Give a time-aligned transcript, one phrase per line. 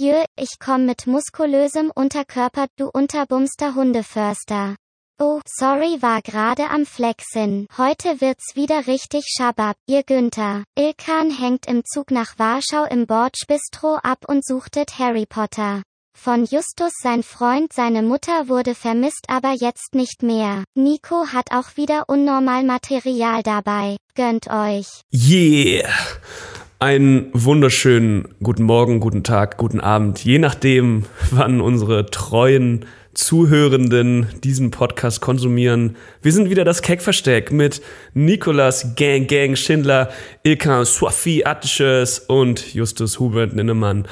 [0.00, 4.76] Jö, ich komm mit muskulösem Unterkörper, du unterbumster Hundeförster.
[5.18, 7.66] Oh, sorry, war gerade am Flexen.
[7.76, 10.62] Heute wird's wieder richtig Schabab, ihr Günther.
[10.78, 15.82] Ilkan hängt im Zug nach Warschau im Bordbistro ab und suchtet Harry Potter.
[16.16, 20.62] Von Justus sein Freund, seine Mutter wurde vermisst, aber jetzt nicht mehr.
[20.76, 23.96] Nico hat auch wieder unnormal Material dabei.
[24.14, 24.86] Gönnt euch.
[25.12, 25.90] Yeah!
[26.80, 34.70] Einen wunderschönen guten Morgen, guten Tag, guten Abend, je nachdem, wann unsere treuen Zuhörenden diesen
[34.70, 35.96] Podcast konsumieren.
[36.22, 37.82] Wir sind wieder das Keckversteck mit
[38.14, 40.10] Nikolas Gang Gang Schindler,
[40.44, 44.06] Ilkan Swafi Attisches und Justus Hubert Ninnemann.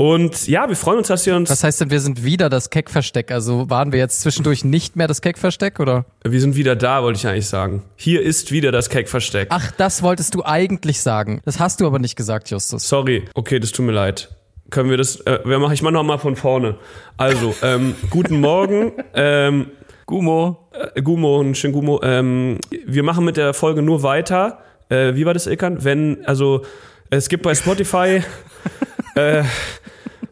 [0.00, 1.50] Und ja, wir freuen uns, dass ihr uns.
[1.50, 3.30] Was heißt denn, wir sind wieder das Keckversteck?
[3.30, 6.06] Also waren wir jetzt zwischendurch nicht mehr das Keckversteck, oder?
[6.24, 7.82] Wir sind wieder da, wollte ich eigentlich sagen.
[7.96, 9.48] Hier ist wieder das Keckversteck.
[9.50, 11.42] Ach, das wolltest du eigentlich sagen.
[11.44, 12.88] Das hast du aber nicht gesagt, Justus.
[12.88, 14.30] Sorry, okay, das tut mir leid.
[14.70, 16.76] Können wir das, äh, wer mache ich mal nochmal von vorne.
[17.18, 19.66] Also, ähm, guten Morgen, ähm,
[20.06, 20.70] Gumo.
[20.94, 22.00] äh, Gumo und schön Gumo.
[22.02, 24.60] Ähm, wir machen mit der Folge nur weiter.
[24.88, 25.84] Äh, wie war das, Ilkan?
[25.84, 26.62] Wenn, also,
[27.10, 28.22] es gibt bei Spotify,
[29.14, 29.42] äh,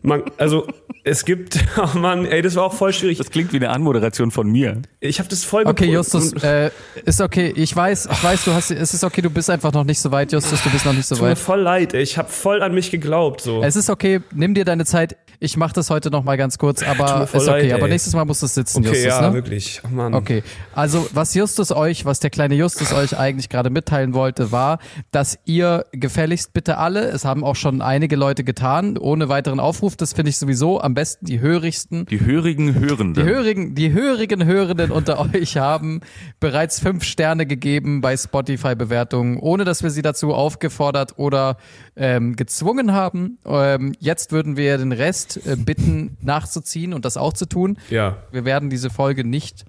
[0.02, 0.66] man, also,
[1.04, 3.18] es gibt, oh Mann, ey, das war auch voll schwierig.
[3.18, 4.82] Das klingt wie eine Anmoderation von mir.
[5.00, 6.70] Ich habe das voll Okay, Justus, äh,
[7.04, 7.52] ist okay.
[7.56, 10.10] Ich weiß, ich weiß, du hast, es ist okay, du bist einfach noch nicht so
[10.10, 11.38] weit, Justus, du bist noch nicht so Tut mir weit.
[11.38, 12.02] voll leid, ey.
[12.02, 13.62] ich habe voll an mich geglaubt, so.
[13.62, 15.16] Es ist okay, nimm dir deine Zeit.
[15.40, 17.68] Ich mache das heute noch mal ganz kurz, aber ist okay.
[17.68, 19.34] leid, aber nächstes Mal muss es sitzen, okay, Justus, ja, ne?
[19.34, 19.80] wirklich.
[19.84, 20.12] Oh Mann.
[20.12, 20.42] Okay,
[20.74, 24.80] also was Justus euch, was der kleine Justus euch eigentlich gerade mitteilen wollte, war,
[25.12, 29.94] dass ihr gefälligst bitte alle, es haben auch schon einige Leute getan, ohne weiteren Aufruf,
[29.94, 32.06] das finde ich sowieso am besten die hörigsten.
[32.06, 33.14] Die hörigen Hörenden.
[33.14, 36.00] Die hörigen, die hörigen Hörenden unter euch haben
[36.40, 41.58] bereits fünf Sterne gegeben bei Spotify-Bewertungen, ohne dass wir sie dazu aufgefordert oder
[41.94, 43.38] ähm, gezwungen haben.
[43.46, 47.78] Ähm, jetzt würden wir den Rest äh, bitten, nachzuziehen und das auch zu tun.
[47.90, 48.18] Ja.
[48.32, 49.64] Wir werden diese Folge nicht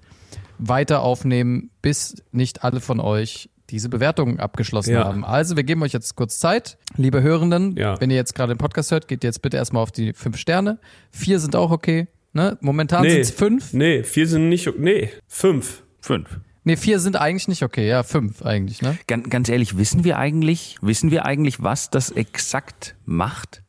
[0.58, 5.04] weiter aufnehmen, bis nicht alle von euch diese Bewertungen abgeschlossen Ja.
[5.04, 5.24] haben.
[5.24, 6.76] Also, wir geben euch jetzt kurz Zeit.
[6.96, 8.00] Liebe Hörenden, Ja.
[8.00, 10.78] wenn ihr jetzt gerade den Podcast hört, geht jetzt bitte erstmal auf die fünf Sterne.
[11.12, 12.08] Vier sind auch okay.
[12.32, 12.58] Ne?
[12.60, 13.10] Momentan Nee.
[13.10, 13.72] sind es fünf.
[13.72, 15.82] Nee, vier sind nicht, nee, fünf.
[16.00, 16.40] Fünf.
[16.64, 17.88] Nee, vier sind eigentlich nicht okay.
[17.88, 18.98] Ja, fünf eigentlich, ne?
[19.06, 23.62] Ganz, ganz ehrlich, wissen wir eigentlich, wissen wir eigentlich, was das exakt macht?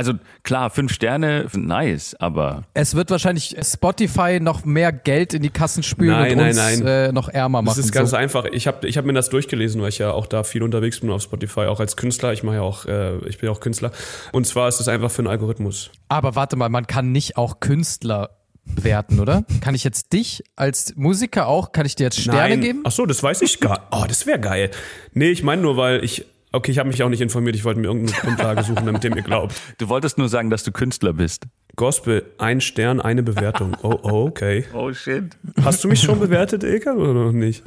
[0.00, 5.50] Also klar, fünf Sterne, nice, aber Es wird wahrscheinlich Spotify noch mehr Geld in die
[5.50, 6.86] Kassen spülen Nein, und nein, uns nein.
[6.86, 7.80] Äh, noch ärmer Das machen.
[7.80, 8.16] ist ganz so.
[8.16, 8.46] einfach.
[8.46, 11.10] Ich habe ich hab mir das durchgelesen, weil ich ja auch da viel unterwegs bin
[11.10, 12.32] auf Spotify, auch als Künstler.
[12.32, 13.92] Ich mache ja auch, äh, ich bin ja auch Künstler.
[14.32, 15.90] Und zwar ist das einfach für einen Algorithmus.
[16.08, 18.30] Aber warte mal, man kann nicht auch Künstler
[18.64, 19.44] bewerten, oder?
[19.60, 22.60] Kann ich jetzt dich als Musiker auch, kann ich dir jetzt Sterne Nein.
[22.62, 22.80] geben?
[22.84, 23.86] Ach so, das weiß ich gar.
[23.90, 24.70] Oh, das wäre geil.
[25.12, 26.24] Nee, ich meine nur, weil ich.
[26.52, 27.54] Okay, ich habe mich auch nicht informiert.
[27.54, 29.54] Ich wollte mir irgendeine Grundlage suchen, damit ihr mir glaubt.
[29.78, 31.46] du wolltest nur sagen, dass du Künstler bist.
[31.76, 33.76] Gospel, ein Stern, eine Bewertung.
[33.82, 34.64] Oh, oh okay.
[34.74, 35.24] Oh shit.
[35.64, 37.62] Hast du mich schon bewertet, Ilka, oder noch nicht?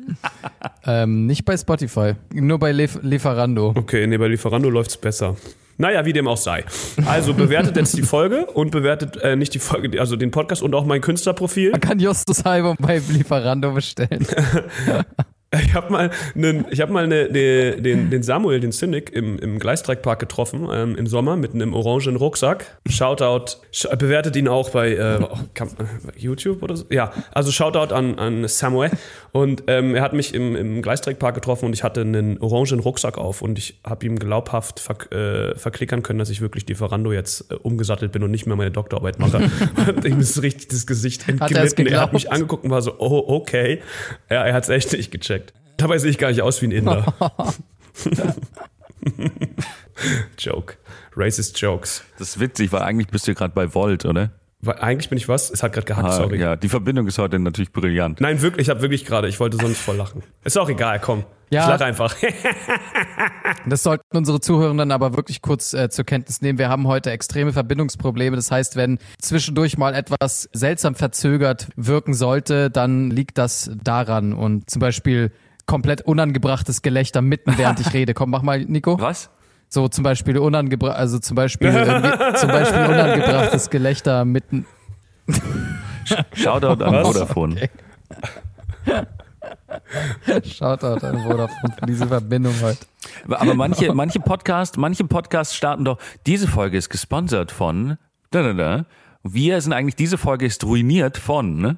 [0.86, 3.74] Ähm, nicht bei Spotify, nur bei Lef Lieferando.
[3.76, 5.38] Okay, nee, bei Lieferando läuft's besser.
[5.78, 6.66] Naja, wie dem auch sei.
[7.06, 10.76] Also bewertet jetzt die Folge und bewertet äh, nicht die Folge, also den Podcast und
[10.76, 11.72] auch mein Künstlerprofil.
[11.72, 14.28] Man kann Justus Album bei Lieferando bestellen.
[15.62, 19.38] Ich habe mal, nen, ich hab mal ne, ne, den, den Samuel, den Cynic, im,
[19.40, 22.78] im Gleistreikpark getroffen ähm, im Sommer mit einem orangen Rucksack.
[22.88, 25.66] Shoutout, sch bewertet ihn auch bei äh, oh, äh,
[26.18, 26.86] YouTube oder so.
[26.90, 28.92] Ja, also Shoutout an, an Samuel.
[29.32, 33.18] Und ähm, er hat mich im, im Gleistreikpark getroffen und ich hatte einen orangen Rucksack
[33.18, 37.52] auf und ich habe ihm glaubhaft verk äh, verklickern können, dass ich wirklich Lieferando jetzt
[37.52, 39.50] äh, umgesattelt bin und nicht mehr meine Doktorarbeit mache.
[39.96, 41.94] und ihm ist richtig das Gesicht Hat er entglitten.
[41.94, 43.82] Er hat mich angeguckt und war so, oh, okay.
[44.30, 45.43] Ja, er hat es echt nicht gecheckt.
[45.78, 47.14] Dabei sehe ich gar nicht aus wie ein Inder.
[50.38, 50.76] Joke.
[51.16, 52.04] Racist Jokes.
[52.18, 54.32] Das ist witzig, weil eigentlich bist du gerade bei Volt, oder?
[54.62, 55.50] Weil eigentlich bin ich was?
[55.52, 56.40] Es hat gerade gehackt, Ah, sorry.
[56.40, 58.22] Ja, die Verbindung ist heute natürlich brillant.
[58.22, 60.24] Nein, wirklich, ich habe wirklich gerade, ich wollte sonst voll lachen.
[60.44, 61.26] Ist auch egal, komm.
[61.50, 61.64] Ja.
[61.64, 62.16] Ich lache einfach.
[63.66, 66.58] Das sollten unsere Zuhörenden aber wirklich kurz äh, zur Kenntnis nehmen.
[66.60, 68.36] Wir haben heute extreme Verbindungsprobleme.
[68.36, 74.34] Das heißt, wenn zwischendurch mal etwas seltsam verzögert wirken sollte, dann liegt das daran.
[74.34, 75.32] Und zum Beispiel
[75.66, 78.14] komplett unangebrachtes Gelächter mitten während ich rede.
[78.14, 79.00] Komm, mach mal, Nico.
[79.00, 79.30] Was?
[79.70, 81.72] So zum Beispiel unangebracht, also zum Beispiel,
[82.36, 84.68] zum Beispiel unangebrachtes Gelächter mitten.
[86.34, 87.04] Shoutout an?
[87.04, 87.70] Vodafone.
[90.44, 92.86] Shoutout an Vodafone für diese Verbindung heute.
[93.30, 97.98] Aber manche, manche Podcasts, manche Podcasts starten doch, diese Folge ist gesponsert von,
[98.32, 98.86] da, da, da.
[99.24, 101.78] Wir sind eigentlich, diese Folge ist ruiniert von, ne?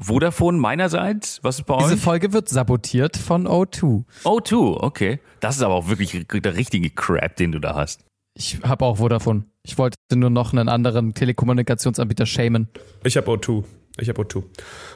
[0.00, 2.00] Vodafone meinerseits, was ist bei Diese euch?
[2.00, 4.04] Folge wird sabotiert von O2.
[4.24, 5.20] O2, okay.
[5.40, 8.04] Das ist aber auch wirklich der richtige Crap, den du da hast.
[8.34, 9.44] Ich habe auch Vodafone.
[9.62, 12.68] Ich wollte nur noch einen anderen Telekommunikationsanbieter shamen.
[13.04, 13.64] Ich habe O2.
[13.98, 14.44] Ich habe O2.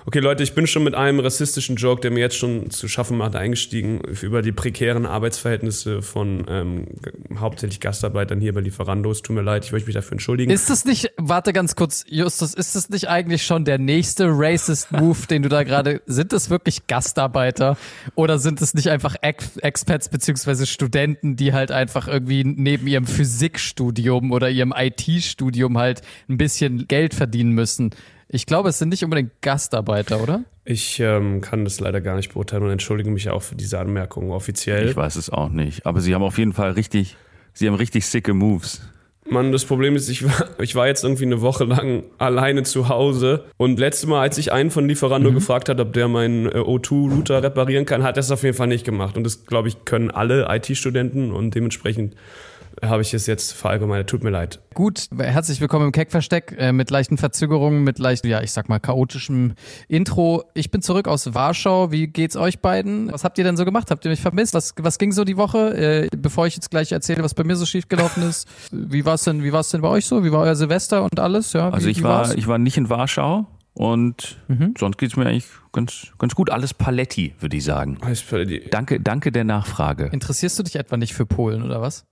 [0.06, 3.18] Okay, Leute, ich bin schon mit einem rassistischen Joke, der mir jetzt schon zu schaffen
[3.18, 6.86] macht, eingestiegen über die prekären Arbeitsverhältnisse von ähm,
[7.38, 9.22] hauptsächlich Gastarbeitern hier bei Lieferandos.
[9.22, 10.50] Tut mir leid, ich möchte mich dafür entschuldigen.
[10.50, 14.92] Ist das nicht, warte ganz kurz, Justus, ist das nicht eigentlich schon der nächste racist
[14.92, 17.76] Move, den du da gerade, sind das wirklich Gastarbeiter
[18.14, 23.06] oder sind es nicht einfach Ex Expats beziehungsweise Studenten, die halt einfach irgendwie neben ihrem
[23.06, 27.90] Physikstudium oder ihrem IT-Studium halt ein bisschen Geld verdienen müssen?
[28.34, 30.42] Ich glaube, es sind nicht unbedingt Gastarbeiter, oder?
[30.64, 34.32] Ich ähm, kann das leider gar nicht beurteilen und entschuldige mich auch für diese Anmerkung
[34.32, 34.88] offiziell.
[34.88, 35.86] Ich weiß es auch nicht.
[35.86, 37.16] Aber sie haben auf jeden Fall richtig,
[37.52, 38.80] sie haben richtig sicke Moves.
[39.24, 42.88] Mann, das Problem ist, ich war, ich war jetzt irgendwie eine Woche lang alleine zu
[42.88, 45.34] Hause und letztes Mal, als ich einen von Lieferando mhm.
[45.34, 48.66] gefragt hat, ob der meinen äh, O2-Router reparieren kann, hat er es auf jeden Fall
[48.66, 49.16] nicht gemacht.
[49.16, 52.16] Und das, glaube ich, können alle IT-Studenten und dementsprechend
[52.82, 54.08] habe ich es jetzt verallgemeinert.
[54.08, 54.60] Tut mir leid.
[54.74, 58.80] Gut, herzlich willkommen im Keckversteck äh, mit leichten Verzögerungen, mit leicht, ja, ich sag mal,
[58.80, 59.54] chaotischem
[59.88, 60.44] Intro.
[60.54, 61.92] Ich bin zurück aus Warschau.
[61.92, 63.12] Wie geht's euch beiden?
[63.12, 63.90] Was habt ihr denn so gemacht?
[63.90, 64.54] Habt ihr mich vermisst?
[64.54, 65.76] Was, was ging so die Woche?
[65.76, 68.48] Äh, bevor ich jetzt gleich erzähle, was bei mir so schief gelaufen ist.
[68.72, 70.24] Wie war's denn, wie war's denn bei euch so?
[70.24, 71.52] Wie war euer Silvester und alles?
[71.52, 72.34] Ja, also wie, ich wie war, war's?
[72.34, 74.74] ich war nicht in Warschau und mhm.
[74.78, 76.50] sonst geht's mir eigentlich ganz, ganz gut.
[76.50, 77.98] Alles Paletti, würde ich sagen.
[78.00, 78.68] Alles Paletti.
[78.70, 80.06] Danke, danke der Nachfrage.
[80.06, 82.06] Interessierst du dich etwa nicht für Polen oder was?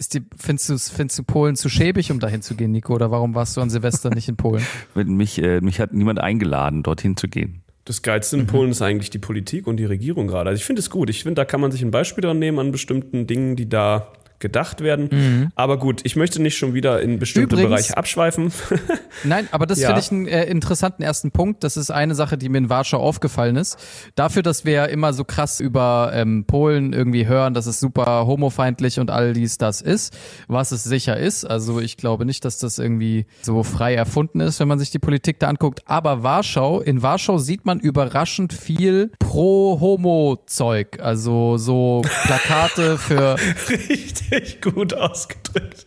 [0.00, 2.94] Ist die, findest, du, findest du Polen zu schäbig, um dahin zu gehen, Nico?
[2.94, 4.64] Oder warum warst du an Silvester nicht in Polen?
[4.94, 7.60] mich, äh, mich hat niemand eingeladen, dorthin zu gehen.
[7.84, 8.46] Das Geilste in mhm.
[8.46, 10.48] Polen ist eigentlich die Politik und die Regierung gerade.
[10.48, 11.10] Also ich finde es gut.
[11.10, 14.10] Ich finde, da kann man sich ein Beispiel dran nehmen an bestimmten Dingen, die da
[14.40, 15.08] gedacht werden.
[15.10, 15.52] Mhm.
[15.54, 18.52] Aber gut, ich möchte nicht schon wieder in bestimmte Übrigens, Bereiche abschweifen.
[19.24, 19.88] nein, aber das ja.
[19.88, 21.62] finde ich einen äh, interessanten ersten Punkt.
[21.62, 23.78] Das ist eine Sache, die mir in Warschau aufgefallen ist.
[24.14, 28.26] Dafür, dass wir ja immer so krass über ähm, Polen irgendwie hören, dass es super
[28.26, 30.16] homofeindlich und all dies das ist,
[30.48, 31.44] was es sicher ist.
[31.44, 34.98] Also ich glaube nicht, dass das irgendwie so frei erfunden ist, wenn man sich die
[34.98, 35.82] Politik da anguckt.
[35.86, 40.98] Aber Warschau, in Warschau sieht man überraschend viel pro-Homo-Zeug.
[41.00, 43.36] Also so Plakate für
[43.68, 45.86] Richtig richtig gut ausgedrückt.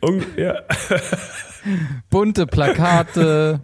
[0.00, 0.62] Und, ja.
[2.10, 3.60] Bunte Plakate.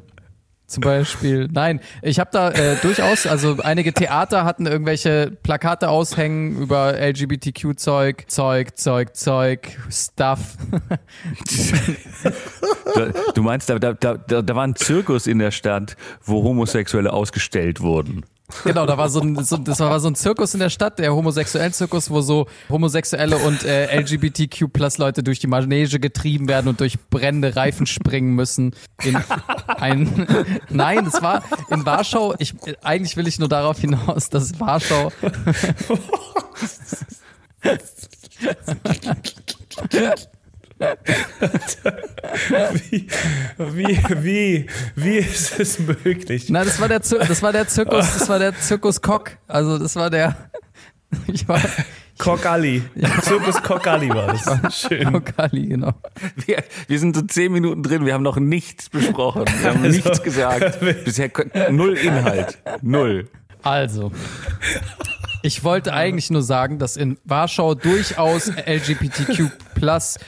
[0.67, 1.49] Zum Beispiel.
[1.53, 8.25] Nein, ich habe da äh, durchaus, also einige Theater hatten irgendwelche Plakate aushängen über LGBTQ-Zeug,
[8.27, 10.57] Zeug, Zeug, Zeug, Stuff.
[13.35, 17.81] du meinst, da, da, da, da war ein Zirkus in der Stadt, wo Homosexuelle ausgestellt
[17.81, 18.25] wurden.
[18.65, 21.15] Genau, da war so ein, so, das war so ein Zirkus in der Stadt, der
[21.15, 26.69] homosexuellen Zirkus, wo so Homosexuelle und äh, LGBTQ plus Leute durch die Manege getrieben werden
[26.69, 28.75] und durch brennende Reifen springen müssen.
[29.03, 29.17] In
[29.67, 30.27] ein,
[30.71, 32.35] nein, es war in Warschau.
[32.39, 35.11] Ich, eigentlich will ich nur darauf hinaus, dass Warschau.
[42.89, 43.09] wie,
[43.59, 46.51] wie, wie, wie ist es möglich?
[46.51, 49.33] Nein, das war der, Zir das war der Zirkus, das war der Zirkus Cock.
[49.47, 50.37] Also das war der.
[51.29, 51.61] Ich war,
[52.19, 52.83] Kokali.
[52.95, 53.09] Ja.
[53.23, 54.81] Zirkus Kokali war das.
[54.81, 55.13] Schön.
[55.13, 55.93] Kokali, genau.
[56.47, 59.45] Wir, wir sind so zehn Minuten drin, wir haben noch nichts besprochen.
[59.61, 60.81] Wir haben also, nichts gesagt.
[61.05, 61.31] Bisher
[61.71, 62.59] null Inhalt.
[62.83, 63.29] Null.
[63.63, 64.13] Also.
[65.43, 70.19] Ich wollte eigentlich nur sagen, dass in Warschau durchaus LGBTQ plus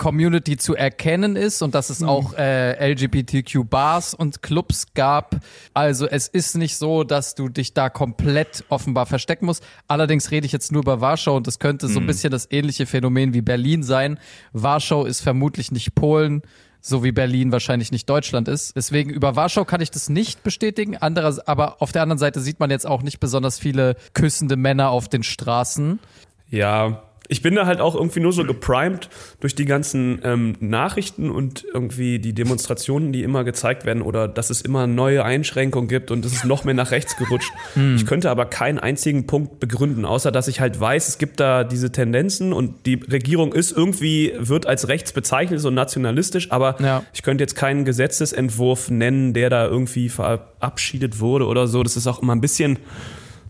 [0.00, 2.08] Community zu erkennen ist und dass es mhm.
[2.08, 5.36] auch äh, LGBTQ-Bars und Clubs gab.
[5.74, 9.62] Also es ist nicht so, dass du dich da komplett offenbar verstecken musst.
[9.88, 12.06] Allerdings rede ich jetzt nur über Warschau und das könnte so ein mhm.
[12.06, 14.18] bisschen das ähnliche Phänomen wie Berlin sein.
[14.54, 16.42] Warschau ist vermutlich nicht Polen
[16.82, 18.74] so wie Berlin wahrscheinlich nicht Deutschland ist.
[18.74, 20.96] Deswegen über Warschau kann ich das nicht bestätigen.
[20.96, 24.88] Anderer, aber auf der anderen Seite sieht man jetzt auch nicht besonders viele küssende Männer
[24.88, 25.98] auf den Straßen.
[26.48, 29.08] Ja, ich bin da halt auch irgendwie nur so geprimed
[29.38, 34.50] durch die ganzen ähm, Nachrichten und irgendwie die Demonstrationen, die immer gezeigt werden oder dass
[34.50, 37.52] es immer neue Einschränkungen gibt und es ist noch mehr nach rechts gerutscht.
[37.74, 37.94] Hm.
[37.94, 41.62] Ich könnte aber keinen einzigen Punkt begründen, außer dass ich halt weiß, es gibt da
[41.62, 47.04] diese Tendenzen und die Regierung ist irgendwie, wird als rechts bezeichnet, so nationalistisch, aber ja.
[47.12, 51.82] ich könnte jetzt keinen Gesetzesentwurf nennen, der da irgendwie verabschiedet wurde oder so.
[51.84, 52.78] Das ist auch immer ein bisschen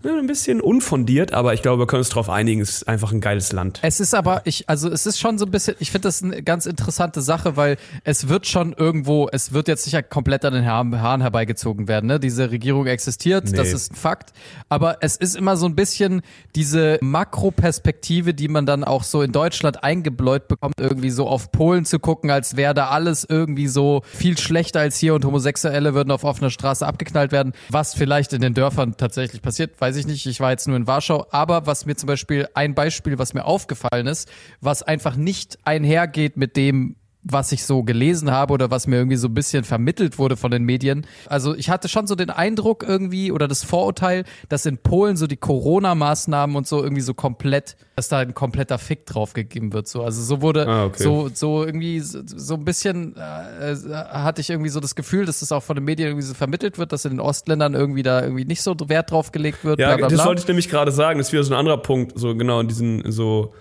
[0.05, 3.21] ein bisschen unfondiert, aber ich glaube, wir können uns darauf einigen, es ist einfach ein
[3.21, 3.81] geiles Land.
[3.83, 6.43] Es ist aber, ich, also es ist schon so ein bisschen, ich finde das eine
[6.43, 10.67] ganz interessante Sache, weil es wird schon irgendwo, es wird jetzt sicher komplett an den
[10.67, 12.07] Haaren herbeigezogen werden.
[12.07, 12.19] Ne?
[12.19, 13.57] Diese Regierung existiert, nee.
[13.57, 14.33] das ist ein Fakt.
[14.69, 16.23] Aber es ist immer so ein bisschen
[16.55, 21.85] diese Makroperspektive, die man dann auch so in Deutschland eingebläut bekommt, irgendwie so auf Polen
[21.85, 26.11] zu gucken, als wäre da alles irgendwie so viel schlechter als hier und Homosexuelle würden
[26.11, 30.07] auf offener Straße abgeknallt werden, was vielleicht in den Dörfern tatsächlich passiert, weiß weiß ich
[30.07, 30.25] nicht.
[30.27, 31.27] Ich war jetzt nur in Warschau.
[31.33, 34.31] Aber was mir zum Beispiel, ein Beispiel, was mir aufgefallen ist,
[34.61, 39.17] was einfach nicht einhergeht mit dem, was ich so gelesen habe oder was mir irgendwie
[39.17, 41.07] so ein bisschen vermittelt wurde von den Medien.
[41.27, 45.27] Also ich hatte schon so den Eindruck irgendwie oder das Vorurteil, dass in Polen so
[45.27, 49.87] die Corona-Maßnahmen und so irgendwie so komplett, dass da ein kompletter Fick drauf gegeben wird.
[49.87, 50.03] So.
[50.03, 51.03] Also so wurde Ah, okay.
[51.03, 53.75] so, so irgendwie so, so ein bisschen äh,
[54.11, 56.79] hatte ich irgendwie so das Gefühl, dass das auch von den Medien irgendwie so vermittelt
[56.79, 59.79] wird, dass in den Ostländern irgendwie da irgendwie nicht so Wert drauf gelegt wird.
[59.79, 60.27] Ja, bla, bla, das bla.
[60.27, 61.19] wollte ich nämlich gerade sagen.
[61.19, 62.19] Das ist wieder so ein anderer Punkt.
[62.19, 63.53] So genau in diesen so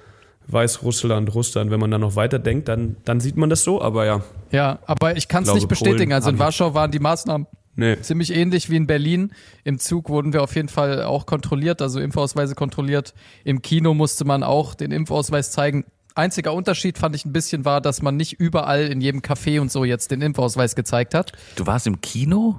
[0.51, 1.71] Weißrussland, Russland.
[1.71, 3.81] Wenn man da noch weiter denkt, dann, dann sieht man das so.
[3.81, 5.97] Aber ja, Ja, aber ich kann es nicht bestätigen.
[5.97, 7.99] Polen Also in Warschau waren die Maßnahmen nee.
[8.01, 9.31] ziemlich ähnlich wie in Berlin.
[9.63, 13.13] Im Zug wurden wir auf jeden Fall auch kontrolliert, also Impfausweise kontrolliert.
[13.43, 15.85] Im Kino musste man auch den Impfausweis zeigen.
[16.15, 19.71] Einziger Unterschied fand ich ein bisschen war, dass man nicht überall in jedem Café und
[19.71, 21.31] so jetzt den Impfausweis gezeigt hat.
[21.55, 22.57] Du warst im Kino?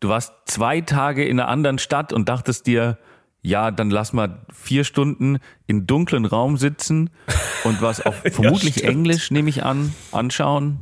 [0.00, 2.98] Du warst zwei Tage in einer anderen Stadt und dachtest dir,
[3.46, 7.10] ja, dann lass mal vier Stunden in dunklen Raum sitzen
[7.64, 8.90] und was auf vermutlich stimmt.
[8.90, 10.78] Englisch, nehme ich an, anschauen.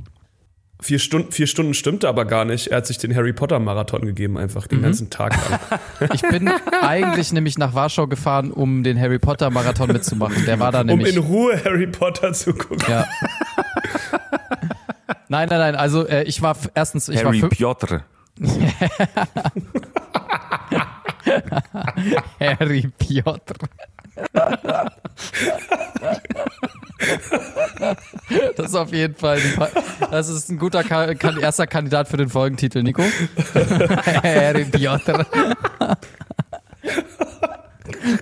[0.82, 2.66] Vier Stunden, vier Stunden stimmte aber gar nicht.
[2.68, 4.68] Er hat sich den Harry Potter Marathon gegeben, einfach Mhm.
[4.68, 5.80] den ganzen Tag lang.
[6.14, 6.48] Ich bin
[6.82, 10.44] eigentlich nämlich nach Warschau gefahren, um den Harry Potter Marathon mitzumachen.
[10.46, 11.14] Der war da um nämlich.
[11.16, 12.78] in Ruhe Harry Potter zu gucken.
[12.88, 13.06] ja.
[15.28, 15.74] Nein, nein, nein.
[15.74, 18.04] Also äh, ich war erstens, ich Harry war Piotr.
[22.40, 23.54] Harry Piotr.
[28.56, 29.40] Das ist auf jeden Fall,
[30.10, 33.02] das ist ein guter Ka kan erster Kandidat für den Folgentitel, Nico.
[34.22, 35.26] Harry Piotr.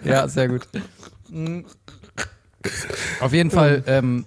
[0.04, 0.68] Ja, sehr gut.
[3.20, 4.26] Auf jeden Fall, ähm,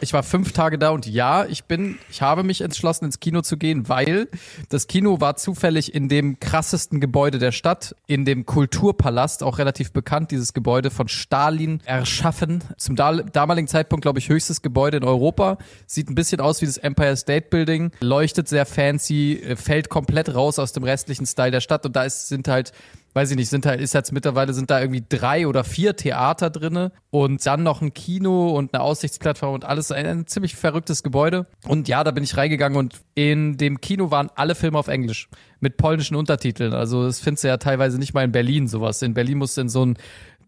[0.00, 3.40] ich war fünf Tage da und ja, ich bin, ich habe mich entschlossen, ins Kino
[3.42, 4.28] zu gehen, weil
[4.68, 9.92] das Kino war zufällig in dem krassesten Gebäude der Stadt, in dem Kulturpalast, auch relativ
[9.92, 12.62] bekannt, dieses Gebäude von Stalin erschaffen.
[12.76, 15.58] Zum da damaligen Zeitpunkt, glaube ich, höchstes Gebäude in Europa.
[15.86, 20.34] Sieht ein bisschen aus wie das Empire State Building, leuchtet sehr fancy, äh, fällt komplett
[20.34, 22.72] raus aus dem restlichen Style der Stadt und da ist, sind halt
[23.14, 26.50] weiß ich nicht, sind halt, ist jetzt mittlerweile sind da irgendwie drei oder vier Theater
[26.50, 31.02] drinne und dann noch ein Kino und eine Aussichtsplattform und alles ein, ein ziemlich verrücktes
[31.02, 31.46] Gebäude.
[31.66, 35.28] Und ja, da bin ich reingegangen und in dem Kino waren alle Filme auf Englisch
[35.60, 36.72] mit polnischen Untertiteln.
[36.72, 39.02] Also das findest du ja teilweise nicht mal in Berlin sowas.
[39.02, 39.96] In Berlin musst du in so ein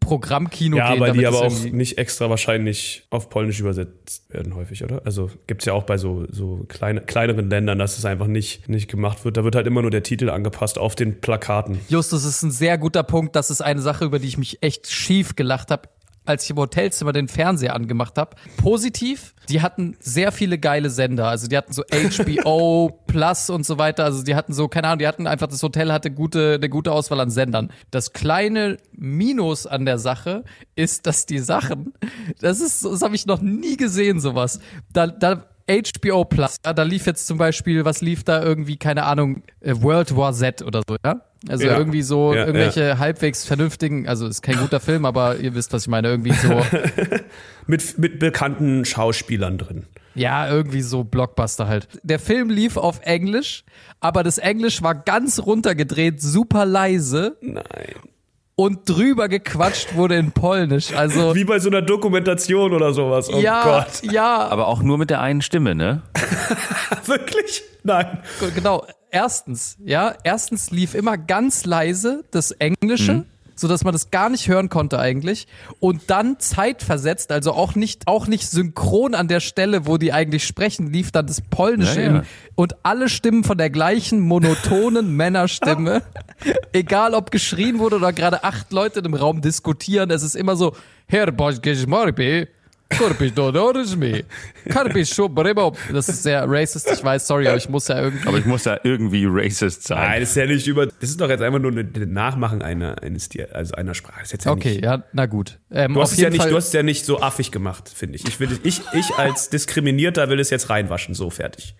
[0.00, 1.00] Programmkino Ja, gehen.
[1.00, 5.02] weil die damit aber es auch nicht extra wahrscheinlich auf Polnisch übersetzt werden häufig, oder?
[5.04, 8.88] Also gibt's ja auch bei so, so kleine, kleineren Ländern, dass es einfach nicht, nicht
[8.90, 9.36] gemacht wird.
[9.36, 11.80] Da wird halt immer nur der Titel angepasst auf den Plakaten.
[11.88, 13.36] Justus ist ein sehr guter Punkt.
[13.36, 15.88] Das ist eine Sache, über die ich mich echt schief gelacht habe,
[16.24, 18.36] als ich im Hotelzimmer den Fernseher angemacht habe.
[18.56, 21.28] Positiv, die hatten sehr viele geile Sender.
[21.28, 24.04] Also die hatten so HBO Plus und so weiter.
[24.04, 26.92] Also die hatten so, keine Ahnung, die hatten einfach, das Hotel hatte gute, eine gute
[26.92, 27.70] Auswahl an Sendern.
[27.90, 31.92] Das kleine Minus an der Sache ist, dass die Sachen,
[32.40, 34.60] das ist, das habe ich noch nie gesehen, sowas.
[34.92, 39.04] Da, da HBO Plus, ja, da lief jetzt zum Beispiel, was lief da irgendwie, keine
[39.04, 41.22] Ahnung, äh, World War Z oder so, ja?
[41.48, 41.76] Also Ja.
[41.78, 45.82] irgendwie so Ja, irgendwelche halbwegs vernünftigen, also ist kein guter Film, aber ihr wisst, was
[45.82, 46.60] ich meine, irgendwie so,
[47.66, 49.86] Mit, mit bekannten Schauspielern drin.
[50.14, 51.88] ja, irgendwie so Blockbuster halt.
[52.02, 53.64] Der Film lief auf Englisch,
[54.00, 57.64] aber das Englisch war ganz runtergedreht, super leise Nein.
[58.56, 60.94] Und drüber gequatscht wurde in Polnisch.
[60.94, 63.28] Also, Wie bei so einer Dokumentation oder sowas.
[63.32, 64.12] Oh ja, Gott.
[64.12, 66.02] ja, Aber auch nur mit der einen Stimme, ne?
[67.06, 67.62] Wirklich?
[67.82, 68.18] Nein.
[68.54, 68.86] genau.
[69.10, 73.33] Erstens, ja, erstens lief immer ganz leise das Englische, so
[73.68, 75.46] dass man das gar nicht hören konnte eigentlich.
[75.80, 80.44] Und dann zeitversetzt, also auch nicht, auch nicht synchron an der Stelle, wo die eigentlich
[80.46, 82.22] sprechen, lief dann das Polnische Ja, ja.
[82.54, 86.02] Und alle Stimmen von der gleichen monotonen Männerstimme.
[86.72, 90.74] Egal ob geschrien wurde oder gerade acht Leute im Raum diskutieren, es ist immer so,
[91.06, 92.48] Herr Boschgeschmorbi,
[92.90, 94.24] Korpisch Dodorismi,
[94.68, 95.74] Karpisch Schobrebo.
[95.92, 98.28] Das ist sehr racist, ich weiß, sorry, aber ich muss ja irgendwie.
[98.28, 99.98] Aber ich muss ja irgendwie racist sein.
[99.98, 100.86] Nein, das ist ja nicht über.
[100.86, 104.20] Das ist doch jetzt einfach nur eine Nachmachen einer, eines, also einer Sprache.
[104.20, 105.58] Das ist jetzt ja Okay, Nicht, ja, na gut.
[105.70, 107.90] Ähm, du, hast es ja nicht, Fall, du hast es ja nicht so affig gemacht,
[107.92, 108.28] finde ich.
[108.28, 108.80] Ich, will, ich.
[108.92, 111.14] ich als Diskriminierter will es jetzt reinwaschen.
[111.14, 111.74] So, fertig.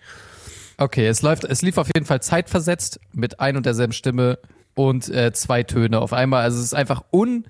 [0.77, 4.39] okay, es läuft, es lief auf jeden Fall zeitversetzt mit ein und derselben Stimme
[4.73, 6.43] und äh, zwei Töne auf einmal.
[6.43, 7.45] Also es ist einfach un,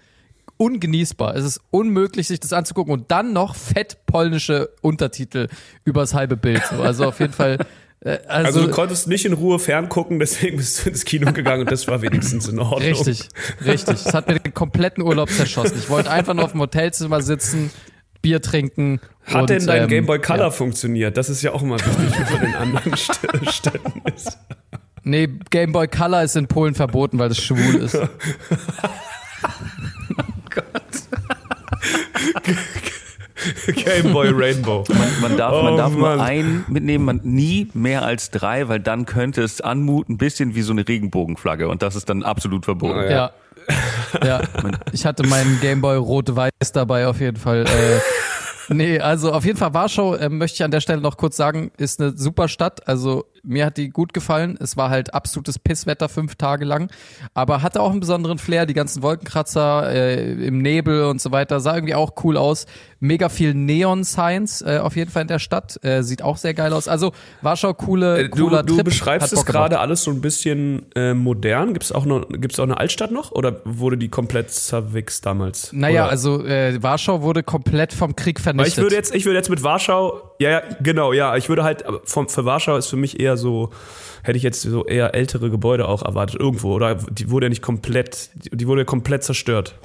[0.57, 1.35] ungenießbar.
[1.35, 5.47] Es ist unmöglich, sich das anzugucken und dann noch fett polnische Untertitel
[5.83, 6.61] übers halbe Bild.
[6.69, 6.81] So.
[6.81, 7.57] Also auf jeden Fall.
[8.01, 11.61] Äh, Also, also, du konntest nicht in Ruhe ferngucken, deswegen bist du ins Kino gegangen
[11.61, 12.81] und das war wenigstens in Ordnung.
[12.81, 13.27] richtig,
[13.65, 14.05] richtig.
[14.05, 15.77] Es hat mir den kompletten Urlaub zerschossen.
[15.79, 17.71] Ich wollte einfach nur auf dem Hotelzimmer sitzen,
[18.21, 18.99] Bier trinken.
[19.25, 20.51] Hat und, denn dein ähm, Game Boy Color ja.
[20.51, 21.17] funktioniert?
[21.17, 24.37] Das ist ja auch immer wichtig, wie bei den anderen St- Städten ist.
[25.03, 27.97] Nee, Game Boy Color ist in Polen verboten, weil es schwul ist.
[33.75, 34.83] Game Boy Rainbow.
[35.21, 39.05] Man darf, Oh, man darf nur einen mitnehmen, man nie mehr als drei, weil dann
[39.05, 42.99] könnte es anmuten, ein bisschen wie so eine Regenbogenflagge und das ist dann absolut verboten.
[42.99, 43.31] Oh, Ja.
[44.23, 44.41] Ja,
[44.93, 47.65] ich hatte meinen Gameboy rot-weiß dabei auf jeden Fall.
[47.65, 47.99] Äh,
[48.73, 51.71] nee, also auf jeden Fall Warschau, äh, möchte ich an der Stelle noch kurz sagen,
[51.77, 52.87] ist eine super Stadt.
[52.87, 54.57] Also mir hat die gut gefallen.
[54.59, 56.89] Es war halt absolutes Pisswetter fünf Tage lang,
[57.33, 58.65] aber hatte auch einen besonderen Flair.
[58.65, 62.65] Die ganzen Wolkenkratzer äh, im Nebel und so weiter sah irgendwie auch cool aus.
[62.99, 65.77] Mega viel Neon-Signs äh, auf jeden Fall in der Stadt.
[65.83, 66.87] Äh, sieht auch sehr geil aus.
[66.87, 67.11] Also
[67.41, 68.85] Warschau, coole, Äh, Du, cooler du Trip.
[68.85, 71.73] beschreibst Hat es gerade alles so ein bisschen äh, modern.
[71.73, 73.31] Gibt es auch, noch- gibt's auch eine Altstadt noch?
[73.31, 75.71] Oder wurde die komplett zerwichst damals?
[75.71, 76.11] Naja, Oder?
[76.11, 78.77] also äh, Warschau wurde komplett vom Krieg Weil vernichtet.
[78.77, 81.83] ich würde jetzt, ich würde jetzt mit Warschau, ja, ja, genau, ja, ich würde halt,
[82.05, 83.69] vom, für Warschau ist für mich eher so,
[84.23, 86.95] hätte ich jetzt so eher ältere Gebäude auch erwartet, irgendwo, oder?
[86.95, 89.75] Die wurde ja nicht komplett, die, wurde komplett zerstört.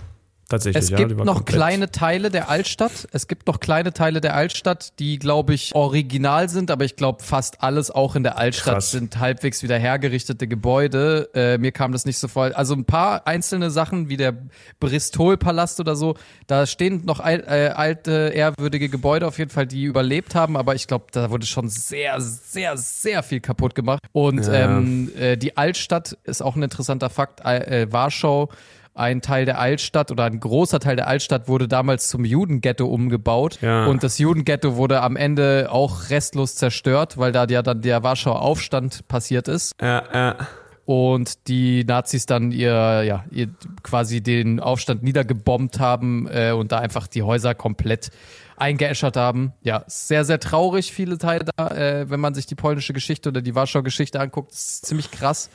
[0.50, 0.98] Tatsächlich, Es ja.
[0.98, 3.08] gibt noch komplett- kleine Teile der Altstadt.
[3.12, 7.22] Es gibt noch kleine Teile der Altstadt, die, glaube ich, original sind, aber ich glaube,
[7.22, 8.90] fast alles auch in der Altstadt Krass.
[8.90, 11.30] sind halbwegs wieder hergerichtete Gebäude.
[11.34, 12.52] Äh, mir kam das nicht so voll.
[12.52, 14.34] Also ein paar einzelne Sachen, wie der
[14.80, 16.14] Bristol-Palast oder so,
[16.46, 20.74] da stehen noch al äh, alte, ehrwürdige Gebäude auf jeden Fall, die überlebt haben, aber
[20.74, 24.00] ich glaube, da wurde schon sehr, sehr, sehr viel kaputt gemacht.
[24.12, 24.52] Und Ja.
[24.78, 27.40] ähm, äh, die Altstadt ist auch ein interessanter Fakt.
[27.44, 28.50] Äh, Warschau
[29.00, 33.58] ein Teil der Altstadt oder ein großer Teil der Altstadt wurde damals zum Judenghetto umgebaut.
[33.62, 33.86] Ja.
[33.86, 38.42] Und das Judenghetto wurde am Ende auch restlos zerstört, weil da ja dann der Warschauer
[38.42, 40.34] Aufstand passiert ist Äh, äh,
[40.84, 43.48] und die Nazis dann ihr, ja, ihr
[43.82, 48.10] quasi den Aufstand niedergebombt haben äh, und da einfach die Häuser komplett
[48.56, 49.52] eingeäschert haben.
[49.62, 53.40] Ja, sehr, sehr traurig, viele Teile da, äh, wenn man sich die polnische Geschichte oder
[53.40, 54.52] die Warschau-Geschichte anguckt.
[54.52, 55.48] Das ist ziemlich krass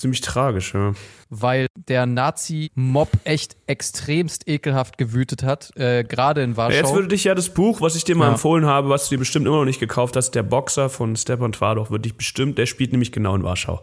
[0.00, 0.92] ziemlich tragisch, ja.
[1.28, 6.76] weil der Nazi-Mob echt extremst ekelhaft gewütet hat, äh, gerade in Warschau.
[6.76, 8.32] Jetzt würde dich ja das Buch, was ich dir mal Ja.
[8.32, 11.52] empfohlen habe, was du dir bestimmt immer noch nicht gekauft hast, der Boxer von Stepan
[11.52, 13.82] Twardoch, würde dich bestimmt, der spielt nämlich genau in Warschau.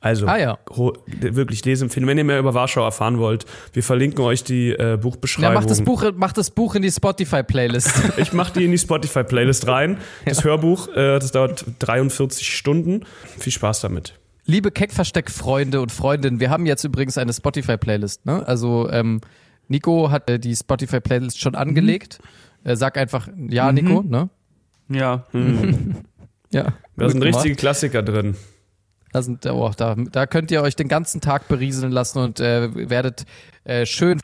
[0.00, 0.58] Also, Ah, ja.
[1.06, 2.06] wirklich Leseempfehlung.
[2.10, 5.54] Wenn ihr mehr über Warschau erfahren wollt, wir verlinken euch die äh, ja, Buchbeschreibung.
[5.54, 7.90] mach das Buch, mach das Buch in die Spotify-Playlist.
[8.18, 9.96] Ich mache die in die Spotify-Playlist rein.
[10.26, 13.04] Das Hörbuch, äh, das dauert 43 Stunden.
[13.38, 14.18] Viel Spaß damit.
[14.46, 18.26] Liebe Keckversteck-Freunde und Freundinnen, wir haben jetzt übrigens eine Spotify-Playlist.
[18.26, 18.46] Ne?
[18.46, 19.20] Also ähm,
[19.68, 22.18] Nico hat äh, die Spotify-Playlist schon angelegt.
[22.62, 24.02] Äh, sag einfach ja, Nico.
[24.02, 24.28] Ne?
[24.88, 25.26] Ja.
[26.54, 26.72] Ja.
[26.96, 27.38] Da sind gemacht.
[27.38, 28.36] richtige Klassiker drin.
[29.14, 32.90] Da, sind, oh, da, da könnt ihr euch den ganzen Tag berieseln lassen und äh,
[32.90, 33.26] werdet
[33.62, 34.20] äh, schön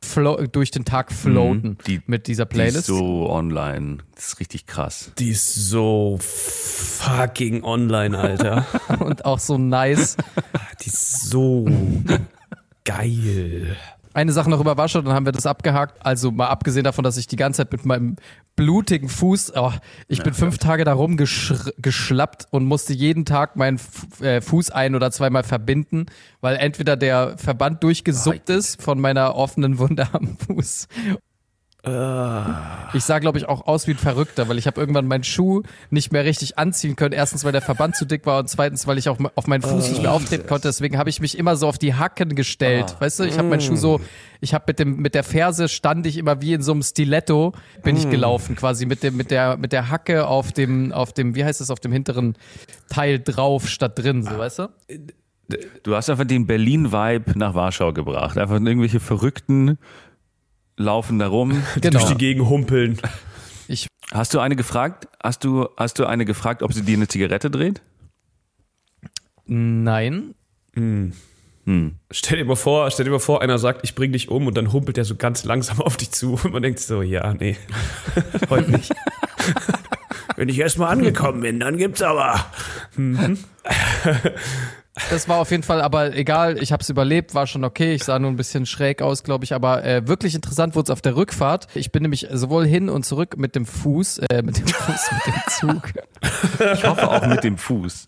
[0.51, 2.77] durch den Tag floaten Die- mit dieser Die Playlist.
[2.79, 3.99] ist so online.
[4.17, 5.13] Das ist richtig krass.
[5.21, 8.67] Die ist so fucking online, Alter.
[8.99, 10.17] und auch so nice.
[10.83, 11.67] Die ist so
[12.85, 13.77] geil.
[14.13, 16.05] Eine Sache noch über Warschau, dann haben wir das abgehakt.
[16.05, 18.17] Also mal abgesehen davon, dass ich die ganze Zeit mit meinem
[18.57, 19.73] blutigen Fuß, oh,
[20.09, 23.81] ich bin fünf Tage da rumgeschlappt und musste jeden Tag meinen
[24.21, 26.07] äh, Fuß ein- oder zweimal verbinden,
[26.41, 30.89] weil entweder der Verband durchgesuppt ist von meiner offenen Wunde am Fuß.
[31.83, 35.63] Ich sah, glaube ich, auch aus wie ein Verrückter, weil ich habe irgendwann meinen Schuh
[35.89, 37.15] nicht mehr richtig anziehen können.
[37.15, 39.89] Erstens, weil der Verband zu dick war und zweitens, weil ich auch auf meinen Fuß
[39.89, 40.69] nicht mehr auftreten konnte.
[40.69, 42.97] Deswegen habe ich mich immer so auf die Hacken gestellt.
[42.99, 44.01] Weißt du, ich habe meinen Schuh so,
[44.43, 47.53] ich habe mit dem mit der Ferse stand ich immer wie in so einem Stiletto
[47.83, 51.35] bin ich gelaufen, quasi mit dem mit der mit der Hacke auf dem auf dem
[51.35, 52.37] wie heißt es auf dem hinteren
[52.89, 54.69] Teil drauf statt drin, so weißt du?
[55.83, 58.39] Du hast einfach den Berlin-Vibe nach Warschau gebracht.
[58.39, 59.79] Einfach irgendwelche Verrückten
[60.81, 61.63] laufen da rum.
[61.81, 61.99] Genau.
[61.99, 62.99] Durch die Gegend humpeln.
[63.69, 65.09] Ich Hast du eine gefragt?
[65.23, 67.81] Hast du, hast du eine gefragt, ob sie dir eine Zigarette dreht?
[69.47, 70.35] nein,
[72.11, 74.57] Stell dir mal vor, stell dir mal vor, einer sagt, ich bring dich um und
[74.57, 77.57] dann humpelt er so ganz langsam auf dich zu und man denkt so, ja, nee,
[78.51, 78.93] heute nicht.
[80.41, 82.47] Wenn ich erst mal angekommen bin, dann gibt's aber.
[85.09, 87.95] Das war auf jeden Fall, aber egal, ich habe es überlebt, war schon okay.
[87.95, 90.91] Ich sah nur ein bisschen schräg aus, glaube ich, aber äh, wirklich interessant wurde es
[90.91, 91.69] auf der Rückfahrt.
[91.75, 95.27] Ich bin nämlich sowohl hin und zurück mit dem Fuß, äh, mit dem Fuß, mit
[95.27, 95.83] dem Zug,
[96.75, 98.07] Ich hoffe auch mit dem Fuß.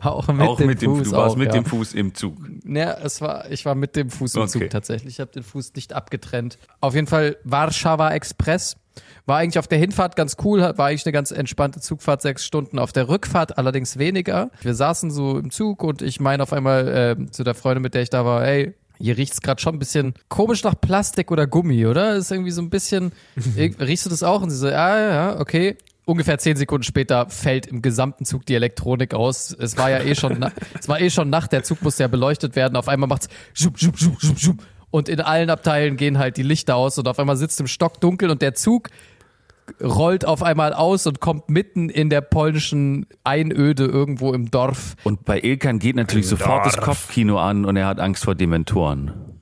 [0.00, 1.10] auch mit auch dem mit dem Fuß.
[1.10, 1.52] Du warst auch, mit ja.
[1.54, 2.36] dem Fuß im Zug.
[2.64, 4.50] Ja, es war, ich war mit dem Fuß im Okay.
[4.50, 5.14] Zug tatsächlich.
[5.14, 6.58] Ich habe den Fuß nicht abgetrennt.
[6.80, 8.76] Auf jeden Fall Warschauer Express.
[9.28, 12.78] War eigentlich auf der Hinfahrt ganz cool, war eigentlich eine ganz entspannte Zugfahrt, sechs Stunden.
[12.78, 14.50] Auf der Rückfahrt allerdings weniger.
[14.62, 17.92] Wir saßen so im Zug und ich meine auf einmal äh, zu der Freundin, mit
[17.92, 21.46] der ich da war, ey, hier riecht's gerade schon ein bisschen komisch nach Plastik oder
[21.46, 22.16] Gummi, oder?
[22.16, 23.12] Ist irgendwie so ein bisschen.
[23.58, 24.40] riechst du das auch?
[24.40, 25.76] Und sie so, ja, ja, ja, okay.
[26.06, 29.54] ungefähr zehn Sekunden später fällt im gesamten Zug die Elektronik aus.
[29.60, 30.42] Es war ja eh schon,
[30.80, 32.76] es war eh schon Nacht, der Zug musste ja beleuchtet werden.
[32.76, 34.56] Auf einmal macht's schub, schub, schub, schub, schub.
[34.90, 38.00] und in allen Abteilen gehen halt die Lichter aus und auf einmal sitzt im Stock
[38.00, 38.88] dunkel und der Zug
[39.82, 44.94] rollt auf einmal aus und kommt mitten in der polnischen Einöde irgendwo im Dorf.
[45.04, 49.38] Und bei Ilkan geht natürlich sofort das Kopfkino an und er hat Angst vor Dementoren.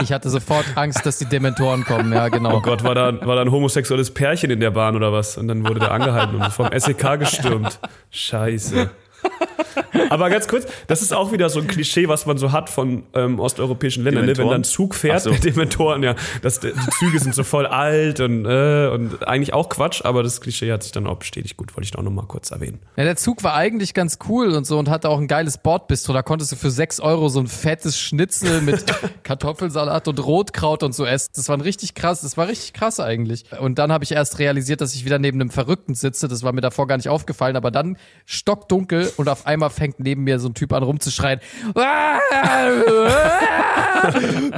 [0.00, 2.56] Ich hatte sofort Angst, dass die Dementoren kommen, ja, genau.
[2.56, 5.36] Oh Gott, war da, war da ein homosexuelles Pärchen in der Bahn oder was?
[5.36, 7.78] Und dann wurde der angehalten und vom SEK gestürmt.
[8.10, 8.90] Scheiße.
[10.10, 13.04] Aber ganz kurz, das ist auch wieder so ein Klischee, was man so hat von
[13.14, 14.36] ähm, osteuropäischen Ländern, ne?
[14.36, 15.30] wenn dann Zug fährt so.
[15.30, 19.68] mit Dementoren, ja, das, die Züge sind so voll alt und, äh, und eigentlich auch
[19.68, 21.56] Quatsch, aber das Klischee hat sich dann auch bestätigt.
[21.56, 22.80] Gut, wollte ich auch noch mal kurz erwähnen.
[22.96, 26.12] Ja, der Zug war eigentlich ganz cool und so und hatte auch ein geiles Bordbistro.
[26.12, 28.84] Da konntest du für 6 Euro so ein fettes Schnitzel mit
[29.22, 31.30] Kartoffelsalat und Rotkraut und so essen.
[31.34, 32.20] Das war richtig krass.
[32.22, 33.44] Das war richtig krass eigentlich.
[33.60, 36.28] Und dann habe ich erst realisiert, dass ich wieder neben einem Verrückten sitze.
[36.28, 37.56] Das war mir davor gar nicht aufgefallen.
[37.56, 41.40] Aber dann stockdunkel und auf einmal fängt neben mir so ein Typ an rumzuschreien.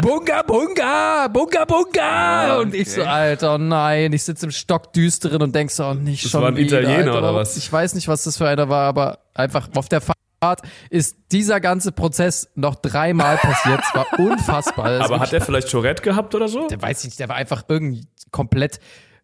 [0.02, 2.58] Bunga, bunga, bunga, bunga.
[2.58, 4.12] Und ich so, Alter, nein.
[4.12, 7.12] Ich sitze im Stockdüsteren und denk so, oh, nicht Das schon war ein wieder, Italiener
[7.12, 7.18] Alter.
[7.18, 7.56] oder was?
[7.56, 10.60] Ich weiß nicht, was das für einer war, aber einfach auf der Fahrt
[10.90, 13.80] ist dieser ganze Prozess noch dreimal passiert.
[13.82, 14.88] Es war unfassbar.
[14.90, 16.66] Das ist Aber hat er vielleicht Tourette gehabt oder so?
[16.68, 18.78] der weiß ich nicht, der war einfach irgendwie komplett,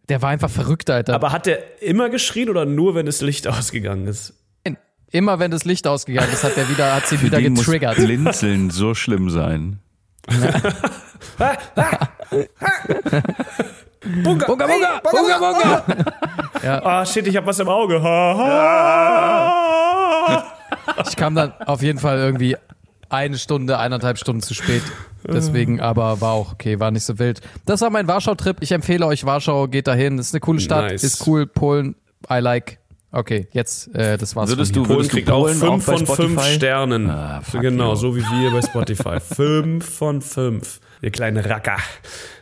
[0.08, 1.14] der war einfach verrückt, Alter.
[1.14, 4.34] Aber hat er immer geschrien oder nur, wenn das Licht ausgegangen ist?
[5.16, 7.96] Immer wenn das Licht ausgegangen ist, hat er wieder, hat sie wieder Den muss getriggert.
[7.96, 9.79] Blinzeln so schlimm sein.
[14.22, 16.83] Bunga, Bunga, bunga, bunga, bunga.
[16.85, 17.96] Ah, shit, ich hab was im Auge.
[21.09, 22.57] Ich kam dann auf jeden Fall irgendwie
[23.09, 24.83] eine Stunde, eineinhalb Stunden zu spät.
[25.24, 27.40] Deswegen, aber war auch okay, war nicht so wild.
[27.64, 28.59] Das war mein Warschau-Trip.
[28.61, 30.18] Ich empfehle euch Warschau, geht dahin.
[30.18, 31.02] Ist eine coole Stadt, Nice.
[31.02, 31.46] ist cool.
[31.46, 31.96] Polen,
[32.31, 32.79] I like.
[33.16, 34.50] Okay, jetzt, äh, das war's.
[34.50, 34.83] Würdest du-.
[34.83, 36.55] Polen Würdest du kriegt auch Polen 5 auch bei von 5 Spotify?
[36.55, 37.09] Sternen.
[37.09, 37.96] Ah, fuck genau, you.
[37.96, 39.20] so wie wir bei Spotify.
[39.35, 40.81] 5 von 5.
[41.00, 41.79] Ihr kleine Racker.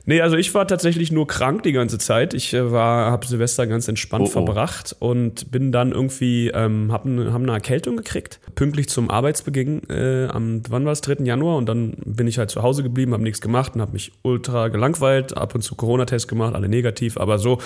[0.05, 2.35] Nee, also ich war tatsächlich nur krank die ganze Zeit.
[2.35, 4.31] Ich äh, war, habe Silvester ganz entspannt Oh, oh.
[4.31, 8.41] verbracht und bin dann irgendwie, ähm, hab, ne, hab eine Erkältung gekriegt.
[8.57, 11.25] Pünktlich zum Arbeitsbeginn äh, am, wann war es, 3.
[11.25, 14.11] Januar und dann bin ich halt zu Hause geblieben, habe nichts gemacht und habe mich
[14.23, 17.59] ultra gelangweilt, ab und zu Corona-Test gemacht, alle negativ, aber so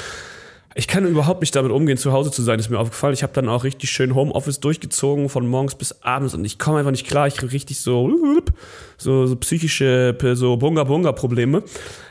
[0.78, 3.12] ich kann überhaupt nicht damit umgehen, zu Hause zu sein, ist mir aufgefallen.
[3.12, 6.78] Ich habe dann auch richtig schön Homeoffice durchgezogen, von morgens bis abends und ich komme
[6.78, 7.26] einfach nicht klar.
[7.26, 8.16] Ich krieg richtig so,
[8.96, 11.64] so, so psychische, so Bunga-Bunga-Probleme.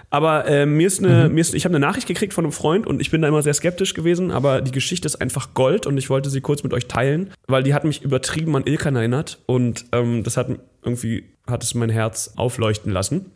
[0.10, 2.88] Aber äh, mir ist eine, mir ist, ich habe eine Nachricht gekriegt von einem Freund
[2.88, 5.98] und ich bin da immer sehr skeptisch gewesen, aber die Geschichte ist einfach Gold und
[5.98, 9.40] ich wollte sie kurz mit euch teilen, weil die hat mich übertrieben an Ilkan erinnert
[9.46, 10.50] und ähm, das hat
[10.84, 13.32] irgendwie, hat es mein Herz aufleuchten lassen.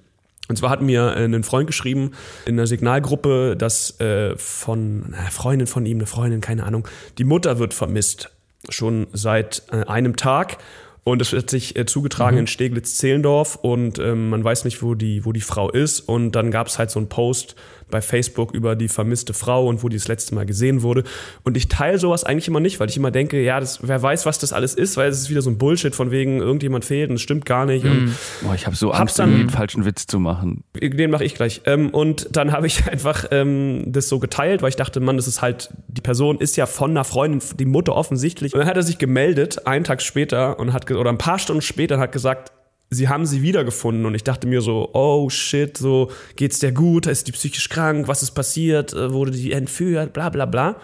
[0.48, 2.12] Und zwar hat mir äh, ein Freund geschrieben
[2.46, 7.24] in einer Signalgruppe, dass äh, von einer Freundin von ihm, eine Freundin, keine Ahnung, die
[7.24, 8.32] Mutter wird vermisst.
[8.70, 10.58] Schon seit äh, einem Tag.
[11.04, 15.26] Und es wird sich äh, zugetragen in Steglitz-Zehlendorf und ähm, man weiß nicht, wo die,
[15.26, 16.02] wo die Frau ist.
[16.02, 17.56] Und dann gab es halt so einen Post
[17.92, 21.04] bei Facebook über die vermisste Frau und wo die das letzte Mal gesehen wurde.
[21.44, 24.26] Und ich teile sowas eigentlich immer nicht, weil ich immer denke, ja, das, wer weiß,
[24.26, 27.10] was das alles ist, weil es ist wieder so ein Bullshit von wegen, irgendjemand fehlt
[27.10, 27.86] und es stimmt gar nicht.
[27.86, 30.64] Und Boah, ich habe so Angst, dann- einen falschen Witz zu machen.
[30.74, 31.62] den mache ich gleich.
[31.66, 35.28] Ähm, und dann habe ich einfach ähm, das so geteilt, weil ich dachte, Mann, das
[35.28, 38.54] ist halt, die Person ist ja von einer Freundin, die Mutter offensichtlich.
[38.54, 41.62] Und dann hat er sich gemeldet, einen Tag später und hat, oder ein paar Stunden
[41.62, 42.52] später und hat gesagt,
[42.92, 44.06] sie haben sie wiedergefunden.
[44.06, 48.08] Und ich dachte mir so, oh shit, so geht's der gut, ist die psychisch krank,
[48.08, 50.76] was ist passiert, Äh, wurde die entführt, bla bla bla.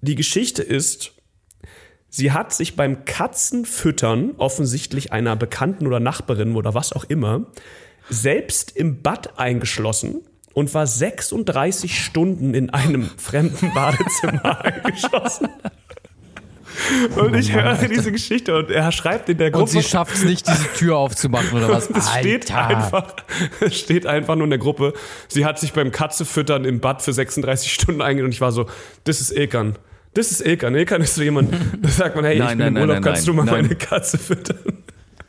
[0.00, 1.12] Die Geschichte ist,
[2.16, 7.46] Sie hat sich beim Katzenfüttern, offensichtlich einer Bekannten oder Nachbarin oder was auch immer,
[8.08, 15.48] selbst im Bad eingeschlossen und war 36 Stunden in einem fremden Badezimmer eingeschlossen.
[17.16, 19.64] Und ich höre diese Geschichte und er schreibt in der Gruppe.
[19.64, 21.88] Und sie schafft es nicht, diese Tür aufzumachen oder was?
[21.94, 23.14] Es steht einfach,
[23.60, 24.92] es steht einfach nur in der Gruppe.
[25.28, 28.66] Sie hat sich beim Katzefüttern im Bad für 36 Stunden eingegangen und ich war so,
[29.04, 29.76] das ist Ilkan.
[30.14, 30.74] Das ist Ilkan.
[30.74, 33.02] Ilkan ist so jemand, da sagt man, hey, Nein, ich bin nein, im Urlaub, nein,
[33.02, 33.62] kannst nein, du mal nein.
[33.62, 34.58] meine Katze füttern?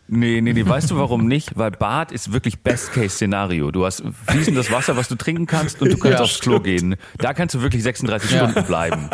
[0.07, 1.57] Nee, nee, nee, weißt du warum nicht?
[1.57, 3.71] Weil Bad ist wirklich Best-Case-Szenario.
[3.71, 6.95] Du hast fließendes Wasser, was du trinken kannst und du kannst Ja, aufs Klo gehen.
[7.17, 8.49] Da kannst du wirklich 36 Ja.
[8.49, 9.09] Stunden bleiben.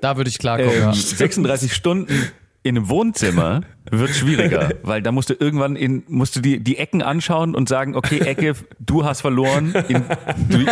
[0.00, 0.92] Da würde ich klarkommen, Ähm, ja.
[0.92, 2.30] 36 Stunden
[2.62, 6.76] in einem Wohnzimmer wird schwieriger, weil da musst du irgendwann in, musst du die, die
[6.76, 10.04] Ecken anschauen und sagen, okay, Ecke, du hast verloren, in,
[10.48, 10.66] du,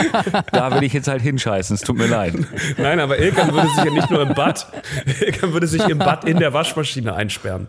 [0.53, 2.35] da will ich jetzt halt hinscheißen, es tut mir leid.
[2.77, 4.67] Nein, aber Ilkan würde sich ja nicht nur im Bad,
[5.21, 7.69] Ilkan würde sich im Bad in der Waschmaschine einsperren.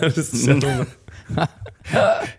[0.00, 0.86] Das ist ja dumm.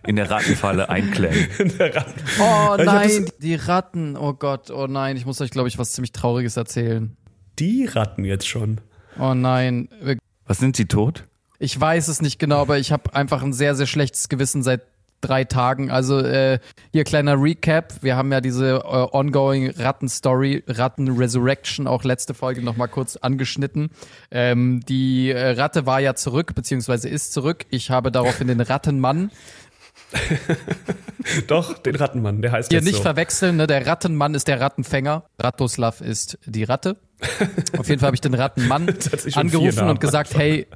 [0.07, 1.47] in der Rattenfalle einklemmen.
[1.59, 4.17] Oh Ich hab nein, die Ratten.
[4.17, 5.17] Oh Gott, oh nein.
[5.17, 7.15] Ich muss euch, glaube ich, was ziemlich Trauriges erzählen.
[7.59, 8.81] Die Ratten jetzt schon.
[9.19, 9.89] Oh nein.
[10.45, 11.23] Was sind sie tot?
[11.59, 14.81] Ich weiß es nicht genau, aber ich habe einfach ein sehr, sehr schlechtes Gewissen seit
[15.21, 15.89] drei Tagen.
[15.89, 16.59] Also äh,
[16.91, 18.03] hier kleiner Recap.
[18.03, 23.89] Wir haben ja diese äh, ongoing Ratten-Story, Ratten-Resurrection, auch letzte Folge nochmal kurz angeschnitten.
[24.31, 27.65] Ähm, die äh, Ratte war ja zurück, beziehungsweise ist zurück.
[27.69, 29.31] Ich habe daraufhin den Rattenmann
[31.47, 33.01] Doch, den Rattenmann, der heißt Hier jetzt nicht so.
[33.01, 33.67] verwechseln, ne?
[33.67, 35.23] der Rattenmann ist der Rattenfänger.
[35.39, 36.97] Ratoslav ist die Ratte.
[37.77, 38.93] Auf jeden Fall habe ich den Rattenmann
[39.33, 40.67] angerufen und gesagt, hey,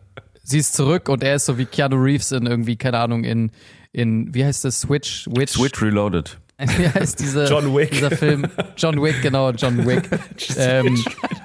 [0.43, 3.51] sie ist zurück und er ist so wie Keanu Reeves in irgendwie, keine Ahnung, in,
[3.91, 5.27] in wie heißt das, Switch?
[5.27, 5.53] Witch?
[5.53, 6.37] Switch Reloaded.
[6.77, 7.91] Wie heißt diese, John Wick.
[7.91, 8.45] dieser Film?
[8.75, 10.09] John Wick, genau, John Wick.
[10.57, 11.01] ähm,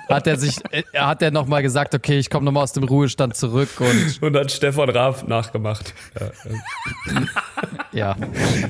[0.09, 3.37] hat er sich, äh, hat er nochmal gesagt, okay, ich komme nochmal aus dem Ruhestand
[3.37, 5.94] zurück und Und hat Stefan Raab nachgemacht.
[7.92, 8.16] Ja, ja.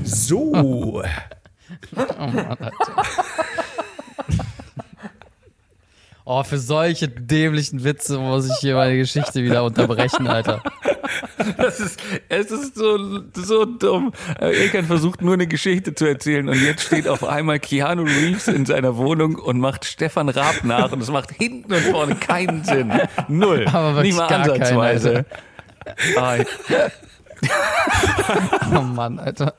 [0.05, 0.53] So.
[0.55, 1.03] Oh
[2.27, 2.73] Mann, Alter.
[6.27, 10.63] Oh, für solche dämlichen Witze muss ich hier meine Geschichte wieder unterbrechen, Alter.
[11.59, 14.13] Das ist, es ist so, so dumm.
[14.41, 18.49] Äh, Ilkan versucht nur eine Geschichte zu erzählen und jetzt steht auf einmal Keanu Reeves
[18.49, 22.65] in seiner Wohnung und macht Stefan Raab nach und es macht hinten und vorne keinen
[22.65, 22.91] Sinn.
[23.29, 23.67] Null.
[23.69, 25.27] Aber wirklich Nicht mal gar keinen, ansatzweise.
[26.17, 26.37] Ah,
[28.75, 29.55] Oh Mann, Alter.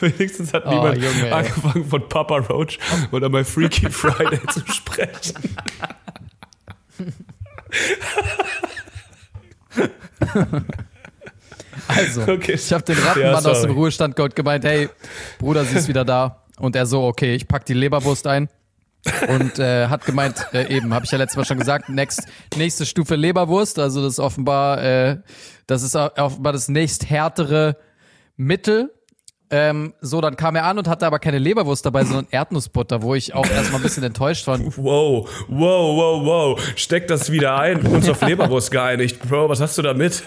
[0.00, 2.78] Wenigstens hat Oh, niemand Junge, angefangen von Papa Roach
[3.12, 5.34] oder bei Freaky Friday zu sprechen.
[11.88, 12.52] Also, Okay.
[12.52, 13.60] ich habe den Ja, Rattenmann aus sorry.
[13.68, 14.88] dem Ruhestand geholt, gemeint, hey,
[15.38, 16.44] Bruder, sie ist wieder da.
[16.58, 18.48] Und er so, okay, ich pack die Leberwurst ein.
[19.28, 22.24] Und äh, hat gemeint, äh, eben, habe ich ja letztes Mal schon gesagt, next,
[22.56, 23.78] nächste Stufe Leberwurst.
[23.78, 25.16] Also das ist offenbar, äh,
[25.66, 27.76] das ist offenbar das nächst härtere
[28.36, 28.92] Mittel.
[29.52, 33.16] Ähm, so, dann kam er an und hatte aber keine Leberwurst dabei, sondern Erdnussbutter, wo
[33.16, 34.60] ich auch erstmal ein bisschen enttäuscht war.
[34.60, 36.60] Wow, wow, wow, wow.
[36.76, 37.84] Steck das wieder ein.
[37.84, 39.20] Uns auf Leberwurst geeinigt.
[39.28, 40.22] Bro, was hast du damit?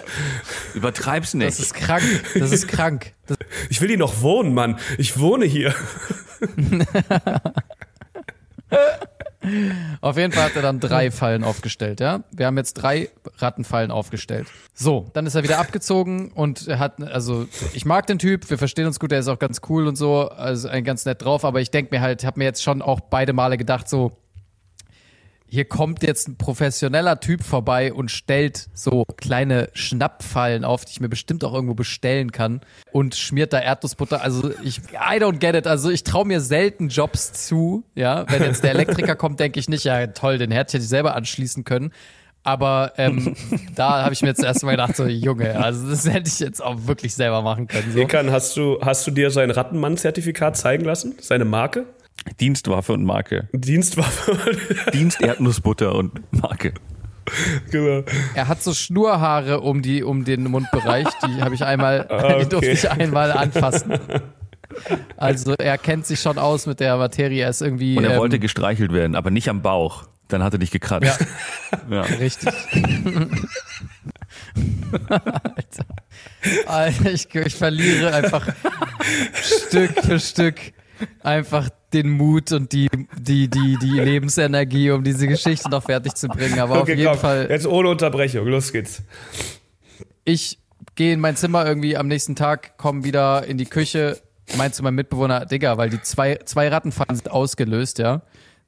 [0.74, 1.60] übertreib's Das nicht.
[1.60, 2.04] ist krank.
[2.38, 3.14] Das ist krank.
[3.28, 3.38] Das,
[3.70, 4.78] Ich will hier noch wohnen, Mann.
[4.98, 5.74] Ich wohne hier.
[10.02, 12.24] Auf jeden Fall hat er dann drei Fallen aufgestellt, ja.
[12.32, 14.48] Wir haben jetzt drei Rattenfallen aufgestellt.
[14.74, 18.58] So, dann ist er wieder abgezogen und er hat, also ich mag den Typ, wir
[18.58, 21.46] verstehen uns gut, er ist auch ganz cool und so, also ein ganz nett drauf,
[21.46, 24.18] aber ich denke mir halt, habe mir jetzt schon auch beide Male gedacht, so,
[25.54, 31.00] hier kommt jetzt ein professioneller Typ vorbei und stellt so kleine Schnappfallen auf, die ich
[31.00, 32.62] mir bestimmt auch irgendwo bestellen kann
[32.92, 34.24] und schmiert da Erdnussbutter.
[34.24, 35.68] Also ich, I don't get it.
[35.68, 37.84] Also ich traue mir selten Jobs zu.
[37.94, 40.90] Ja, wenn jetzt der Elektriker kommt, denke ich nicht, ja toll, den Herd hätte ich
[40.90, 41.94] selber anschließen können.
[42.42, 43.36] Aber ähm,
[43.76, 46.88] da habe ich mir jetzt erstmal gedacht, so Junge, also das hätte ich jetzt auch
[46.88, 47.92] wirklich selber machen können.
[47.92, 48.00] So.
[48.00, 51.14] Ekan, hast du, hast du dir sein Rattenmann-Zertifikat zeigen lassen?
[51.22, 51.86] Seine Marke?
[52.40, 53.48] Dienstwaffe und Marke.
[53.54, 54.38] Dienstwaffe.
[54.94, 56.74] Dienst Erdnussbutter und Marke.
[57.72, 58.04] genau.
[58.36, 62.50] Er hat so Schnurhaare um die um den Mundbereich, die habe ich einmal, Ah, die
[62.50, 62.72] durfte okay.
[62.72, 63.94] ich einmal anfassen.
[65.18, 67.44] Also er kennt sich schon aus mit der Materie.
[67.44, 70.06] Er ist irgendwie Und er ähm, wollte gestreichelt werden, aber nicht am Bauch.
[70.30, 71.26] Dann hat er dich gekratzt.
[71.90, 72.02] Ja.
[72.20, 72.52] richtig.
[75.10, 75.86] Alter.
[76.66, 78.48] Alter, ich, ich verliere einfach
[79.42, 80.56] Stück für Stück
[81.22, 86.28] einfach den Mut und die, die, die, die Lebensenergie, um diese Geschichte noch fertig zu
[86.28, 86.60] bringen.
[86.60, 87.20] Aber auf Okay, jeden komm.
[87.20, 87.48] Fall.
[87.50, 88.48] Jetzt ohne Unterbrechung.
[88.48, 89.04] Los geht's.
[90.26, 90.60] ich
[90.96, 94.20] gehe in mein Zimmer irgendwie am nächsten Tag, komme wieder in die Küche,
[94.58, 98.22] meint zu meinem Mitbewohner, Digga, weil die zwei, zwei Rattenfallen sind ausgelöst, ja.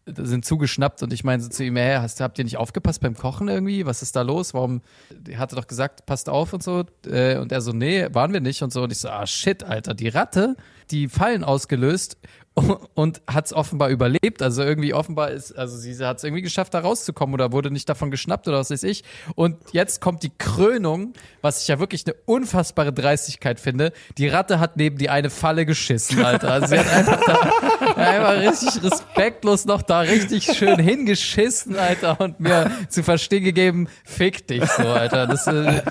[0.07, 3.15] Sind zugeschnappt und ich meine so zu ihm, hä, hast, habt ihr nicht aufgepasst beim
[3.15, 3.87] Kochen irgendwie?
[3.87, 4.53] Was ist da los?
[4.53, 4.81] Warum?
[5.27, 6.85] Er hatte doch gesagt, passt auf und so.
[7.07, 8.83] Äh, Und er so, nee, waren wir nicht und so.
[8.83, 10.57] Und ich so, ah shit, Alter, die Ratte,
[10.91, 12.17] die Fallen ausgelöst
[12.93, 14.41] und hat es offenbar überlebt.
[14.41, 17.89] Also irgendwie offenbar ist, also sie hat es irgendwie geschafft, da rauszukommen oder wurde nicht
[17.89, 19.03] davon geschnappt oder was weiß ich.
[19.35, 23.91] Und jetzt kommt die Krönung, was ich ja wirklich eine unfassbare Dreistigkeit finde.
[24.17, 26.51] Die Ratte hat neben die eine Falle geschissen, Alter.
[26.51, 32.39] Also sie hat einfach da, einfach richtig respektlos noch da richtig schön hingeschissen, Alter, und
[32.39, 35.27] mir zu verstehen gegeben, fick dich so, Alter.
[35.27, 35.81] Das, äh,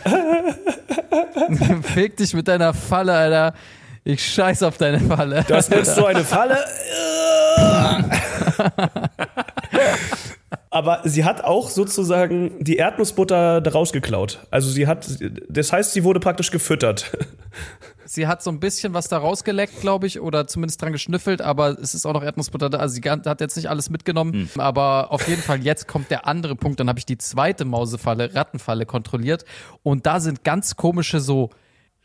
[1.83, 3.55] fick dich mit deiner Falle, Alter.
[4.05, 5.45] Ich scheiß auf deine Falle.
[5.49, 6.59] Das nennst du eine Falle?
[10.71, 14.41] Aber sie hat auch sozusagen die Erdnussbutter daraus geklaut.
[14.51, 15.07] Also sie hat,
[15.49, 17.17] das heißt, sie wurde praktisch gefüttert.
[18.07, 21.71] Sie hat so ein bisschen was da rausgeleckt, glaube ich, oder zumindest dran geschnüffelt, aber
[21.79, 22.79] es ist auch noch Erdnussbutter da.
[22.79, 26.55] Also sie hat jetzt nicht alles mitgenommen, aber auf jeden Fall jetzt kommt der andere
[26.55, 26.79] Punkt.
[26.79, 29.45] Dann habe ich die zweite Mausefalle, Rattenfalle kontrolliert
[29.83, 31.51] und da sind ganz komische so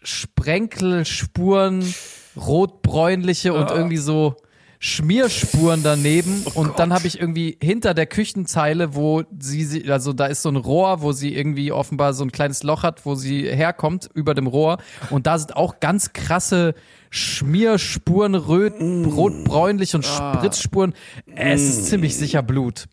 [0.01, 1.93] Sprenkelspuren,
[2.35, 4.35] rotbräunliche und irgendwie so
[4.81, 6.43] Schmierspuren daneben.
[6.53, 10.55] Und dann habe ich irgendwie hinter der Küchenzeile, wo sie, also da ist so ein
[10.55, 14.47] Rohr, wo sie irgendwie offenbar so ein kleines Loch hat, wo sie herkommt über dem
[14.47, 14.77] Rohr.
[15.09, 16.75] Und da sind auch ganz krasse
[17.09, 20.93] Schmierspuren, röt, rotbräunlich und Spritzspuren.
[21.35, 22.85] Es ist ziemlich sicher Blut.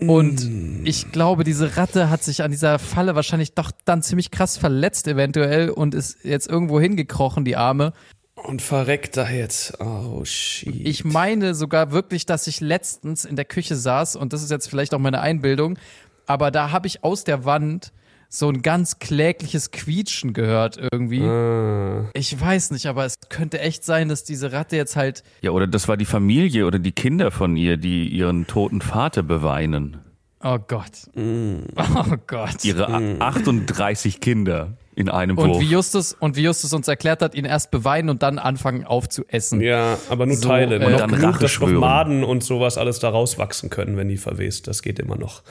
[0.00, 4.56] Und ich glaube, diese Ratte hat sich an dieser Falle wahrscheinlich doch dann ziemlich krass
[4.56, 7.92] verletzt eventuell und ist jetzt irgendwo hingekrochen, die Arme.
[8.34, 9.80] Und verreckt da jetzt.
[9.80, 10.86] Oh, shit.
[10.86, 14.68] Ich meine sogar wirklich, dass ich letztens in der Küche saß und das ist jetzt
[14.68, 15.78] vielleicht auch meine Einbildung,
[16.26, 17.92] aber da habe ich aus der Wand
[18.30, 21.22] so ein ganz klägliches Quietschen gehört irgendwie.
[21.22, 22.10] Ah.
[22.12, 25.66] Ich weiß nicht, aber es könnte echt sein, dass diese Ratte jetzt halt Ja, oder
[25.66, 29.98] das war die Familie oder die Kinder von ihr, die ihren toten Vater beweinen.
[30.44, 30.92] Oh Gott.
[31.14, 31.60] Mm.
[31.76, 32.64] Oh Gott.
[32.64, 35.60] Ihre a- 38 Kinder in einem Und Wurf.
[35.60, 39.60] wie Justus und wie Justus uns erklärt hat, ihn erst beweinen und dann anfangen aufzuessen.
[39.60, 40.76] Ja, aber nur So, Teile.
[40.76, 41.68] äh, noch dann genug, Rache dass noch.
[41.70, 44.66] Maden und sowas alles da rauswachsen können, wenn die verwest.
[44.68, 45.42] Das geht immer noch.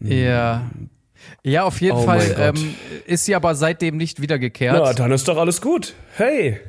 [0.00, 0.70] Ja.
[1.44, 2.74] Ja, auf jeden Oh Fall ähm,
[3.06, 4.76] ist sie aber seitdem nicht wiedergekehrt.
[4.76, 5.94] Ja, dann ist doch alles gut.
[6.16, 6.60] Hey.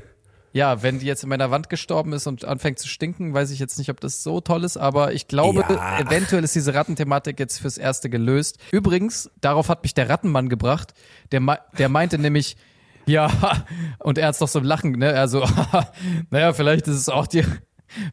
[0.55, 3.57] Ja, wenn die jetzt in meiner Wand gestorben ist und anfängt zu stinken, weiß ich
[3.57, 5.99] jetzt nicht, ob das so toll ist, aber ich glaube, Ja.
[5.99, 8.59] eventuell ist diese Rattenthematik jetzt fürs Erste gelöst.
[8.71, 10.93] Übrigens, darauf hat mich der Rattenmann gebracht,
[11.31, 11.41] der,
[11.79, 12.55] der meinte nämlich,
[13.07, 13.31] ja,
[13.99, 15.13] und er hat's doch so im Lachen, ne?
[15.15, 15.43] Also,
[16.29, 17.43] naja, vielleicht ist es auch die,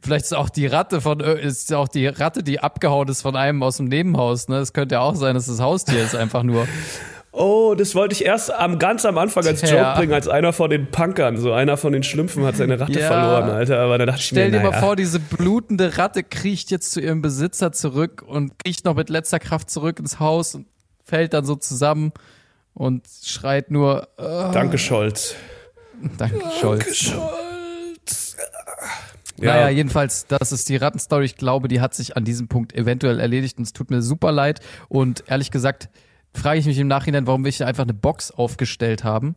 [0.01, 3.35] vielleicht ist auch die Ratte von, ö- ist auch die Ratte, die abgehauen ist von
[3.35, 4.57] einem aus dem Nebenhaus, ne?
[4.57, 6.67] Es könnte ja auch sein, dass das Haustier ist einfach nur.
[7.33, 9.95] Oh, das wollte ich erst am, ganz am Anfang als Joke Tja.
[9.95, 11.37] bringen, als einer von den Punkern.
[11.37, 13.07] So einer von den Schlümpfen hat seine Ratte Ja.
[13.07, 13.79] verloren, Alter.
[13.79, 14.71] Aber da dachte ich Stell mir, dir naja.
[14.71, 19.09] mal vor, diese blutende Ratte kriecht jetzt zu ihrem Besitzer zurück und kriecht noch mit
[19.09, 20.65] letzter Kraft zurück ins Haus und
[21.05, 22.11] fällt dann so zusammen
[22.73, 25.35] und schreit nur, äh, Danke, Scholz.
[26.17, 26.97] danke, Scholz.
[26.97, 27.21] Scholz.
[29.41, 31.25] Naja, Ja, jedenfalls, das ist die Rattenstory.
[31.25, 34.31] Ich glaube, die hat sich an diesem Punkt eventuell erledigt und es tut mir super
[34.31, 34.59] leid.
[34.89, 35.89] Und ehrlich gesagt,
[36.33, 39.35] frage ich mich im Nachhinein, warum wir nicht einfach eine Box aufgestellt haben,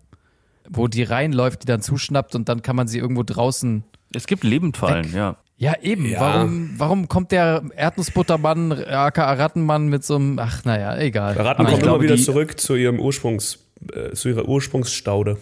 [0.68, 4.44] wo die reinläuft, die dann zuschnappt und dann kann man sie irgendwo draußen es gibt
[4.44, 5.36] Lebendfallen, ja.
[5.56, 6.06] Ja, eben.
[6.06, 6.20] Ja.
[6.20, 11.34] Warum, warum kommt der Erdnussbuttermann, aka Rattenmann mit so einem, ach naja, egal.
[11.36, 13.60] Ratten kommen immer wieder zurück zu ihrem Ursprungs,
[13.92, 15.38] äh, zu ihrer Ursprungsstaude.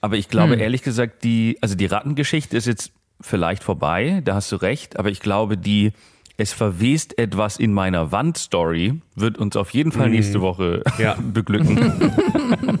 [0.00, 0.60] Aber ich glaube Hm.
[0.60, 5.10] ehrlich gesagt, die, also die Rattengeschichte ist jetzt vielleicht vorbei, da hast du recht, aber
[5.10, 5.92] ich glaube, die
[6.36, 11.02] es verwest etwas in meiner Wand-Story wird uns auf jeden Fall nächste Woche Mhm.
[11.02, 11.16] Ja.
[11.32, 12.80] beglücken.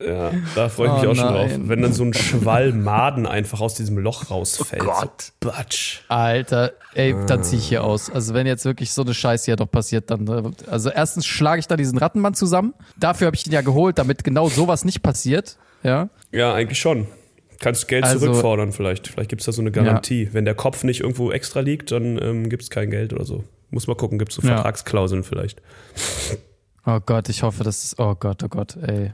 [0.00, 1.50] Ja, da freue ich mich Oh auch schon drauf.
[1.58, 4.82] Wenn dann so ein Schwall Maden einfach aus diesem Loch rausfällt.
[4.82, 5.32] Oh Gott.
[5.42, 6.02] So, Batsch.
[6.06, 8.08] Alter, ey, dann zieh ich hier aus.
[8.08, 11.58] Also wenn jetzt wirklich so eine Scheiße hier doch passiert, dann, äh, also erstens schlage
[11.58, 12.74] ich da diesen Rattenmann zusammen.
[12.96, 15.56] Dafür habe ich ihn ja geholt, damit genau sowas nicht passiert.
[15.82, 16.10] Ja.
[16.30, 17.08] Ja, eigentlich schon.
[17.60, 19.08] Kannst Geld Also- zurückfordern vielleicht.
[19.08, 20.28] Vielleicht gibt es da so eine Garantie.
[20.32, 23.44] Wenn der Kopf nicht irgendwo extra liegt, dann ähm, gibt es kein Geld oder so.
[23.70, 24.54] Muss mal gucken, gibt es so Ja.
[24.54, 25.60] Vertragsklauseln vielleicht.
[26.86, 29.12] Oh Gott, ich hoffe, das ist, oh Gott, oh Gott, ey.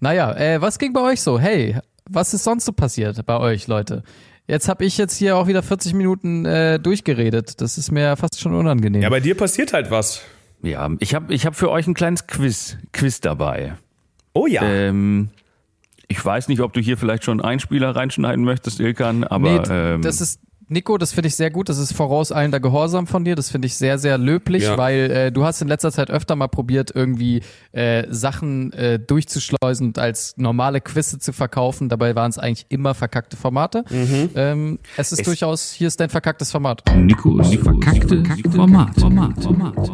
[0.00, 1.38] Naja, äh, was ging bei euch so?
[1.38, 1.76] Hey,
[2.08, 4.02] was ist sonst so passiert bei euch, Leute?
[4.46, 7.60] Jetzt habe ich jetzt hier auch wieder 40 Minuten äh, durchgeredet.
[7.60, 9.02] Das ist mir fast schon unangenehm.
[9.02, 10.22] Ja, bei dir passiert halt was.
[10.62, 13.74] Ja, ich habe ich hab für euch ein kleines Quiz, Quiz dabei.
[14.32, 14.62] Oh ja.
[14.62, 15.30] Ähm,
[16.08, 19.62] ich weiß nicht, ob du hier vielleicht schon einen Einspieler reinschneiden möchtest, Ilkan, aber nee,
[19.70, 21.68] ähm, das ist Nico, das finde ich sehr gut.
[21.68, 23.34] Das ist vorauseilender Gehorsam von dir.
[23.34, 24.78] Das finde ich sehr, sehr löblich, Ja.
[24.78, 29.88] weil äh, du hast in letzter Zeit öfter mal probiert, irgendwie äh, Sachen äh, durchzuschleusen
[29.88, 31.90] und als normale Quizze zu verkaufen.
[31.90, 33.84] Dabei waren es eigentlich immer verkackte Formate.
[33.90, 34.30] Mhm.
[34.34, 36.82] Ähm, es ist Es- durchaus, hier ist dein verkacktes Format.
[36.96, 38.98] Nikos verkackte Format.
[38.98, 39.42] Format.
[39.42, 39.86] Format.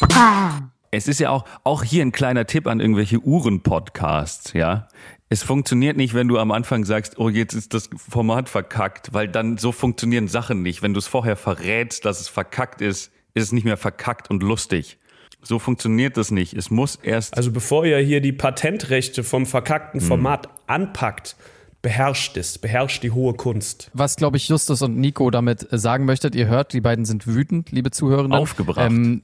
[0.00, 0.70] Format.
[0.90, 4.88] Es ist ja auch, auch hier ein kleiner Tipp an irgendwelche Uhren-Podcasts, ja.
[5.28, 9.26] Es funktioniert nicht, wenn du am Anfang sagst, oh, jetzt ist das Format verkackt, weil
[9.26, 10.82] dann so funktionieren Sachen nicht.
[10.82, 14.42] Wenn du es vorher verrätst, dass es verkackt ist, ist es nicht mehr verkackt und
[14.42, 14.98] lustig.
[15.42, 16.54] So funktioniert das nicht.
[16.54, 17.36] Es muss erst.
[17.36, 19.46] Also bevor ihr hier die Patentrechte vom Hm.
[19.46, 21.36] verkackten Format anpackt,
[21.82, 23.90] beherrscht es, beherrscht die hohe Kunst.
[23.94, 27.26] Was, glaube ich, Justus und Nico damit äh, sagen möchtet, ihr hört, die beiden sind
[27.26, 28.36] wütend, liebe Zuhörende.
[28.36, 28.90] Aufgebracht.
[28.90, 29.22] Ähm,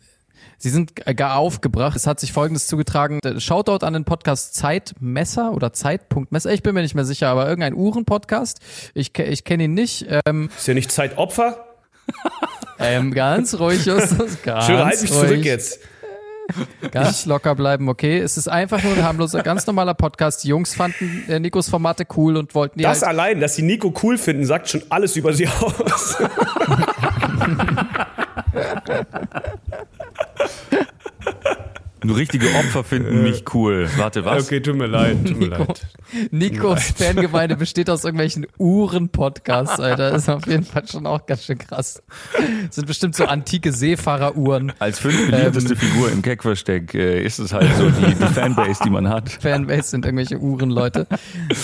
[0.58, 1.96] sie sind g- gar aufgebracht.
[1.96, 3.18] Es hat sich Folgendes zugetragen.
[3.24, 6.52] Äh, Shoutout an den Podcast Zeitmesser oder Zeitpunktmesser.
[6.52, 8.60] Ich bin mir nicht mehr sicher, aber irgendein Uhren-Podcast.
[8.94, 10.06] Ich, ich kenne ihn nicht.
[10.26, 11.64] Ähm, Ist ja nicht Zeitopfer?
[12.78, 14.42] ähm, ganz ruhig, Justus.
[14.42, 15.20] Ganz Schön, halt mich ruhig.
[15.28, 15.78] zurück jetzt.
[16.90, 18.18] Ganz locker bleiben, okay?
[18.18, 20.42] Es ist einfach nur ein harmloser, ganz normaler Podcast.
[20.44, 23.62] Die Jungs fanden äh, Nikos Formate cool und wollten die Das halt allein, dass sie
[23.62, 26.16] Nico cool finden, sagt schon alles über sie aus.
[32.04, 33.88] Nur richtige Opfer finden mich cool.
[33.96, 34.46] Warte, was?
[34.46, 35.86] Okay, tut mir leid, tut mir Nico, leid.
[36.30, 40.10] Nikos Fangemeinde besteht aus irgendwelchen Uhren-Podcasts, Alter.
[40.10, 42.02] Das ist auf jeden Fall schon auch ganz schön krass.
[42.66, 44.72] Das sind bestimmt so antike Seefahreruhren.
[44.78, 49.08] Als fünftbeliebteste Figur im Keckversteck äh, ist es halt so die, die Fanbase, die man
[49.08, 49.30] hat.
[49.30, 51.06] Fanbase sind irgendwelche Uhrenleute.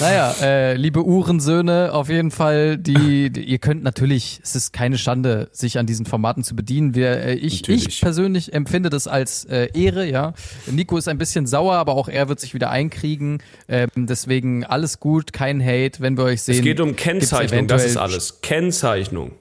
[0.01, 4.99] Naja, äh, liebe Uhrensöhne, auf jeden Fall, die, die, ihr könnt natürlich, es ist keine
[4.99, 6.95] Schande, sich an diesen Formaten zu bedienen.
[6.95, 10.28] Wir, äh, ich, ich persönlich empfinde das als äh, Ehre, ja.
[10.67, 13.39] Nico ist ein bisschen sauer, aber auch er wird sich wieder einkriegen.
[13.69, 16.57] Ähm, deswegen alles gut, kein Hate, wenn wir euch sehen.
[16.57, 18.41] Es geht um Kennzeichnung, das ist alles.
[18.41, 19.33] Kennzeichnung.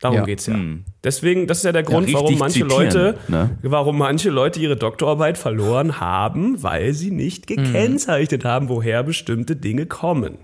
[0.00, 0.24] Darum Ja.
[0.24, 0.54] geht's ja.
[0.54, 0.84] Hm.
[1.04, 3.58] Deswegen, das ist ja der Grund, richtig warum manche zitieren, Leute, ne?
[3.62, 7.56] warum manche Leute ihre Doktorarbeit verloren haben, weil sie nicht Mhm.
[7.56, 10.38] gekennzeichnet haben, woher bestimmte Dinge kommen.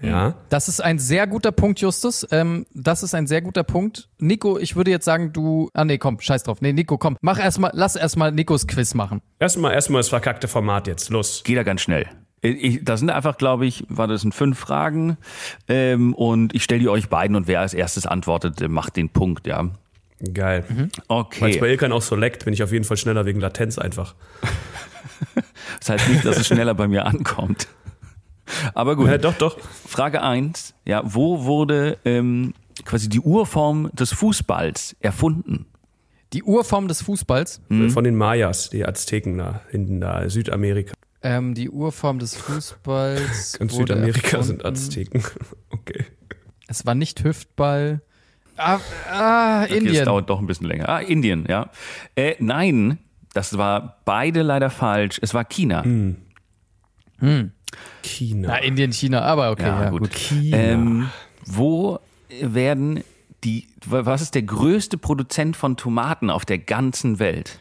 [0.00, 0.34] Ja.
[0.48, 2.26] Das ist ein sehr guter Punkt, Justus.
[2.30, 4.08] Ähm, das ist ein sehr guter Punkt.
[4.18, 5.70] Nico, ich würde jetzt sagen, du.
[5.74, 6.60] Ah nee, komm, scheiß drauf.
[6.60, 9.20] Nee, Nico, komm, mach erstmal, lass erstmal Nikos Quiz machen.
[9.38, 11.10] Erstmal, erstmal das verkackte Format jetzt.
[11.10, 11.42] Los.
[11.44, 12.06] Geht da ganz schnell.
[12.40, 15.16] Ich, das sind einfach, glaube ich, war das sind fünf Fragen
[15.66, 19.48] ähm, und ich stelle die euch beiden und wer als erstes antwortet, macht den Punkt,
[19.48, 19.68] ja.
[20.32, 20.64] Geil.
[20.68, 20.76] Mhm.
[20.76, 21.58] Weil es Okay.
[21.58, 24.14] bei Ilkan auch so leckt, bin ich auf jeden Fall schneller wegen Latenz einfach.
[25.80, 27.68] Das heißt nicht, dass es schneller bei mir ankommt.
[28.74, 29.08] Aber gut.
[29.08, 29.58] Ja, doch, doch.
[29.86, 35.66] Frage eins: ja, wo wurde ähm, quasi die Urform des Fußballs erfunden?
[36.32, 37.62] Die Urform des Fußballs.
[37.70, 40.92] Äh, Von den Mayas, die Azteken da hinten da, Südamerika.
[41.22, 43.56] Ähm, die Urform des Fußballs.
[43.60, 44.66] Und wurde Südamerika sind erfunden.
[44.66, 45.22] Azteken.
[45.70, 46.04] Okay.
[46.66, 48.02] Es war nicht Hüftball.
[48.56, 48.78] Ah,
[49.10, 50.04] ah Okay, Indien.
[50.04, 50.88] dauert doch ein bisschen länger.
[50.88, 51.70] Ah, Indien, ja.
[52.14, 52.98] Äh, nein,
[53.32, 55.18] das war beide leider falsch.
[55.22, 55.82] Es war China.
[58.02, 58.48] China.
[58.48, 60.00] Na, Indien, China, aber okay, ja, Ja, gut.
[60.02, 60.14] gut.
[60.14, 60.56] China.
[60.56, 61.10] Ähm,
[61.46, 61.98] wo
[62.40, 63.02] werden
[63.44, 67.58] die, was ist der größte Produzent von Tomaten auf der ganzen Welt?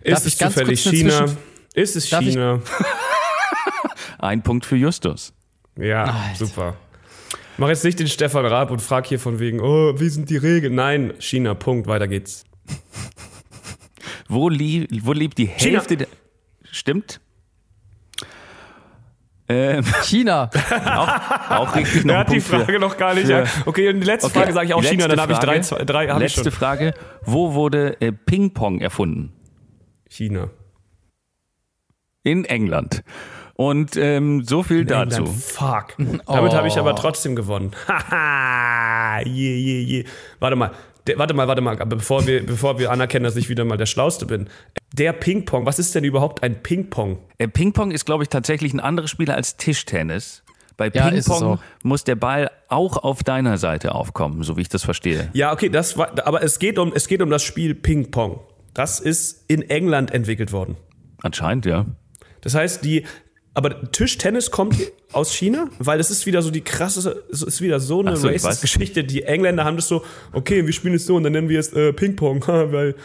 [0.00, 1.26] ist darf es ich ganz zufällig China?
[1.74, 2.60] Ist es Darf China?
[4.18, 5.32] Ein Punkt für Justus.
[5.76, 6.46] Ja, Alter.
[6.46, 6.76] super.
[7.56, 10.36] Mach jetzt nicht den Stefan Raab und frag hier von wegen, oh, wie sind die
[10.36, 10.74] Regeln?
[10.74, 12.44] Nein, China, Punkt, weiter geht's.
[14.28, 15.78] Wo, lie wo lebt die China.
[15.78, 16.08] Hälfte der.
[16.70, 17.20] Stimmt?
[19.54, 20.50] Ähm, China.
[20.84, 23.26] auch, auch richtig noch Er hat die für- Frage noch gar nicht.
[23.26, 23.44] für- ja.
[23.66, 25.60] Okay, und die letzte Okay, Frage sage ich auch letzte China, dann habe ich drei,
[25.60, 26.52] zwei, drei hab ich Letzte schon.
[26.52, 26.94] Frage.
[27.22, 29.32] Wo wurde äh, Ping-Pong erfunden?
[30.08, 30.48] China.
[32.22, 33.02] In England.
[33.56, 35.18] Und ähm, so viel dazu.
[35.22, 35.94] England, fuck.
[36.26, 36.80] Damit habe ich Oh.
[36.80, 37.70] aber trotzdem gewonnen.
[37.88, 40.04] Haha, je, je, je.
[40.40, 40.72] Warte mal,
[41.06, 43.76] der, warte mal, warte mal, aber bevor wir, bevor wir anerkennen, dass ich wieder mal
[43.76, 44.48] der Schlauste bin.
[44.92, 47.18] Der Ping-Pong, was ist denn überhaupt ein Ping-Pong?
[47.38, 50.42] Äh, Ping-Pong ist, glaube ich, tatsächlich ein anderes Spiel als Tischtennis.
[50.76, 54.82] Bei Ja, Ping-Pong muss der Ball auch auf deiner Seite aufkommen, so wie ich das
[54.82, 55.30] verstehe.
[55.32, 58.40] Ja, okay, das war, aber es geht um, es geht um das Spiel Ping-Pong.
[58.72, 60.76] Das ist in England entwickelt worden.
[61.22, 61.86] Anscheinend, ja.
[62.40, 63.04] Das heißt, die,
[63.54, 64.76] aber Tischtennis kommt
[65.12, 68.16] aus China, weil es ist wieder so die krasse, es ist wieder so eine Ach
[68.16, 69.04] so, ich Racist-Geschichte.
[69.04, 70.02] Die Engländer haben das so,
[70.32, 72.96] okay, wir spielen es so und dann nennen wir es äh, Ping-Pong, weil,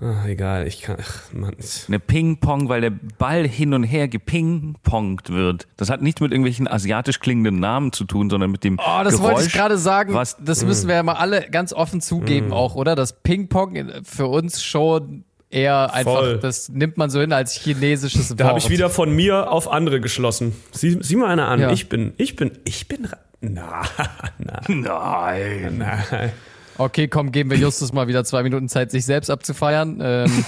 [0.00, 1.54] ah, egal, ich kann, ach, Mann.
[1.86, 5.68] Eine Ping-Pong, weil der Ball hin und her geping-pongt wird.
[5.76, 9.14] Das hat nichts mit irgendwelchen asiatisch klingenden Namen zu tun, sondern mit dem Oh, das
[9.14, 10.14] Geräusch, wollte ich gerade sagen.
[10.14, 12.96] Was, das müssen wir ja mal alle ganz offen zugeben auch, oder?
[12.96, 15.22] Das Ping-Pong für uns schon
[15.52, 16.38] eher einfach, Voll.
[16.38, 18.40] das nimmt man so hin als chinesisches Wort.
[18.40, 20.52] Da habe ich wieder von mir auf andere geschlossen.
[20.72, 21.60] Sieh, sieh mal einer an.
[21.60, 21.70] Ja.
[21.72, 23.82] Ich bin, ich bin, ich bin, ra- na,
[24.38, 25.78] na, Nein.
[25.78, 26.32] nein.
[26.78, 29.98] Okay, komm, geben wir Justus mal wieder zwei Minuten Zeit, sich selbst abzufeiern.
[30.02, 30.44] Ähm,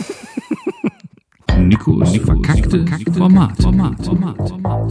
[1.69, 3.61] Nikos verkackte Format.
[3.63, 4.05] Format.
[4.05, 4.37] Format.
[4.49, 4.91] Format.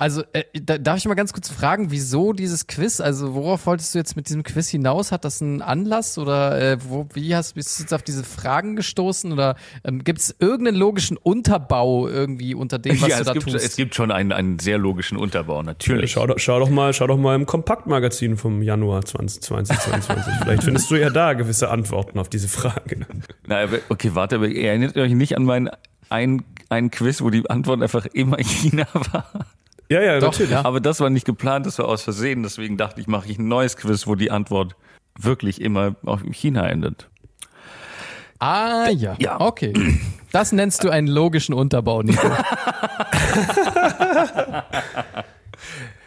[0.00, 3.00] Also, äh, da, darf ich mal ganz kurz fragen, wieso dieses Quiz?
[3.00, 5.12] Also, worauf wolltest du jetzt mit diesem Quiz hinaus?
[5.12, 8.76] Hat das einen Anlass oder äh, wo, wie hast bist du jetzt auf diese Fragen
[8.76, 9.30] gestoßen?
[9.30, 13.32] Oder ähm, gibt es irgendeinen logischen Unterbau irgendwie unter dem, was Ja, du es da
[13.34, 13.56] gibt, tust?
[13.64, 16.12] es gibt schon einen, einen sehr logischen Unterbau, natürlich.
[16.12, 20.34] Schau, doch- schau doch mal, schau doch mal im Kompaktmagazin vom Januar 2022.
[20.42, 23.06] Vielleicht findest du ja da gewisse Antworten auf diese Frage.
[23.46, 25.68] Na, aber, okay, warte, aber ihr erinnert euch nicht an mein
[26.08, 29.30] ein, ein Quiz, wo die Antwort einfach immer China war.
[29.90, 30.52] Ja, ja, Doch, natürlich.
[30.52, 30.64] ja.
[30.64, 32.44] Aber das war nicht geplant, das war aus Versehen.
[32.44, 34.76] Deswegen dachte ich, mache ich ein neues Quiz, wo die Antwort
[35.18, 37.08] wirklich immer auf China endet.
[38.38, 39.16] Ah, ja.
[39.18, 39.40] Ja.
[39.40, 39.72] Okay.
[40.32, 42.24] Das nennst du einen logischen Unterbau, Nico.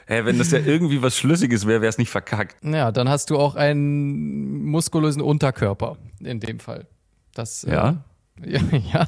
[0.06, 2.56] Hä, wenn das ja irgendwie was Schlüssiges wäre, wäre es nicht verkackt.
[2.64, 6.88] Ja, dann hast du auch einen muskulösen Unterkörper in dem Fall.
[7.34, 8.04] Das, äh, Ja?
[8.46, 8.60] ja,
[8.94, 9.08] ja.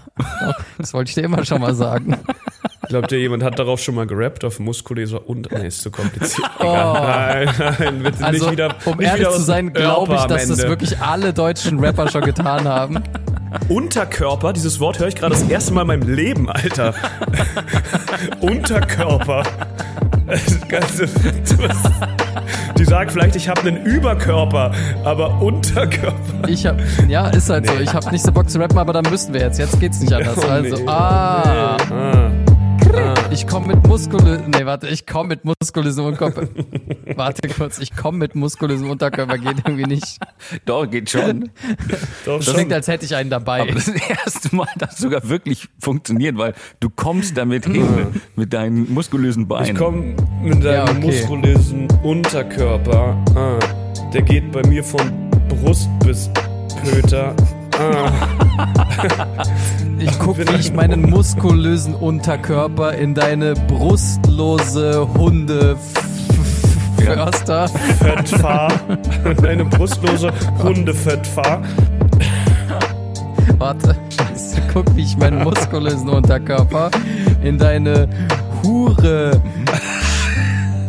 [0.77, 2.17] Das wollte ich dir immer schon mal sagen.
[2.87, 5.51] Glaubt ihr, jemand hat darauf schon mal gerappt auf muskulöser und.
[5.51, 6.49] Nee, ist zu kompliziert.
[6.59, 7.45] Egal.
[7.45, 8.75] Nein, nein, bitte Also, nicht wieder.
[8.85, 12.21] um nicht ehrlich wieder zu sein, glaube ich, dass das wirklich alle deutschen Rapper schon
[12.21, 13.03] getan haben.
[13.69, 16.93] Unterkörper, dieses Wort höre ich gerade das erste Mal in meinem Leben, Alter.
[18.41, 19.43] Unterkörper,
[22.77, 24.71] die sagen vielleicht, ich habe einen Überkörper,
[25.03, 26.47] aber Unterkörper.
[26.47, 26.77] Ich hab,
[27.07, 27.73] ja, ist halt so.
[27.79, 29.59] Ich hab nicht so Bock zu rappen, aber dann müssen wir jetzt.
[29.59, 30.35] Jetzt geht's nicht anders.
[30.45, 30.83] Oh, also, nee.
[30.87, 32.31] ah, Ah.
[33.31, 36.47] Ich komme mit muskulösen, nee, warte, ich komme mit muskulösem Unterkörper.
[37.15, 40.19] warte kurz, ich komme mit muskulösem Unterkörper, geht irgendwie nicht.
[40.65, 41.49] Doch, geht schon.
[42.25, 42.53] Doch, Das schon.
[42.55, 43.61] klingt, als hätte ich einen dabei.
[43.61, 47.85] Aber das erste Mal hat das sogar wirklich funktioniert, weil du kommst damit hin,
[48.35, 49.71] mit deinen muskulösen Beinen.
[49.71, 50.99] Ich komme mit deinem Ja, okay.
[51.01, 53.17] muskulösen Unterkörper.
[53.35, 53.59] Ah,
[54.13, 56.29] der geht bei mir von Brust bis
[56.83, 57.35] Pöter.
[57.79, 58.11] Ah,
[59.99, 65.75] Ich guck, bin wie ich ein- meinen muskulösen Unterkörper in deine brustlose Hunde
[66.97, 67.67] Förster.
[67.67, 68.71] Fettfahr.
[69.41, 70.31] Deine brustlose
[70.63, 71.61] Hundefettfahr.
[73.57, 76.89] Warte, scheiße, guck, wie ich meinen muskulösen Unterkörper
[77.43, 78.07] in deine
[78.63, 79.39] Hure.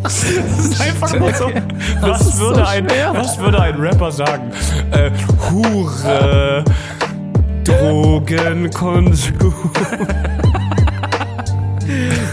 [0.06, 1.50] Das ist einfach nur so.
[2.00, 4.50] Was, ist würde, so ein, was würde ein Rapper sagen?
[4.92, 5.10] Äh,
[5.50, 6.64] Hure.
[7.64, 9.34] Drogenkonsum.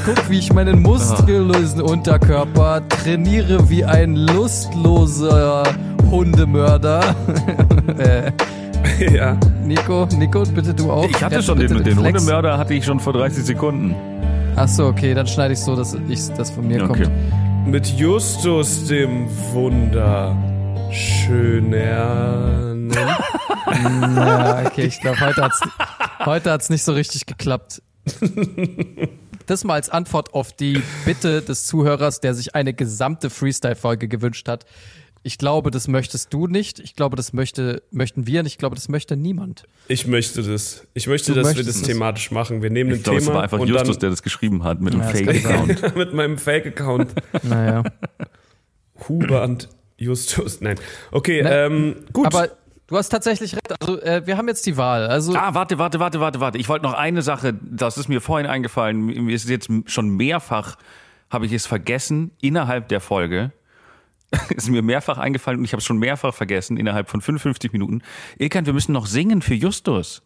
[0.05, 5.63] Guck, wie ich meinen muskulösen Unterkörper trainiere wie ein lustloser
[6.11, 7.15] Hundemörder.
[7.97, 8.31] äh,
[8.99, 9.37] Ja.
[9.63, 11.05] Nico, Nico, bitte du auch.
[11.07, 13.95] ich hatte Kannst schon den, den Flex- Hundemörder hatte ich schon vor 30 Sekunden.
[14.55, 17.03] Ach so, okay, dann schneide ich so, dass ich das von mir Okay.
[17.05, 17.11] kommt.
[17.65, 20.37] Mit Justus dem Wunder.
[20.91, 22.61] Schöner.
[23.73, 25.59] Ja, okay, ich glaube, heute hat's,
[26.25, 27.81] heute hat's nicht so richtig geklappt.
[29.47, 34.47] Das mal als Antwort auf die Bitte des Zuhörers, der sich eine gesamte Freestyle-Folge gewünscht
[34.47, 34.65] hat.
[35.25, 36.79] Ich glaube, das möchtest du nicht.
[36.79, 38.53] Ich glaube, das möchte, möchten wir nicht.
[38.53, 39.63] Ich glaube, das möchte niemand.
[39.87, 40.85] Ich möchte das.
[40.93, 41.81] Ich möchte, Du dass wir das es.
[41.83, 42.61] thematisch machen.
[42.61, 44.63] Wir nehmen ein Ich glaube, es Thema war einfach und Justus, dann der das geschrieben
[44.65, 45.95] hat mit einem Ja, das Fake-Account.
[45.95, 47.13] mit meinem Fake-Account
[47.43, 47.83] Naja.
[49.07, 50.61] Huber und Justus.
[50.61, 50.75] Nein.
[51.11, 52.27] Okay, Ne, ähm, gut.
[52.27, 52.49] Aber
[52.87, 53.73] du hast tatsächlich recht.
[53.81, 55.07] Also, äh, wir haben jetzt die Wahl.
[55.07, 56.57] Also, Ah, warte, warte, warte, warte, warte.
[56.57, 58.99] Ich wollte noch eine Sache, das ist mir vorhin eingefallen.
[59.05, 60.77] Mir ist jetzt schon mehrfach,
[61.29, 63.51] habe ich es vergessen, innerhalb der Folge.
[64.55, 68.01] ist mir mehrfach eingefallen und ich habe es schon mehrfach vergessen, innerhalb von 55 Minuten.
[68.37, 70.21] Ilkan, wir müssen noch singen für Justus.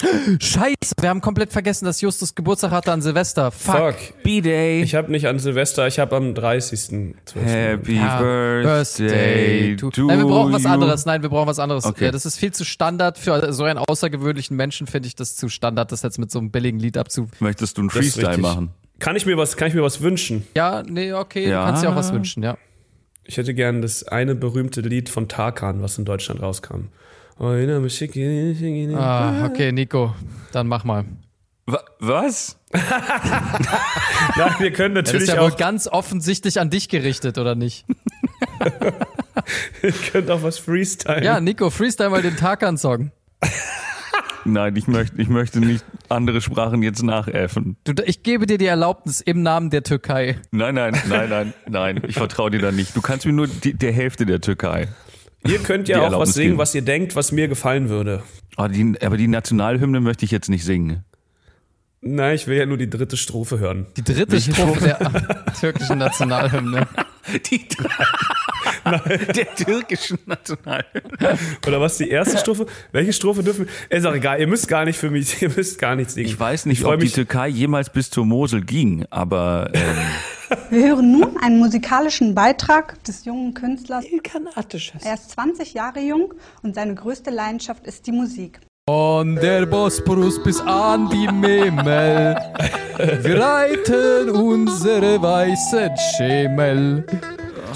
[0.40, 3.50] Scheiße, wir haben komplett vergessen, dass Justus Geburtstag hatte an Silvester.
[3.50, 3.76] Fuck.
[3.76, 4.22] Fuck.
[4.22, 4.82] B-Day.
[4.82, 7.14] Ich habe nicht an Silvester, ich habe am 30.
[7.34, 10.68] Happy Ja, Birthday to, Nein, wir brauchen was you.
[10.70, 11.04] anderes.
[11.04, 11.84] Nein, wir brauchen was anderes.
[11.84, 12.06] Okay.
[12.06, 13.18] Ja, das ist viel zu Standard.
[13.18, 16.50] Für so einen außergewöhnlichen Menschen finde ich das zu Standard, das jetzt mit so einem
[16.50, 17.28] billigen Lied abzu.
[17.40, 18.70] Möchtest du einen Freestyle machen?
[19.00, 20.46] Kann ich mir was, kann ich mir was wünschen?
[20.56, 21.60] Ja, nee, okay, Ja.
[21.60, 22.56] du kannst dir auch was wünschen, ja.
[23.30, 26.88] Ich hätte gern das eine berühmte Lied von Tarkan, was in Deutschland rauskam.
[27.38, 27.44] Oh,
[28.96, 30.16] Ah, okay, Nico,
[30.50, 31.04] dann mach mal.
[31.64, 32.58] Wa- Was?
[32.72, 37.84] Nein, wir können Das ist natürlich ja wohl ganz offensichtlich an dich gerichtet, oder nicht?
[39.84, 41.22] ihr könnt auch was freestylen.
[41.22, 43.12] Ja, Nico, freestyle mal den Tarkan-Song.
[44.44, 47.76] Nein, ich möchte, ich möchte nicht andere Sprachen jetzt nachäffen.
[47.84, 50.38] Du, ich gebe dir die Erlaubnis im Namen der Türkei.
[50.50, 52.02] Nein, nein, nein, nein, nein.
[52.06, 52.96] Ich vertraue dir da nicht.
[52.96, 54.88] Du kannst mir nur die, der Hälfte der Türkei.
[55.46, 56.58] Ihr könnt ja auch Erlaubnis was singen, geben.
[56.58, 58.22] was ihr denkt, was mir gefallen würde.
[58.56, 61.04] Oh, die, aber die Nationalhymne möchte ich jetzt nicht singen.
[62.02, 63.86] Nein, ich will ja nur die dritte Strophe hören.
[63.96, 66.88] Die dritte Welche Strophe der türkischen Nationalhymne.
[67.50, 67.66] Die
[69.36, 71.38] der türkischen Nationalhymne.
[71.66, 72.66] Oder was, die erste Strophe?
[72.92, 73.96] Welche Strophe dürfen wir?
[73.98, 76.26] Ist auch egal, ihr müsst gar nicht für mich, ihr müsst gar nicht singen.
[76.26, 79.82] Ich weiß nicht, freu ob die mich- Türkei jemals bis zur Mosel ging, aber ähm,
[80.70, 84.04] Wir hören nun einen musikalischen Beitrag des jungen Künstlers.
[84.04, 85.04] İlkan Ateşes.
[85.04, 88.58] Er ist 20 Jahre jung und seine größte Leidenschaft ist die Musik.
[88.88, 92.34] Von der Bosporus bis an die Memel.
[93.22, 97.06] Wir reiten unsere weißen Schemel.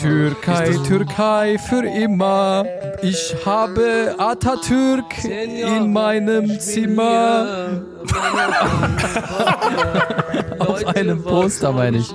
[0.04, 2.66] Türkei, Türkei für immer.
[3.00, 7.80] Ich habe Atatürk in meinem Zimmer.
[10.58, 12.12] Auf einem Poster, meine ich.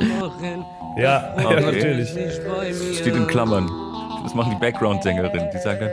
[0.98, 2.10] Ja, ja, natürlich.
[2.96, 3.68] steht in Klammern.
[4.24, 5.50] Das machen die Background-Sängerinnen.
[5.52, 5.90] Die sagen dann,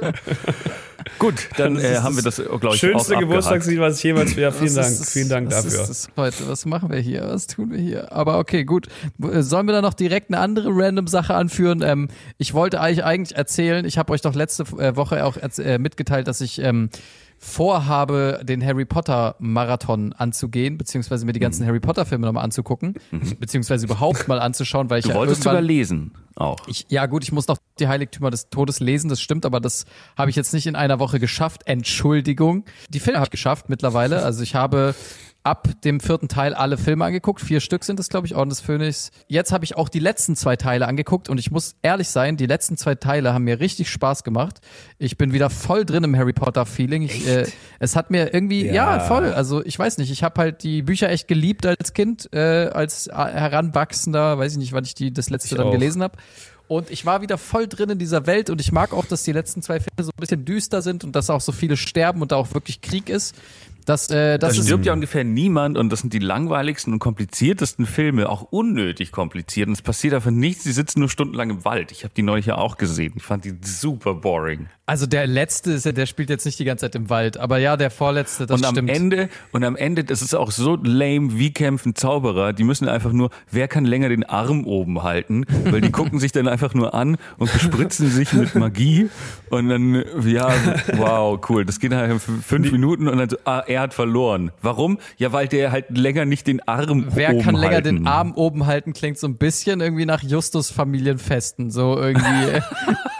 [1.18, 4.36] Gut, dann äh, ist haben wir das, glaube ich, Schönste Geburtstagslied, was ich jemals.
[4.36, 5.80] Ja, vielen Dank, ist das- vielen Dank was dafür.
[5.82, 6.48] Ist das heute?
[6.48, 7.22] Was machen wir hier?
[7.28, 8.12] Was tun wir hier?
[8.12, 8.86] Aber okay, gut.
[9.18, 11.82] W- Sollen wir da noch direkt eine andere random Sache anführen?
[11.82, 12.08] Ähm,
[12.38, 16.28] ich wollte euch eigentlich erzählen, ich habe euch doch letzte äh, Woche auch äh, mitgeteilt,
[16.28, 16.88] dass ich ähm,
[17.38, 22.94] vorhabe, den Harry Potter Marathon anzugehen, beziehungsweise mir die ganzen Harry Potter Filme nochmal anzugucken,
[23.38, 26.66] beziehungsweise überhaupt mal anzuschauen, weil ich Du ja wolltest sogar lesen auch.
[26.66, 29.86] ich, ja gut, ich muss noch die Heiligtümer des Todes lesen, das stimmt, aber das
[30.16, 31.62] habe ich jetzt nicht in einer Woche geschafft.
[31.66, 32.64] Entschuldigung.
[32.90, 34.22] Die Filme habe ich geschafft mittlerweile.
[34.22, 34.94] Also ich habe
[35.48, 37.40] ab dem vierten Teil alle Filme angeguckt.
[37.40, 39.10] Vier Stück sind es, glaube ich, Orden des Phönix.
[39.28, 42.44] Jetzt habe ich auch die letzten zwei Teile angeguckt und ich muss ehrlich sein, die
[42.44, 44.60] letzten zwei Teile haben mir richtig Spaß gemacht.
[44.98, 47.02] Ich bin wieder voll drin im Harry Potter Feeling.
[47.02, 47.46] Ich, äh,
[47.78, 48.98] es hat mir irgendwie, ja.
[48.98, 49.00] Ja.
[49.00, 49.32] voll.
[49.32, 53.08] Also ich weiß nicht, ich habe halt die Bücher echt geliebt als Kind, äh, als
[53.10, 54.38] Heranwachsender.
[54.38, 55.72] Weiß ich nicht, wann ich die das letzte Ich dann auch.
[55.72, 56.18] gelesen habe.
[56.66, 59.32] Und ich war wieder voll drin in dieser Welt und ich mag auch, dass die
[59.32, 62.32] letzten zwei Filme so ein bisschen düster sind und dass auch so viele sterben und
[62.32, 63.34] da auch wirklich Krieg ist.
[63.88, 67.86] Das, äh, das Da stirbt ja ungefähr niemand und das sind die langweiligsten und kompliziertesten
[67.86, 69.68] Filme, auch unnötig kompliziert.
[69.68, 71.90] Und es passiert einfach nichts, die sitzen nur stundenlang im Wald.
[71.90, 73.14] Ich habe die neulich ja auch gesehen.
[73.16, 74.68] Ich fand die super boring.
[74.84, 77.58] Also der letzte ist ja, der spielt jetzt nicht die ganze Zeit im Wald, aber
[77.58, 78.90] ja, der vorletzte, das und am stimmt.
[78.90, 82.54] Ende, und am Ende, das ist auch so lame, wie kämpfen Zauberer.
[82.54, 85.44] Die müssen einfach nur, wer kann länger den Arm oben halten?
[85.64, 89.10] Weil die gucken sich dann einfach nur an und bespritzen sich mit Magie.
[89.50, 90.50] Und dann, ja,
[90.96, 91.66] wow, cool.
[91.66, 94.50] Das geht halt fünf Minuten und dann so, ah, er hat verloren.
[94.62, 94.98] Warum?
[95.16, 97.96] Ja, weil der halt länger nicht den Arm Wer oben kann länger halten.
[97.96, 102.60] den Arm oben halten, klingt so ein bisschen irgendwie nach Justus Familienfesten, so irgendwie äh,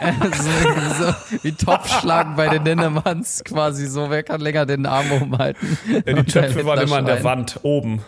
[0.33, 5.37] so, so wie Topfschlagen bei den Ninnemanns quasi so, wer kann länger den Arm oben
[5.37, 5.77] halten?
[6.05, 7.23] Ja, die Töpfe waren immer an der.
[7.23, 8.01] Wand, oben.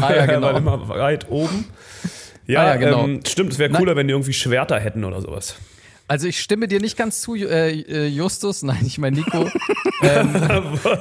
[0.00, 0.46] Ah, ja, genau.
[0.46, 1.66] waren immer weit oben.
[2.46, 3.04] Ja, Ah, ja, genau.
[3.04, 3.80] ähm, stimmt, es wäre Nein.
[3.80, 5.56] cooler, wenn die irgendwie Schwerter hätten oder sowas.
[6.06, 9.50] Also ich stimme dir nicht ganz zu, äh, äh, Justus, nein, ich meine Nico.
[10.02, 10.34] ähm,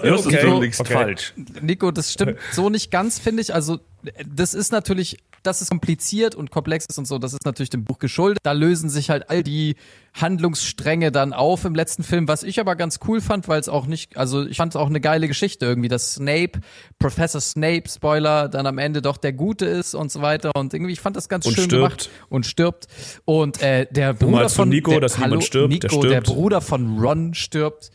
[0.03, 0.45] Justus, Okay.
[0.45, 0.93] du liegst Okay.
[0.93, 1.33] falsch.
[1.61, 3.53] Nico, das stimmt so nicht ganz, finde ich.
[3.53, 3.79] Also,
[4.25, 7.83] das ist natürlich, dass es kompliziert und komplex ist und so, das ist natürlich dem
[7.83, 8.39] Buch geschuldet.
[8.43, 9.75] Da lösen sich halt all die
[10.13, 13.85] Handlungsstränge dann auf im letzten Film, was ich aber ganz cool fand, weil es auch
[13.85, 16.59] nicht, also ich fand es auch eine geile Geschichte irgendwie, dass Snape,
[16.99, 20.93] Professor Snape, Spoiler, dann am Ende doch der Gute ist und so weiter und irgendwie,
[20.93, 21.83] ich fand das ganz Und schön stirbt.
[21.83, 22.87] gemacht und stirbt.
[23.25, 25.83] Und äh, der Bruder von Nico, der, dass Hallo, stirbt?
[25.83, 26.27] Der Nico, der stirbt.
[26.27, 27.91] Bruder von Ron stirbt.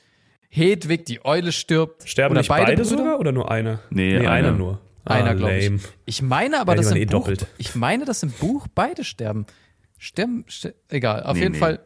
[0.51, 2.09] Hedwig, die Eule stirbt.
[2.09, 2.85] Sterben Oder nicht beide, Brüder?
[2.85, 3.81] sogar oder nur einer?
[3.91, 4.53] Nee, einer einer.
[4.53, 4.81] nur.
[5.09, 5.71] Einer, ah, glaube ich.
[6.07, 7.47] Ich meine aber, Ja, dass im eh Buch, doppelt.
[7.59, 9.47] ich meine, dass im Buch beide sterben.
[9.99, 11.59] Sterben, ster egal, auf Nee, jeden nee.
[11.59, 11.81] Fall.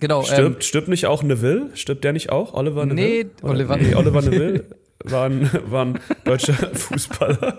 [0.00, 1.70] Genau, Stirbt, stirbt nicht auch Neville?
[1.74, 2.54] Stirbt der nicht auch?
[2.54, 3.30] Oliver Nee, Neville?
[3.42, 4.64] Oder- Oliver- nee, Oliver Neville
[5.04, 7.58] war ein, war ein deutscher Fußballer.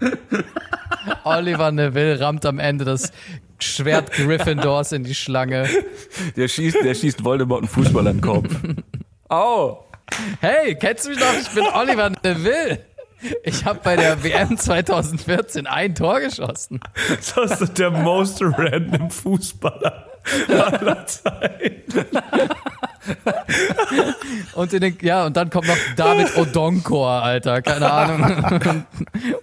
[0.00, 0.12] ähm,
[1.24, 3.12] Oliver Neville rammt am Ende das
[3.58, 5.68] Schwert Gryffindors in die Schlange.
[6.36, 8.48] Der schießt, der schießt Voldemort einen Fußball an den Kopf.
[9.28, 9.84] Au!
[10.40, 11.32] Hey, kennst du mich noch?
[11.40, 12.84] Ich bin Oliver Neville.
[13.42, 16.80] Ich habe bei der WM 2014 ein Tor geschossen.
[17.34, 20.06] Das ist der most random Fußballer
[20.48, 22.06] aller Zeiten.
[24.54, 28.44] Und in den, ja, und dann kommt noch David Odonkor, Alter, keine Ahnung.
[28.44, 28.86] Und,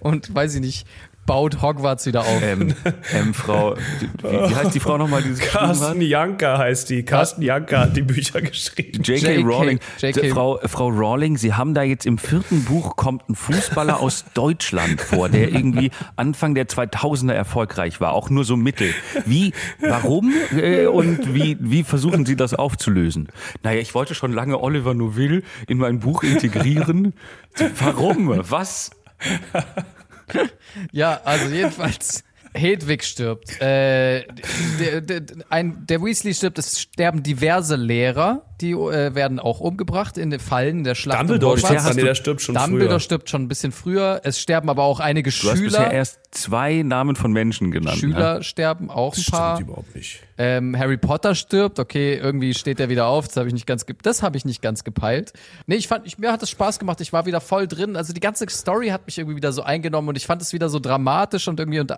[0.00, 0.86] und weiß ich nicht,
[1.28, 2.42] baut Hogwarts wieder auf.
[2.42, 2.74] Ähm,
[3.12, 5.34] ähm, Frau, wie, wie heißt die Frau nochmal, die?
[5.34, 7.04] Carsten Janka heißt die.
[7.04, 9.02] Carsten Janka hat die Bücher geschrieben.
[9.02, 9.42] J.K.
[9.42, 9.78] Rowling.
[10.00, 10.30] JK.
[10.30, 15.02] Frau, Frau Rowling, Sie haben da jetzt im vierten Buch kommt ein Fußballer aus Deutschland
[15.02, 18.94] vor, der irgendwie Anfang der 2000er erfolgreich war, auch nur so mittel.
[19.26, 23.28] Wie, warum äh, und wie, wie versuchen Sie das aufzulösen?
[23.62, 27.12] Naja, ich wollte schon lange Oliver Noville in mein Buch integrieren.
[27.78, 28.32] Warum?
[28.48, 28.90] Was?
[30.92, 32.24] Ja, also jedenfalls.
[32.54, 33.60] Hedwig stirbt.
[33.60, 34.24] Äh,
[34.80, 36.58] der, der, ein, der Weasley stirbt.
[36.58, 41.20] Es sterben diverse Lehrer, die äh, werden auch umgebracht in den Fallen der Schlacht.
[41.20, 41.82] um Dumbledore Hogwarts.
[41.82, 43.00] stirbt, nee, du- der stirbt schon Dumbledore früher.
[43.00, 44.20] stirbt schon ein bisschen früher.
[44.24, 45.90] Es sterben aber auch einige Du hast bisher Schüler.
[45.92, 47.96] erst zwei Namen von Menschen genannt.
[47.96, 48.00] ne?
[48.00, 49.56] Schüler sterben auch ein paar.
[49.56, 50.20] Stimmt überhaupt nicht.
[50.40, 53.26] Ähm, Harry Potter stirbt, okay, irgendwie steht er wieder auf.
[53.26, 55.32] Das habe ich nicht ganz, ge das habe ich nicht ganz gepeilt.
[55.66, 57.00] Nee, ich fand, ich, mir hat es Spaß gemacht.
[57.00, 57.96] Ich war wieder voll drin.
[57.96, 60.68] Also die ganze Story hat mich irgendwie wieder so eingenommen und ich fand es wieder
[60.68, 61.96] so dramatisch und irgendwie und äh,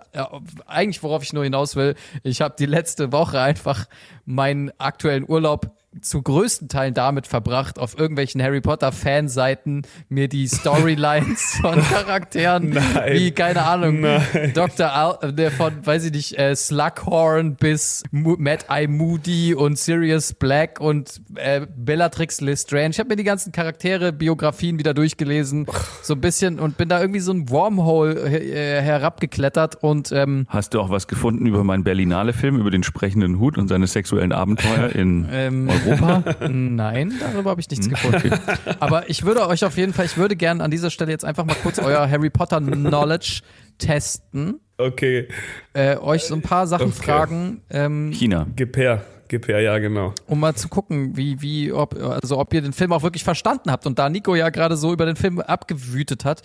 [0.65, 1.95] eigentlich worauf ich nur hinaus will.
[2.23, 3.85] Ich habe die letzte Woche einfach
[4.25, 5.69] meinen aktuellen Urlaub
[5.99, 12.69] zu größten Teilen damit verbracht, auf irgendwelchen Harry Potter Fanseiten mir die Storylines von Charakteren
[12.69, 13.13] Nein.
[13.13, 14.53] wie keine Ahnung Nein.
[14.53, 14.93] Dr.
[14.93, 20.33] Al, der von weiß ich nicht äh, Slughorn bis Mo Mad Eye Moody und Sirius
[20.33, 22.91] Black und äh, Bellatrix Lestrange.
[22.91, 25.67] Ich habe mir die ganzen Charaktere Biografien wieder durchgelesen,
[26.01, 30.73] so ein bisschen und bin da irgendwie so ein Wormhole äh, herabgeklettert und ähm, Hast
[30.73, 34.89] du auch was gefunden über meinen Berlinale-Film, über den sprechenden Hut und seine sexuellen Abenteuer
[34.95, 36.47] in Ähm, Europa?
[36.47, 38.31] Nein, darüber habe ich nichts gefunden.
[38.79, 41.45] Aber ich würde euch auf jeden Fall, ich würde gerne an dieser Stelle jetzt einfach
[41.45, 43.41] mal kurz euer Harry Potter Knowledge
[43.77, 45.27] testen, Okay,
[45.73, 47.03] äh, euch so ein paar Sachen Okay.
[47.03, 48.47] fragen, ähm, China.
[48.55, 49.03] gib her.
[49.27, 50.13] Gib her, ja, genau.
[50.27, 53.71] um mal zu gucken, wie, wie, ob, also ob ihr den Film auch wirklich verstanden
[53.71, 53.85] habt.
[53.85, 56.41] Und da Nico ja gerade so über den Film abgewütet hat,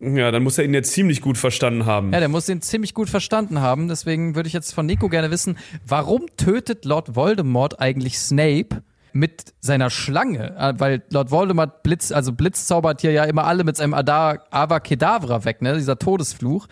[0.00, 2.12] Ja, dann muss er ihn jetzt ziemlich gut verstanden haben.
[2.12, 3.88] Ja, der muss ihn ziemlich gut verstanden haben.
[3.88, 8.82] Deswegen würde ich jetzt von Nico gerne wissen, warum tötet Lord Voldemort eigentlich Snape
[9.12, 10.56] mit seiner Schlange?
[10.56, 14.46] Äh, Weil Lord Voldemort Blitz, also Blitz zaubert hier ja immer alle mit seinem Adar
[14.50, 15.76] Avacadabra weg, ne?
[15.76, 16.66] Dieser Todesfluch.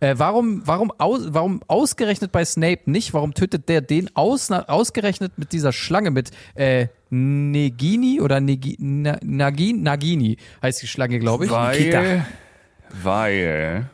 [0.00, 3.14] Äh, warum, warum, aus, warum ausgerechnet bei Snape nicht?
[3.14, 9.18] Warum tötet der den aus, ausgerechnet mit dieser Schlange mit äh, Negini oder Negi, na,
[9.22, 11.50] Nagini, Nagini heißt die Schlange, glaube ich.
[11.50, 12.26] Weil,
[13.02, 13.88] weil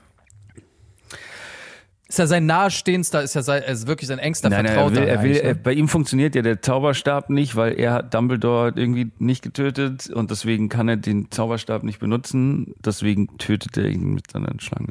[2.08, 5.00] Ist ja sein nahestehendster, ist ja sein, ist wirklich sein engster Nein, nein, er Vertrauter.
[5.02, 5.60] will, er will, er, ne?
[5.62, 10.30] bei ihm funktioniert ja der Zauberstab nicht, weil er hat Dumbledore irgendwie nicht getötet und
[10.32, 12.74] deswegen kann er den Zauberstab nicht benutzen.
[12.84, 14.88] Deswegen tötet er ihn mit seiner Schlange.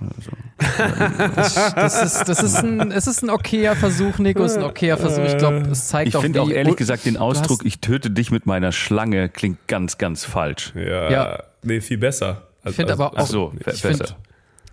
[0.00, 0.32] Also,
[1.76, 4.96] Das ist, das ist ein, es ist ein okayer Versuch, Nico, es ist ein okayer
[4.96, 5.24] Versuch.
[5.24, 8.30] Ich glaube, es zeigt ich auch, finde auch ehrlich gesagt den Ausdruck, ich töte dich
[8.30, 10.72] mit meiner Schlange, klingt ganz, ganz falsch.
[10.74, 11.42] Ja, Ja.
[11.62, 12.48] nee, viel besser.
[12.62, 14.14] Also, Ich finde aber auch, Ach so, ich find,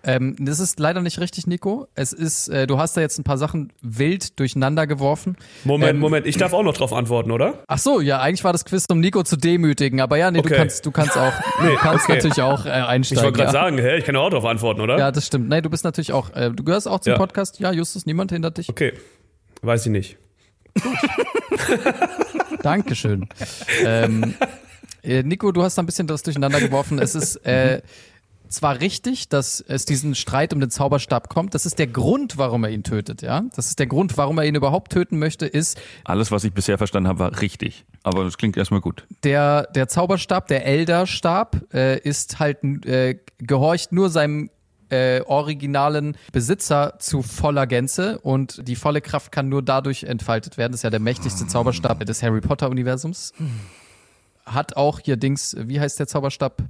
[0.02, 1.88] ähm, das ist leider nicht richtig, Nico.
[1.94, 5.36] Es ist, äh, du hast da jetzt ein paar Sachen wild durcheinander geworfen.
[5.66, 7.64] Moment, ähm, Moment, ich darf auch noch drauf antworten, oder?
[7.68, 10.46] Ach so, ja, eigentlich war das Quiz, um Nico zu demütigen, aber ja, nee, du
[10.46, 10.56] Okay.
[10.56, 12.14] kannst, du kannst auch, du kannst okay.
[12.16, 13.24] natürlich auch äh, Ich einsteigen.
[13.26, 13.62] wollte gerade ja.
[13.62, 14.98] sagen, hä, ich kann auch drauf antworten, oder?
[14.98, 15.50] Ja, das stimmt.
[15.50, 17.18] Nee, du bist natürlich auch, äh, du gehörst auch zum Ja.
[17.18, 17.60] Podcast.
[17.60, 18.70] Ja, Justus, niemand hindert dich.
[18.70, 18.94] Okay,
[19.64, 20.18] weiß ich nicht.
[22.64, 23.28] Dankeschön.
[23.86, 24.34] ähm,
[25.04, 27.00] äh, Nico, du hast da ein bisschen das durcheinander geworfen.
[27.00, 27.82] Es ist äh,
[28.50, 31.54] zwar richtig, dass es diesen Streit um den Zauberstab kommt.
[31.54, 33.44] Das ist der Grund, warum er ihn tötet, ja.
[33.56, 36.78] Das ist der Grund, warum er ihn überhaupt töten möchte, ist Alles, was ich bisher
[36.78, 37.86] verstanden habe, war richtig.
[38.04, 39.06] Aber das klingt erstmal gut.
[39.24, 44.50] der, der Zauberstab, der Elderstab, äh, ist halt, äh, gehorcht nur seinem
[44.90, 50.72] äh, originalen Besitzer zu voller Gänze und die volle Kraft kann nur dadurch entfaltet werden.
[50.72, 53.34] Das ist ja der mächtigste Zauberstab des Harry Potter Universums.
[54.54, 56.64] Hat auch hier Dings, wie heißt der Zauberstab?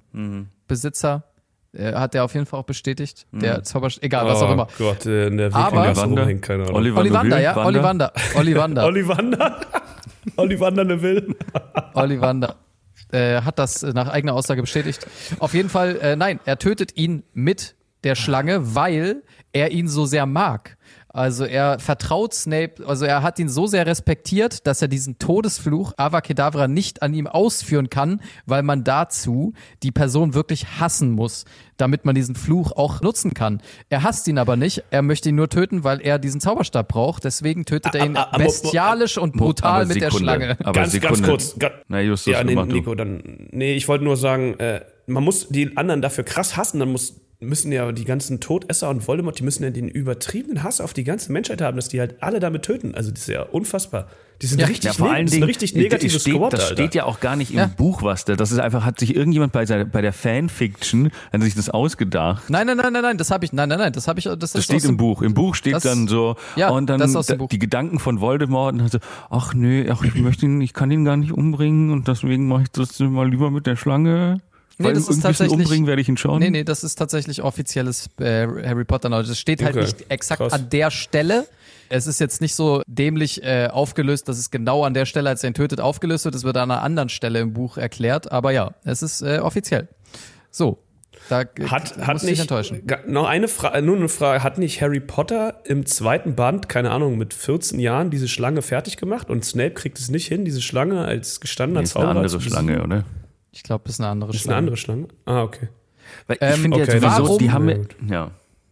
[0.67, 1.23] Besitzer?
[1.71, 3.27] Äh, hat der auf jeden Fall auch bestätigt.
[3.31, 4.67] Der Zauberstab, egal, was auch oh immer.
[4.77, 6.21] Gott, äh, in der Aber- Wikinger Ollivander?
[6.21, 6.75] rumhängt, keine Ahnung.
[6.75, 7.43] Ollivander, Neville?
[7.43, 7.55] ja?
[7.55, 8.13] Wander?
[8.35, 8.85] Ollivander.
[8.85, 8.85] Ollivander.
[8.85, 9.57] Ollivander?
[10.37, 11.35] Ollivander Neville?
[11.93, 12.55] Ollivander
[13.11, 15.05] äh, hat das nach eigener Aussage bestätigt.
[15.39, 20.05] Auf jeden Fall, äh, nein, er tötet ihn mit der Schlange, weil er ihn so
[20.05, 20.77] sehr mag.
[21.11, 25.93] Also er vertraut Snape, also er hat ihn so sehr respektiert, dass er diesen Todesfluch
[25.97, 31.45] Avacadabra nicht an ihm ausführen kann, weil man dazu die Person wirklich hassen muss,
[31.77, 33.59] damit man diesen Fluch auch nutzen kann.
[33.89, 37.23] Er hasst ihn aber nicht, er möchte ihn nur töten, weil er diesen Zauberstab braucht,
[37.23, 40.11] deswegen tötet er ihn aber- bestialisch und brutal mit der.
[40.11, 40.57] Schlange.
[40.63, 41.15] Aber ganz, Sekunde.
[41.21, 41.55] ganz kurz.
[41.57, 42.53] Ga Na, Justus, ja, nee.
[42.55, 43.47] Nico, dann.
[43.51, 47.15] Nee, ich wollte nur sagen, äh, man muss die anderen dafür krass hassen, dann muss,
[47.41, 51.03] müssen ja die ganzen Todesser und Voldemort, die müssen ja den übertriebenen Hass auf die
[51.03, 52.95] ganze Menschheit haben, dass die halt alle damit töten.
[52.95, 54.07] Also das ist ja unfassbar.
[54.41, 54.67] Die sind Ja.
[54.67, 56.73] richtig, Ja, vor ne- allen das Dingen, richtig das negatives steht, Squad, das Alter.
[56.75, 57.65] steht ja auch gar nicht im Ja.
[57.75, 58.37] Buch, was da.
[58.37, 62.49] Das ist einfach, hat sich irgendjemand bei, seiner, bei der Fanfiction, hat sich das ausgedacht.
[62.49, 64.37] Nein, nein, nein, nein, nein, das habe ich, nein, nein, nein, das habe ich, das,
[64.39, 65.21] Das ist steht im Buch.
[65.21, 68.73] Im Buch steht Das- dann so, ja, und dann das da- die Gedanken von Voldemort
[68.73, 68.99] und dann so,
[69.29, 72.61] ach nö, ach, ich möchte ihn, ich kann ihn gar nicht umbringen und deswegen mache
[72.63, 74.37] ich das mal lieber mit der Schlange.
[74.81, 76.39] Nee, Weil das ist tatsächlich- umbringen werde ich ihn schon.
[76.39, 79.29] Nee, nee, das ist tatsächlich offizielles äh, Harry Potter Knowledge.
[79.29, 80.53] Das steht halt Okay, nicht exakt krass.
[80.53, 81.47] an der Stelle.
[81.89, 85.43] Es ist jetzt nicht so dämlich äh, aufgelöst, dass es genau an der Stelle, als
[85.43, 86.33] er ihn tötet, aufgelöst wird.
[86.35, 88.31] Es wird an einer anderen Stelle im Buch erklärt.
[88.31, 89.89] Aber ja, es ist äh, offiziell.
[90.49, 90.79] So.
[91.27, 92.81] Da Hat, muss hat ich nicht, enttäuschen.
[93.07, 97.17] noch eine Frage, nur eine Frage, hat nicht Harry Potter im zweiten Band, keine Ahnung,
[97.17, 101.03] mit 14 Jahren diese Schlange fertig gemacht und Snape kriegt es nicht hin, diese Schlange
[101.03, 102.41] als gestandener Nee, ist eine Zauberer andere?
[102.41, 103.03] Schlange, oder?
[103.51, 104.57] Ich glaube, das ist eine andere Ist eine Schlange.
[104.57, 105.07] andere Schlange?
[105.25, 105.69] Ah, okay.
[106.27, 107.95] Weil ich Ähm, finde okay, ja sowieso, warum- die haben Ja, mir, gut.
[108.09, 108.31] ja.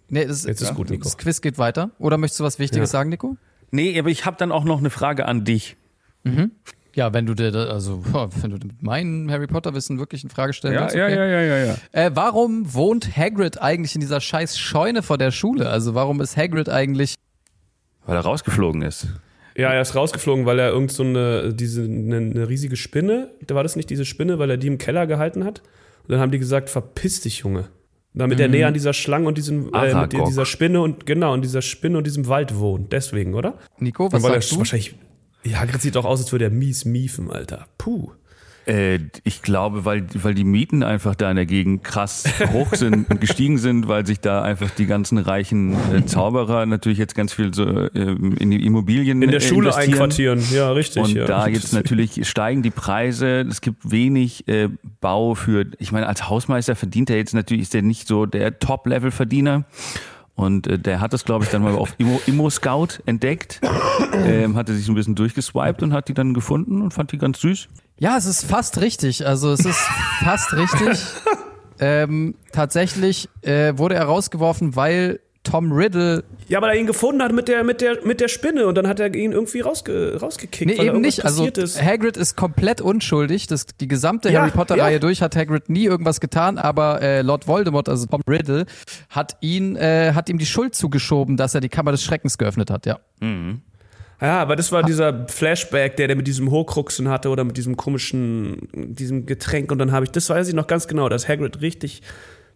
[0.10, 1.04] Nee, das, Jetzt ist gut, Nico.
[1.04, 1.92] Das Quiz geht weiter.
[2.00, 3.00] Oder möchtest du was Wichtiges Ja.
[3.00, 3.36] sagen, Nico?
[3.72, 5.76] Nee, aber ich habe dann auch noch eine Frage an dich.
[6.96, 8.04] Ja, wenn du dir, da- also
[8.42, 10.96] wenn du mit meinem Harry Potter Wissen wirklich in Frage stellen willst.
[10.96, 11.14] okay.
[11.16, 11.76] ja, ja, ja.
[11.92, 15.70] Äh, warum wohnt Hagrid eigentlich in dieser scheiß Scheune vor der Schule?
[15.70, 17.16] Also warum ist Hagrid eigentlich
[18.06, 19.08] Weil er rausgeflogen ist.
[19.58, 23.56] Ja, er ist rausgeflogen, weil er irgend so eine, diese, eine, eine riesige Spinne, da
[23.56, 25.64] war das nicht diese Spinne, weil er die im Keller gehalten hat.
[26.04, 27.70] Und dann haben die gesagt, verpiss dich, Junge.
[28.14, 31.62] Damit er näher an dieser Schlange und diesem, äh, dieser Spinne und, genau, in dieser
[31.62, 32.92] Spinne und diesem Wald wohnt.
[32.94, 33.56] Deswegen, oder?
[33.80, 34.12] Nico?
[34.12, 34.58] Was er sagst du?
[34.58, 34.96] wahrscheinlich,
[35.44, 37.68] ja, Hagrid sieht doch aus, als würde er mies miefen, Alter.
[37.78, 38.12] Puh.
[38.68, 43.10] Äh, ich glaube, weil, weil die Mieten einfach da in der Gegend krass hoch sind
[43.10, 47.32] und gestiegen sind, weil sich da einfach die ganzen reichen äh, Zauberer natürlich jetzt ganz
[47.32, 51.04] viel so äh, in die Immobilien In der Schule einquartieren, ja, richtig.
[51.04, 51.26] Und ja.
[51.26, 53.46] da jetzt natürlich steigen die Preise.
[53.50, 54.68] Es gibt wenig äh,
[55.00, 55.66] Bau für.
[55.80, 59.66] Ich meine, als Hausmeister verdient er jetzt natürlich ist er nicht so der Top-Level-Verdiener.
[60.36, 63.62] Und äh, der hat das, glaube ich, dann mal auf Immo, Immo Scout entdeckt,
[64.14, 67.18] ähm, hatte sich so ein bisschen durchgeswiped und hat die dann gefunden und fand die
[67.18, 67.70] ganz süß.
[68.00, 69.26] Ja, es ist fast richtig.
[69.26, 69.80] Also es ist
[70.24, 71.00] fast richtig.
[71.80, 77.32] ähm, tatsächlich äh, wurde er rausgeworfen, weil Tom Riddle Ja, weil er ihn gefunden hat
[77.32, 80.70] mit der, mit der, mit der Spinne und dann hat er ihn irgendwie rausge, rausgekickt.
[80.70, 81.24] Nee, eben nicht.
[81.26, 81.82] Also ist.
[81.82, 83.48] Hagrid ist komplett unschuldig.
[83.48, 85.00] Das, die gesamte Ja, Harry Potter-Reihe ja.
[85.00, 88.66] durch hat Hagrid nie irgendwas getan, aber äh, Lord Voldemort, also Tom Riddle,
[89.10, 92.70] hat ihn, äh, hat ihm die Schuld zugeschoben, dass er die Kammer des Schreckens geöffnet
[92.70, 93.00] hat, ja.
[94.20, 97.78] Ja, aber das war dieser Flashback, der der mit diesem Horcruxen hatte oder mit diesem
[97.78, 101.62] komischen, diesem Getränk und dann habe ich, das weiß ich noch ganz genau, dass Hagrid
[101.62, 102.02] richtig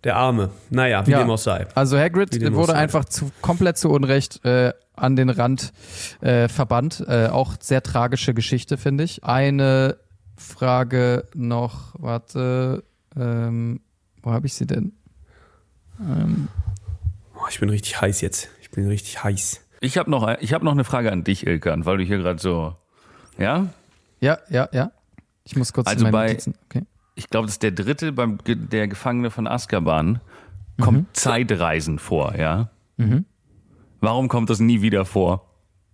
[0.04, 0.50] der Arme.
[0.72, 1.20] Naja, wie ja.
[1.20, 1.68] dem auch sei.
[1.76, 5.74] Also Hagrid wurde einfach zu, komplett zu Unrecht äh, an den Rand
[6.22, 7.04] äh, verbannt.
[7.08, 9.24] Äh, auch sehr tragische Geschichte, finde ich.
[9.24, 9.98] Eine
[10.36, 12.84] Frage noch, warte,
[13.16, 13.82] ähm,
[14.24, 14.94] wo habe ich sie denn?
[17.36, 18.50] Oh, ich bin richtig heiß jetzt.
[18.62, 19.62] Ich bin richtig heiß.
[19.82, 22.40] Ich habe noch, ich hab noch eine Frage an dich, Ilkan, weil du hier gerade
[22.40, 22.76] so.
[23.38, 23.68] Ja?
[24.20, 24.92] Ja, ja, ja.
[25.44, 26.38] Ich muss kurz Also bei-.
[26.70, 26.84] Okay.
[27.16, 30.22] Ich glaube, das ist der dritte beim der Gefangene von Azkaban.
[30.80, 32.70] Kommt Zeitreisen vor, ja?
[34.00, 35.48] Warum kommt das nie wieder vor?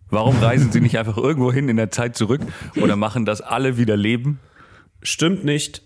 [0.09, 2.41] Warum reisen sie nicht einfach irgendwo hin in der Zeit zurück
[2.75, 4.39] oder machen das alle wieder leben?
[5.01, 5.83] Stimmt nicht.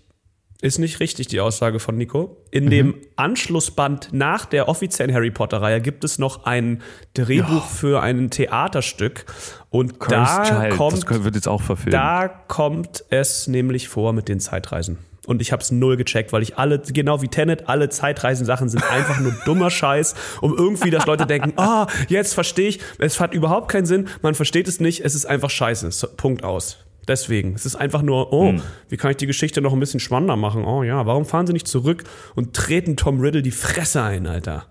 [0.62, 2.36] Ist nicht richtig die Aussage von Nico.
[2.52, 6.82] In dem Anschlussband nach der offiziellen Harry Potter-Reihe gibt es noch ein
[7.14, 9.24] Drehbuch für ein Theaterstück.
[9.70, 11.94] Und da Child, kommt, das wird jetzt auch verfilmt.
[11.94, 14.98] da kommt es nämlich vor mit den Zeitreisen.
[15.26, 18.88] Und ich habe es null gecheckt, weil ich alle, genau wie Tenet, alle Zeitreisen-Sachen sind
[18.88, 23.34] einfach nur dummer Scheiß, um irgendwie, dass Leute denken, ah, jetzt verstehe ich, es hat
[23.34, 26.06] überhaupt keinen Sinn, man versteht es nicht, es ist einfach scheiße.
[26.16, 26.78] Punkt aus.
[27.08, 27.54] Deswegen.
[27.54, 28.54] Es ist einfach nur, oh,
[28.88, 30.64] wie kann ich die Geschichte noch ein bisschen spannender machen?
[30.64, 32.04] Oh ja, warum fahren sie nicht zurück
[32.36, 34.66] und treten Tom Riddle die Fresse ein, Alter?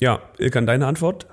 [0.00, 1.26] Ja, Ilkan, deine Antwort?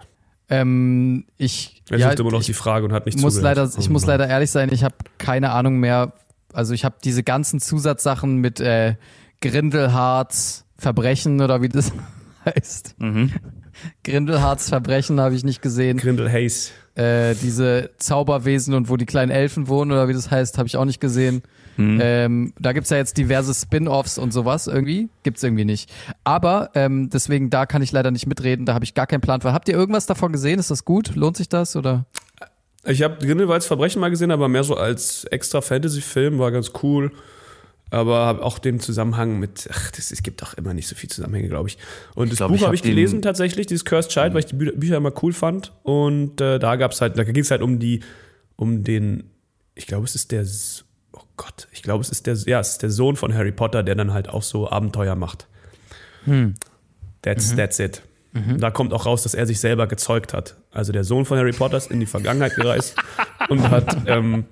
[0.50, 3.58] Ähm, ich Er ja, sucht immer noch ich die Frage und hat nicht muss zugehört.
[3.58, 4.10] leider, ich Oh muss Mann.
[4.20, 6.14] leider ehrlich sein, ich habe keine Ahnung mehr.
[6.52, 8.96] Also ich habe diese ganzen Zusatzsachen mit äh,
[9.42, 11.94] Grindelharts Verbrechen oder wie das
[12.46, 12.96] heißt.
[14.04, 15.98] Grindelharts Verbrechen habe ich nicht gesehen.
[15.98, 16.72] Grindel Hayes.
[16.96, 20.78] Äh, diese Zauberwesen und wo die kleinen Elfen wohnen oder wie das heißt, habe ich
[20.78, 21.44] auch nicht gesehen.
[21.82, 25.10] Ähm, da gibt's ja jetzt diverse Spin-offs und sowas irgendwie.
[25.24, 25.92] Gibt's irgendwie nicht.
[26.24, 29.42] Aber ähm, deswegen, da kann ich leider nicht mitreden, da habe ich gar keinen Plan
[29.42, 29.54] für.
[29.54, 30.60] Habt ihr irgendwas davon gesehen?
[30.60, 31.16] Ist das gut?
[31.16, 31.76] Lohnt sich das?
[31.76, 32.06] Oder?
[32.84, 37.12] Ich habe Grindelwalds Verbrechen mal gesehen, aber mehr so als extra Fantasy-Film, war ganz cool.
[37.92, 41.10] Aber hab auch den Zusammenhang mit, ach, das, es gibt auch immer nicht so viel
[41.10, 41.78] Zusammenhänge, glaube ich.
[42.16, 44.46] Und das glaub, Buch ich habe hab ich gelesen tatsächlich, dieses Cursed Child, weil ich
[44.46, 45.74] die Bü Bücher immer cool fand.
[45.84, 48.00] Und äh, da gab's halt, da ging es halt um die,
[48.56, 49.26] um den,
[49.76, 50.46] ich glaube, es ist der,
[51.12, 53.84] oh Gott, ich glaube, es ist der, ja, es ist der Sohn von Harry Potter,
[53.84, 55.48] der dann halt auch so Abenteuer macht.
[57.24, 58.02] That's, that's it.
[58.58, 60.56] Da kommt auch raus, dass er sich selber gezeugt hat.
[60.72, 62.96] Also der Sohn von Harry Potter ist in die Vergangenheit gereist
[63.50, 64.46] und hat, ähm,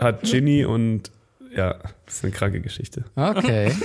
[0.00, 1.12] hat Ginny und
[1.56, 3.04] ja, das ist eine kranke Geschichte.
[3.14, 3.72] Okay.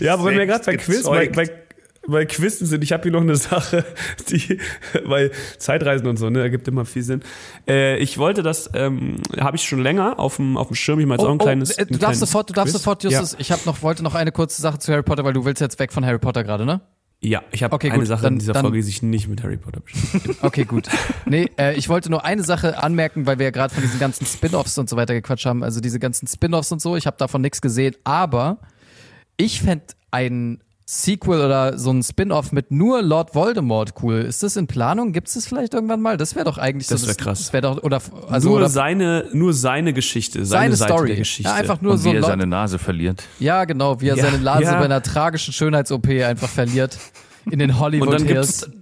[0.00, 1.50] Ja, aber wenn wir gerade bei Quiz, bei, bei,
[2.06, 3.84] bei Quizzen sind, ich habe hier noch eine Sache,
[4.30, 4.58] die
[5.06, 7.22] bei Zeitreisen und so, ne, ergibt immer viel Sinn.
[7.68, 11.06] Äh, ich wollte das, ähm, habe ich schon länger auf dem auf dem Schirm, ich
[11.06, 11.76] mal jetzt auch ein kleines.
[11.76, 12.82] äh, du darfst sofort, du darfst Quiz.
[12.82, 13.36] sofort, Justus.
[13.38, 15.78] Ich habe noch, wollte noch eine kurze Sache zu Harry Potter, weil du willst jetzt
[15.78, 16.80] weg von Harry Potter gerade, ne?
[17.24, 19.28] Ja, ich habe Okay, eine gut, Sache dann- in dieser dann- Folge, die sich nicht
[19.28, 20.38] mit Harry Potter beschäftigt.
[20.42, 20.88] Okay, gut.
[21.24, 24.26] Nee, äh, ich wollte nur eine Sache anmerken, weil wir ja gerade von diesen ganzen
[24.26, 25.62] Spin-offs und so weiter gequatscht haben.
[25.62, 28.58] Also diese ganzen Spin-offs und so, ich habe davon nichts gesehen, aber
[29.36, 34.16] ich fänd ein Sequel oder so ein Spin-off mit nur Lord Voldemort cool.
[34.16, 35.12] Ist das in Planung?
[35.12, 36.16] Gibt es das vielleicht irgendwann mal?
[36.16, 37.06] Das wäre doch eigentlich Das so.
[37.06, 37.38] wär krass.
[37.38, 41.08] Das wäre doch, oder, also, nur oder seine, nur seine Geschichte, seine, seine Seite Story.
[41.08, 41.48] der Geschichte.
[41.50, 43.22] Ja, einfach nur Und so wie er Lord, seine Nase verliert.
[43.38, 44.78] Ja, genau, wie er Ja, seine Nase ja.
[44.78, 46.98] bei einer tragischen Schönheits-OP einfach verliert.
[47.50, 48.62] In den Hollywood Und dann Hills.
[48.62, 48.81] gibt's,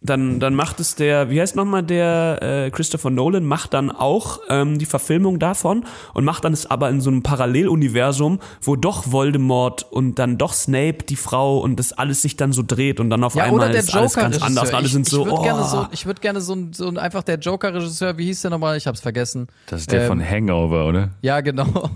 [0.00, 4.40] dann, dann macht es der, wie heißt nochmal der äh, Christopher Nolan, macht dann auch
[4.48, 9.10] ähm, die Verfilmung davon und macht dann es aber in so einem Paralleluniversum, wo doch
[9.12, 13.10] Voldemort und dann doch Snape, die Frau und das alles sich dann so dreht und
[13.10, 14.46] dann auf Ja, einmal der ist alles ganz Joker-Regisseur.
[14.46, 14.68] anders.
[14.70, 15.42] und Alle Ich, sind so, ich würde oh.
[15.42, 18.50] gerne so, ich würde gerne so, ein- so ein- einfach der Joker-Regisseur, wie hieß der
[18.50, 18.76] nochmal?
[18.76, 19.46] Ich hab's vergessen.
[19.66, 21.10] Das ist der Ähm, von Hangover, oder?
[21.22, 21.90] Ja, genau.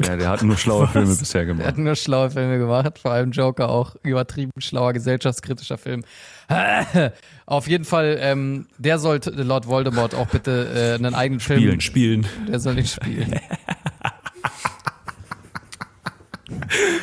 [0.00, 1.78] Ja, der hat nur schlaue Filme bisher Er hat gemacht.
[1.78, 6.04] nur schlaue Filme gemacht, vor allem Joker auch übertrieben schlauer gesellschaftskritischer Film.
[7.46, 11.60] Auf jeden Fall, ähm, der sollte Lord Voldemort auch bitte äh, einen eigenen Film.
[11.80, 12.26] spielen, spielen.
[12.48, 13.34] Der soll nicht spielen.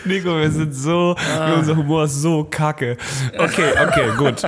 [0.05, 1.15] Nico, wir sind so,
[1.57, 2.97] unser Humor ist so kacke.
[3.37, 4.43] Okay, okay, gut.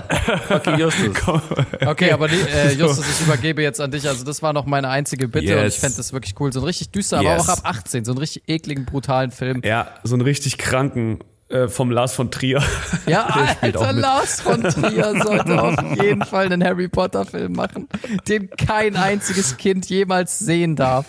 [0.50, 1.16] Okay, Justus.
[1.26, 1.42] Komm.
[1.86, 4.08] Okay, aber die, äh, Justus, ich übergebe jetzt an dich.
[4.08, 5.76] Also das war noch meine einzige Bitte und Yes.
[5.76, 6.52] ich fände das wirklich cool.
[6.54, 7.50] So ein richtig düster, aber Yes.
[7.50, 8.06] auch ab 18.
[8.06, 9.62] So einen richtig ekligen, brutalen Film.
[9.64, 11.20] Ja, so einen richtig kranken
[11.50, 12.62] äh, vom Lars von Trier.
[13.08, 13.26] Ja,
[13.62, 13.94] Alter.
[13.94, 17.88] Lars von Trier sollte auf jeden Fall einen Harry Potter Film machen,
[18.28, 21.06] den kein einziges Kind jemals sehen darf.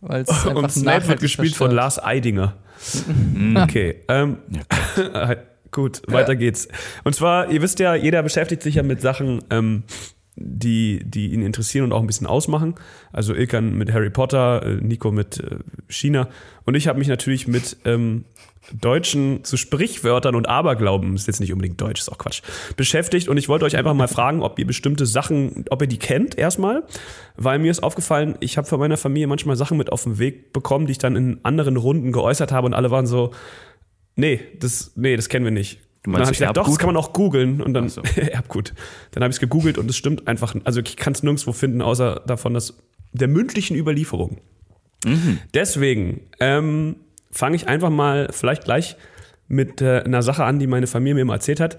[0.00, 1.72] Weil es einfach Und Snape wird gespielt von zerstört.
[1.72, 2.56] Lars Eidinger.
[3.56, 4.04] Okay.
[4.06, 4.38] Ähm,
[5.72, 6.68] gut, weiter geht's.
[7.02, 9.82] Und zwar, ihr wisst ja, jeder beschäftigt sich ja mit Sachen, ähm,
[10.36, 12.76] die, die ihn interessieren und auch ein bisschen ausmachen.
[13.12, 16.28] Also Ilkan mit Harry Potter, äh, Nico mit äh, China.
[16.64, 18.24] Und ich habe mich natürlich mit ähm,
[18.72, 22.42] deutschen zu Sprichwörtern und Aberglauben, ist jetzt nicht unbedingt deutsch, ist auch Quatsch,
[22.76, 23.28] beschäftigt.
[23.28, 26.36] Und ich wollte euch einfach mal fragen, ob ihr bestimmte Sachen, ob ihr die kennt
[26.36, 26.84] erstmal,
[27.36, 30.52] weil mir ist aufgefallen, ich habe von meiner Familie manchmal Sachen mit auf den Weg
[30.52, 33.32] bekommen, die ich dann in anderen Runden geäußert habe und alle waren so,
[34.16, 35.80] nee, das, nee, das kennen wir nicht.
[36.02, 38.02] Du dann meinst habe ich gesagt, doch, das kann man auch googeln und dann so.
[38.16, 38.74] Erbgut.
[39.12, 41.82] Dann habe ich es gegoogelt und es stimmt einfach, also ich kann es nirgendwo finden,
[41.82, 42.78] außer davon, dass
[43.12, 44.40] der mündlichen Überlieferung.
[45.04, 45.38] Mhm.
[45.54, 46.96] Deswegen ähm,
[47.30, 48.96] fange ich einfach mal vielleicht gleich
[49.48, 51.78] mit äh, einer Sache an, die meine Familie mir immer erzählt hat.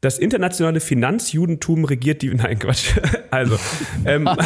[0.00, 2.28] Das internationale Finanzjudentum regiert die.
[2.34, 2.98] Nein, Quatsch.
[3.30, 3.58] Also,
[4.04, 4.28] ähm,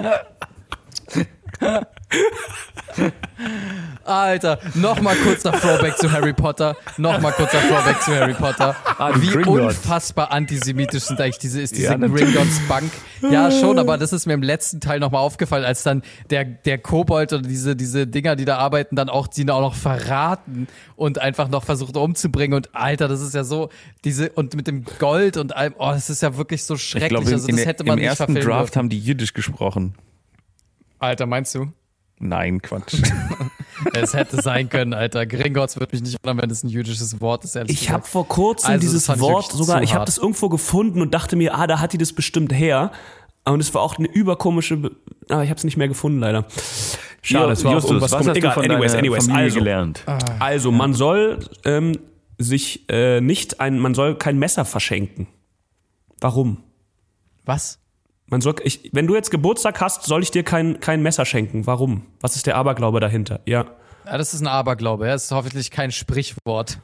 [4.04, 6.76] Alter, nochmal kurzer Throwback zu Harry Potter.
[6.96, 8.74] Nochmal kurzer Throwback zu Harry Potter.
[8.98, 9.76] Ah, Wie Gringotts.
[9.78, 11.96] unfassbar antisemitisch sind eigentlich diese, ist diese Ja.
[11.96, 12.90] Gringotts Bank.
[13.30, 16.78] Ja, schon, aber das ist mir im letzten Teil nochmal aufgefallen, als dann der, der
[16.78, 21.18] Kobold oder diese, diese Dinger, die da arbeiten, dann auch, die auch noch verraten und
[21.20, 22.56] einfach noch versucht umzubringen.
[22.56, 23.68] Und Alter, das ist ja so,
[24.04, 27.10] diese, und mit dem Gold und allem, oh, das ist ja wirklich so Ich schrecklich.
[27.10, 29.94] glaube, in, also, das hätte man im nicht ersten Draft haben die Jiddisch gesprochen.
[30.98, 31.72] Alter, meinst du?
[32.18, 32.94] Nein, Quatsch.
[33.94, 35.26] Es hätte sein können, Alter.
[35.26, 38.26] Gringotts würde mich nicht wundern, wenn es ein jüdisches Wort ist, ehrlich ich habe vor
[38.26, 41.54] kurzem Also, dieses ich Wort wirklich sogar, ich habe das irgendwo gefunden und dachte mir,
[41.56, 42.92] ah, da hat die das bestimmt her.
[43.44, 44.90] Und es war auch eine überkomische, Be
[45.28, 46.44] aber ich habe es nicht mehr gefunden leider.
[47.22, 49.26] Schade, es war auch Justus, irgendwas was hast Egal, du von anyways, anyways.
[49.26, 50.04] Familie Also, gelernt?
[50.38, 51.98] also man soll ähm,
[52.38, 55.26] sich äh, nicht ein, man soll kein Messer verschenken.
[56.20, 56.58] Warum?
[57.44, 57.78] Was?
[58.30, 61.66] Man soll, ich, wenn du jetzt Geburtstag hast, soll ich dir kein, kein Messer schenken.
[61.66, 62.06] Warum?
[62.20, 63.40] Was ist der Aberglaube dahinter?
[63.44, 63.66] Ja.
[64.06, 65.06] Ja, das ist ein Aberglaube.
[65.06, 65.12] Ja?
[65.12, 66.78] Das ist hoffentlich kein Sprichwort.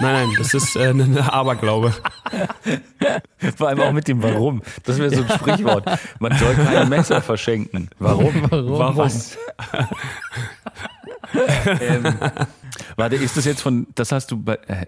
[0.00, 1.92] Nein, nein, das ist äh, ein Aberglaube.
[3.56, 4.62] Vor allem auch mit dem Warum.
[4.84, 5.84] Das wäre so ein Sprichwort.
[6.18, 7.90] Man soll kein Messer verschenken.
[7.98, 8.32] Warum?
[8.50, 8.96] Warum?
[8.96, 9.36] Was?
[11.80, 12.14] ähm,
[12.96, 14.86] warte, ist das jetzt von, das hast du bei, äh,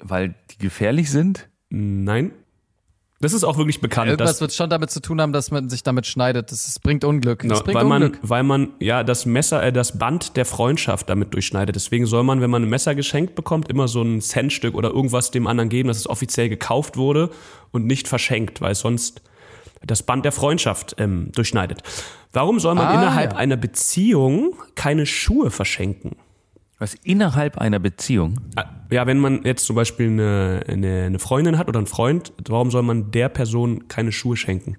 [0.00, 1.48] weil die gefährlich sind?
[1.70, 2.32] Nein.
[3.22, 4.08] Das ist auch wirklich bekannt.
[4.08, 6.50] Irgendwas dass, wird schon damit zu tun haben, dass man sich damit schneidet.
[6.50, 7.40] Das, ist, bringt Unglück.
[7.46, 8.20] Das No, bringt weil man, Unglück.
[8.22, 11.76] weil man ja das Messer, äh, das Band der Freundschaft damit durchschneidet.
[11.76, 15.30] Deswegen soll man, wenn man ein Messer geschenkt bekommt, immer so ein Centstück oder irgendwas
[15.30, 17.28] dem anderen geben, dass es offiziell gekauft wurde
[17.72, 19.20] und nicht verschenkt, weil es sonst
[19.84, 21.82] das Band der Freundschaft ähm, durchschneidet.
[22.32, 23.38] Warum soll man Ah, innerhalb ja.
[23.38, 26.16] einer Beziehung keine Schuhe verschenken?
[26.78, 28.40] Was innerhalb einer Beziehung?
[28.90, 32.70] Ja, wenn man jetzt zum Beispiel eine, eine, eine Freundin hat oder einen Freund, warum
[32.70, 34.76] soll man der Person keine Schuhe schenken?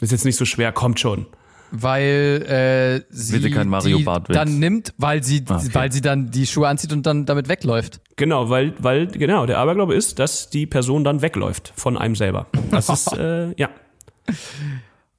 [0.00, 1.26] Ist jetzt nicht so schwer, kommt schon.
[1.70, 5.68] Weil äh, sie Bitte kein Mario die dann nimmt, weil sie, Ah, okay.
[5.72, 8.00] weil sie dann die Schuhe anzieht und dann damit wegläuft.
[8.16, 12.46] Genau, weil, weil, genau, der Aberglaube ist, dass die Person dann wegläuft von einem selber.
[12.70, 13.70] Das ist, äh, ja.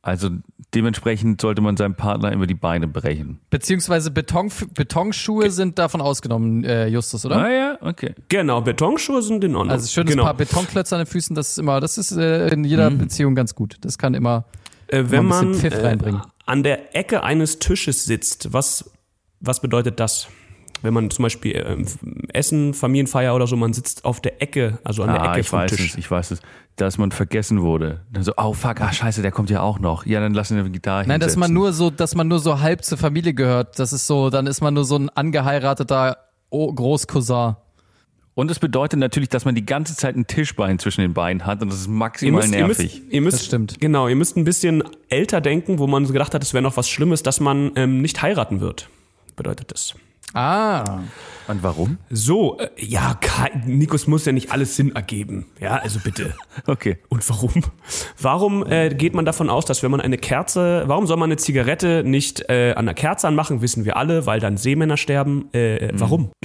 [0.08, 0.30] Also
[0.74, 3.42] dementsprechend sollte man seinem Partner immer die Beine brechen.
[3.50, 7.36] Beziehungsweise Beton, Betonschuhe sind davon ausgenommen, äh, Justus, oder?
[7.36, 8.16] Ah ja, okay.
[8.30, 9.74] Genau, Betonschuhe sind in Ordnung.
[9.74, 10.24] Also ein schönes genau.
[10.24, 13.54] paar Betonklötze an den Füßen, das ist immer, das ist äh, in jeder Beziehung ganz
[13.54, 13.76] gut.
[13.82, 14.46] Das kann immer.
[14.88, 16.22] äh, wenn mal ein man bisschen Pfiff äh, reinbringen.
[16.46, 18.90] an der Ecke eines Tisches sitzt, was,
[19.42, 20.30] was bedeutet das?
[20.84, 21.78] Wenn man zum Beispiel äh,
[22.34, 25.50] Essen, Familienfeier oder so, man sitzt auf der Ecke, also an der ah, Ecke ich
[25.50, 25.92] vom weiß Tisch.
[25.94, 26.40] es, ich weiß es.
[26.76, 28.02] Dass man vergessen wurde.
[28.12, 30.06] Dann so, oh fuck, ah scheiße, der kommt ja auch noch.
[30.06, 32.60] Ja, dann lassen wir die Gitarre Nein, dass man nur so, dass man nur so
[32.60, 33.80] halb zur Familie gehört.
[33.80, 36.18] Das ist so, dann ist man nur so ein angeheirateter
[36.52, 37.56] O- Großcousin.
[38.36, 41.64] Und es bedeutet natürlich, dass man die ganze Zeit ein Tischbein zwischen den Beinen hat
[41.64, 43.02] und das ist Ihr maximal müsst, ihr müsst, nervig.
[43.10, 43.80] ihr müsst, Das stimmt.
[43.80, 46.78] Genau, ihr müsst ein bisschen älter denken, wo man so gedacht hat, es wäre noch
[46.78, 48.90] was Schlimmes, dass man ähm, nicht heiraten wird.
[49.36, 49.96] Bedeutet das.
[50.34, 51.00] Ah.
[51.48, 51.98] Und warum?
[52.10, 53.18] So, äh, ja,
[53.66, 55.46] Nikos muss ja nicht alles Sinn ergeben.
[55.60, 56.34] Ja, also bitte.
[56.66, 56.98] Okay.
[57.08, 57.54] Und warum?
[58.20, 61.38] Warum äh, geht man davon aus, dass wenn man eine Kerze, warum soll man eine
[61.38, 65.54] Zigarette nicht äh, an der Kerze anmachen, wissen wir alle, weil dann Seemänner sterben.
[65.54, 66.32] Äh, warum?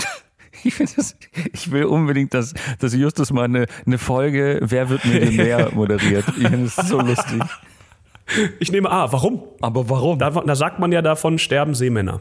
[0.65, 1.17] Ich, das,
[1.53, 6.25] ich will unbedingt, dass, dass Justus mal eine, eine Folge Wer wird Millionär moderiert.
[6.39, 7.43] Ich finde das so lustig.
[8.61, 9.43] Ich nehme A, warum?
[9.61, 10.21] Aber warum?
[10.21, 12.21] Da, da sagt man ja davon, sterben Seemänner.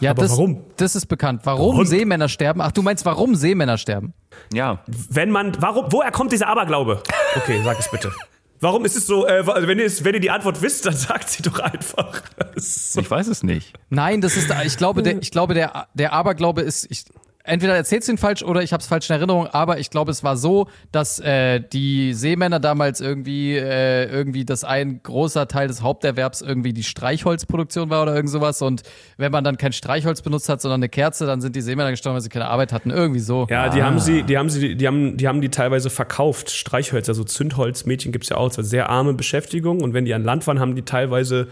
[0.00, 0.64] Ja, Aber das, warum?
[0.76, 1.42] Das ist bekannt.
[1.44, 1.86] Warum Warum?
[1.86, 2.60] Seemänner sterben?
[2.60, 4.12] Ach, du meinst, warum Seemänner sterben?
[4.52, 7.02] Ja, Wenn man, warum, woher kommt dieser Aberglaube?
[7.36, 8.12] Okay, sag es bitte.
[8.60, 10.94] Warum ist es so, äh, also wenn, ihr es, wenn ihr die Antwort wisst, dann
[10.96, 12.22] sagt sie doch einfach.
[12.56, 13.00] So.
[13.00, 13.72] ich weiß es nicht.
[13.90, 17.04] Nein, das ist, ich glaube, der, ich glaube, der, der Aberglaube ist, ich,
[17.46, 20.10] entweder erzählst du ihn falsch oder ich habe es falsch in Erinnerung, aber ich glaube,
[20.10, 25.68] es war so, dass äh, die Seemänner damals irgendwie äh, irgendwie das ein großer Teil
[25.68, 28.82] des Haupterwerbs irgendwie die Streichholzproduktion war oder irgend sowas und
[29.16, 32.14] wenn man dann kein Streichholz benutzt hat, sondern eine Kerze, dann sind die Seemänner gestorben,
[32.14, 33.46] weil sie keine Arbeit hatten, irgendwie so.
[33.48, 36.50] Ja, die haben sie, die haben sie, die haben, die haben die teilweise verkauft.
[36.50, 38.48] Streichhölzer, so Zündholzmädchen gibt's ja auch.
[38.48, 39.82] Das war sehr arme Beschäftigung.
[39.82, 41.48] Und wenn die an Land waren, haben die teilweise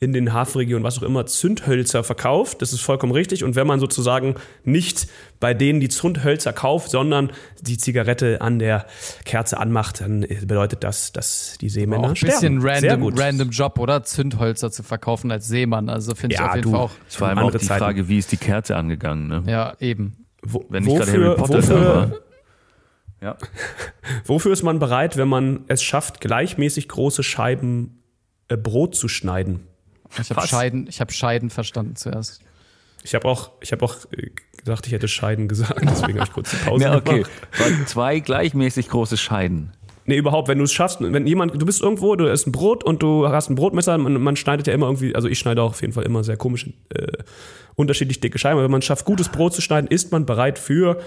[0.00, 2.62] in den Hafenregionen, was auch immer, Zündhölzer verkauft.
[2.62, 3.42] Das ist vollkommen richtig.
[3.42, 5.08] Und wenn man sozusagen nicht
[5.40, 8.86] bei denen die Zündhölzer kauft, sondern die Zigarette an der
[9.24, 12.58] Kerze anmacht, dann bedeutet das, dass die Seemänner auch ein sterben.
[12.58, 13.20] bisschen Sehr random, gut.
[13.20, 14.04] random Job, oder?
[14.04, 15.88] Zündhölzer zu verkaufen als Seemann.
[15.88, 16.70] Also finde ich Ja, auf jeden du.
[16.72, 16.90] Fall auch.
[17.08, 17.82] Vor allem auch Andere die Zeiten.
[17.82, 19.42] Frage, wie ist die Kerze angegangen, ne?
[19.46, 20.26] Ja, eben.
[20.42, 22.22] Wo, Wenn nicht gerade Harry Potter wofür.
[23.20, 23.36] Ja.
[24.26, 28.00] wofür ist man bereit, wenn man es schafft, gleichmäßig große Scheiben
[28.46, 29.66] äh, Brot zu schneiden?
[30.20, 30.46] Ich habe?
[30.46, 32.40] Scheiden, ich habe Scheiden verstanden zuerst.
[33.04, 36.32] Ich habe auch, ich habe auch äh, gesagt, ich hätte Scheiden gesagt, deswegen habe ich
[36.32, 37.14] kurz die Pause Ja, okay.
[37.22, 37.30] gemacht.
[37.58, 39.72] Weil zwei gleichmäßig große Scheiden.
[40.06, 42.82] Nee, überhaupt, wenn du es schaffst, wenn jemand, du bist irgendwo, du isst ein Brot
[42.82, 45.70] und du hast ein Brotmesser, man, man schneidet ja immer irgendwie, also ich schneide auch
[45.70, 47.06] auf jeden Fall immer sehr komisch, äh,
[47.74, 50.58] unterschiedlich dicke Scheiben, aber wenn man es schafft, gutes Brot zu schneiden, ist man bereit
[50.58, 50.98] für,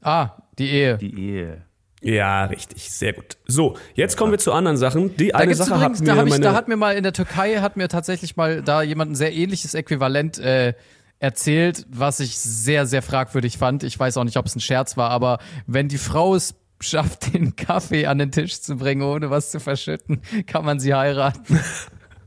[0.00, 0.96] Ah, die Ehe.
[0.98, 1.62] Die Ehe.
[2.06, 3.36] Ja, richtig, sehr gut.
[3.46, 5.16] So, jetzt kommen wir zu anderen Sachen.
[5.16, 7.02] Die Da eine Sache übrigens, hat mir da, ich, meine, da hat mir mal in
[7.02, 10.74] der Türkei hat mir tatsächlich mal da jemand ein sehr ähnliches Äquivalent äh,
[11.18, 13.82] erzählt, was ich sehr, sehr fragwürdig fand.
[13.82, 17.34] Ich weiß auch nicht, ob es ein Scherz war, aber wenn die Frau es schafft,
[17.34, 21.60] den Kaffee an den Tisch zu bringen, ohne was zu verschütten, kann man sie heiraten.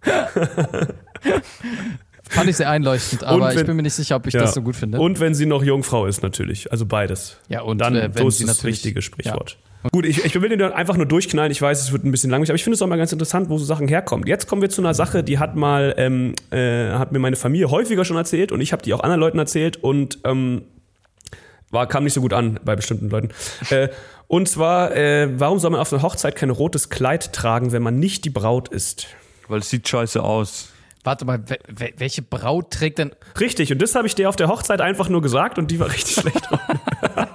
[2.30, 4.42] Fand ich sehr einleuchtend, aber Und wenn- ich bin mir nicht sicher, ob ich ja.
[4.42, 5.00] das so gut finde.
[5.00, 6.72] Und wenn sie noch Jungfrau ist, natürlich.
[6.72, 7.38] Also beides.
[7.50, 9.58] Ja, und, dann äh, wenn so ist sie das richtige Sprichwort.
[9.94, 11.52] Gut, ich, ich will den dann einfach nur durchknallen.
[11.52, 13.50] Ich weiß, es wird ein bisschen langweilig, aber ich finde es auch mal ganz interessant,
[13.50, 14.28] wo so Sachen herkommen.
[14.28, 17.72] Jetzt kommen wir zu einer Sache, die hat mal, ähm, äh, hat mir meine Familie
[17.72, 20.64] häufiger schon erzählt und ich habe die auch anderen Leuten erzählt und ähm,
[21.72, 23.30] war, kam nicht so gut an bei bestimmten Leuten.
[23.70, 23.88] Äh,
[24.28, 28.00] und zwar, äh, warum soll man auf einer Hochzeit kein rotes Kleid tragen, wenn man
[28.00, 29.08] nicht die Braut ist?
[29.48, 30.70] Weil es sieht scheiße aus.
[31.04, 34.36] Warte mal, we we welche Braut trägt denn, Richtig, und das habe ich dir auf
[34.36, 36.50] der Hochzeit einfach nur gesagt und die war richtig schlecht.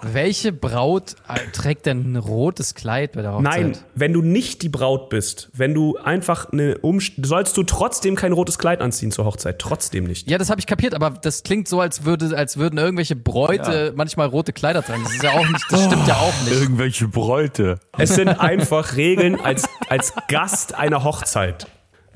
[0.02, 3.42] welche Braut äh, trägt denn ein rotes Kleid bei der Hochzeit?
[3.44, 8.16] Nein, wenn du nicht die Braut bist, wenn du einfach eine Umst sollst du trotzdem
[8.16, 10.28] kein rotes Kleid anziehen zur Hochzeit, trotzdem nicht.
[10.30, 13.92] Ja, das habe ich kapiert, aber das klingt so, als würde, als würden irgendwelche Bräute
[13.96, 15.04] manchmal rote Kleider tragen.
[15.04, 16.60] Das ist ja auch nicht, das stimmt ja auch nicht.
[16.60, 17.80] Irgendwelche Bräute.
[17.96, 21.66] Es sind einfach Regeln als als Gast einer Hochzeit.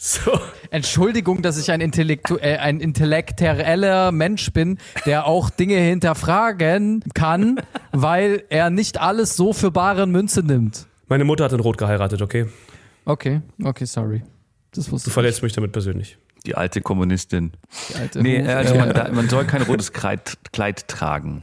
[0.01, 0.39] So.
[0.71, 7.61] Entschuldigung, dass ich ein, Intellektu äh, ein intellektueller Mensch bin, der auch Dinge hinterfragen kann,
[7.93, 10.87] weil er nicht alles so für bare Münze nimmt.
[11.09, 12.47] Meine Mutter hat in Rot geheiratet, okay?
[13.05, 14.23] Okay, okay, sorry.
[14.73, 16.19] Das wusste Du verletzt mich damit persönlich.
[16.47, 17.53] Die alte Kommunistin.
[17.73, 17.87] ich.
[17.89, 21.43] die alte Nee, Hof- also äh, man, man soll kein rotes Kleid, Kleid tragen.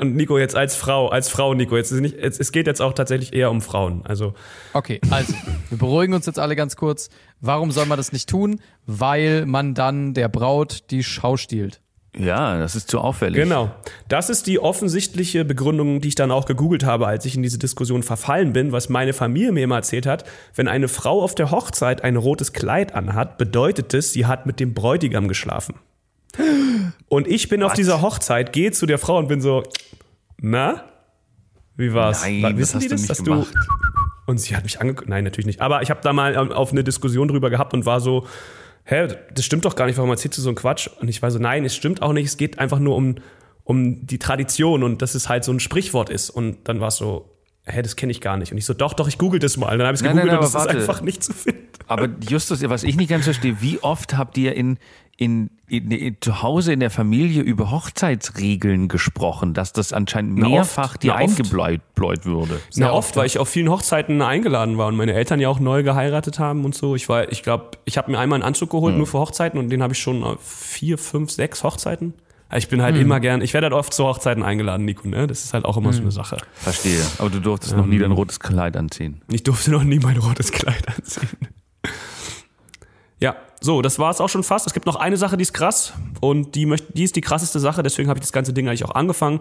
[0.00, 2.80] Und Nico jetzt als Frau, als Frau Nico, jetzt ist nicht, jetzt, es geht jetzt
[2.80, 4.02] auch tatsächlich eher um Frauen.
[4.04, 4.34] Also
[4.72, 5.34] Okay, also,
[5.70, 7.08] wir beruhigen uns jetzt alle ganz kurz.
[7.40, 8.60] Warum soll man das nicht tun?
[8.86, 11.80] Weil man dann der Braut die Schau stiehlt.
[12.16, 13.42] Ja, das ist zu auffällig.
[13.42, 13.70] Genau.
[14.08, 17.58] Das ist die offensichtliche Begründung, die ich dann auch gegoogelt habe, als ich in diese
[17.58, 20.24] Diskussion verfallen bin, was meine Familie mir immer erzählt hat.
[20.54, 24.60] Wenn eine Frau auf der Hochzeit ein rotes Kleid anhat, bedeutet es, sie hat mit
[24.60, 25.76] dem Bräutigam geschlafen.
[27.12, 29.62] Und ich bin auf dieser Hochzeit, gehe zu der Frau und bin so,
[30.40, 30.84] na?
[31.76, 32.22] Wie war's?
[32.22, 33.52] Nein, Wa- das Wissen hast die du das, nicht dass gemacht.
[33.54, 34.30] du.
[34.30, 35.10] Und sie hat mich angeguckt.
[35.10, 35.60] Nein, natürlich nicht.
[35.60, 38.26] Aber ich habe da mal ähm, auf eine Diskussion drüber gehabt und war so,
[38.84, 40.88] hä, das stimmt doch gar nicht, warum erzählst du so einen Quatsch?
[41.00, 43.16] Und ich war so, nein, es stimmt auch nicht, es geht einfach nur um,
[43.64, 46.30] um die Tradition und dass es halt so ein Sprichwort ist.
[46.30, 47.28] Und dann war es so,
[47.66, 48.52] hä, das kenne ich gar nicht.
[48.52, 49.70] Und ich so, doch, doch, ich google das mal.
[49.72, 51.34] Und dann habe ich es Nein, nein, gegoogelt nein, und es ist einfach nicht zu
[51.34, 51.60] finden.
[51.88, 54.78] Aber Justus, was ich nicht ganz verstehe, wie oft habt ihr in,
[55.16, 60.48] in, in, in zu Hause in der Familie über Hochzeitsregeln gesprochen, dass das anscheinend Na,
[60.48, 62.54] mehrfach dir Na, eingebläut bläut würde?
[62.70, 65.48] Sehr Sehr oft, oft, weil ich auf vielen Hochzeiten eingeladen war und meine Eltern ja
[65.48, 66.96] auch neu geheiratet haben und so.
[66.96, 69.68] Ich war, ich glaube, ich habe mir einmal einen Anzug geholt, nur für Hochzeiten und
[69.68, 72.14] den habe ich schon auf vier, fünf, sechs Hochzeiten.
[72.48, 75.26] Also Ich bin halt immer gern, ich werde halt oft zu Hochzeiten eingeladen, Nico, ne?
[75.26, 76.36] Das ist halt auch immer so eine Sache.
[76.52, 77.00] Verstehe.
[77.18, 79.22] Aber du durftest noch nie dein rotes Kleid anziehen.
[79.30, 81.30] Ich durfte noch nie mein rotes Kleid anziehen.
[83.20, 84.66] Ja, so, das war es auch schon fast.
[84.66, 87.60] Es gibt noch eine Sache, die ist krass und die, möcht, die ist die krasseste
[87.60, 89.38] Sache, deswegen habe ich das ganze Ding eigentlich auch angefangen.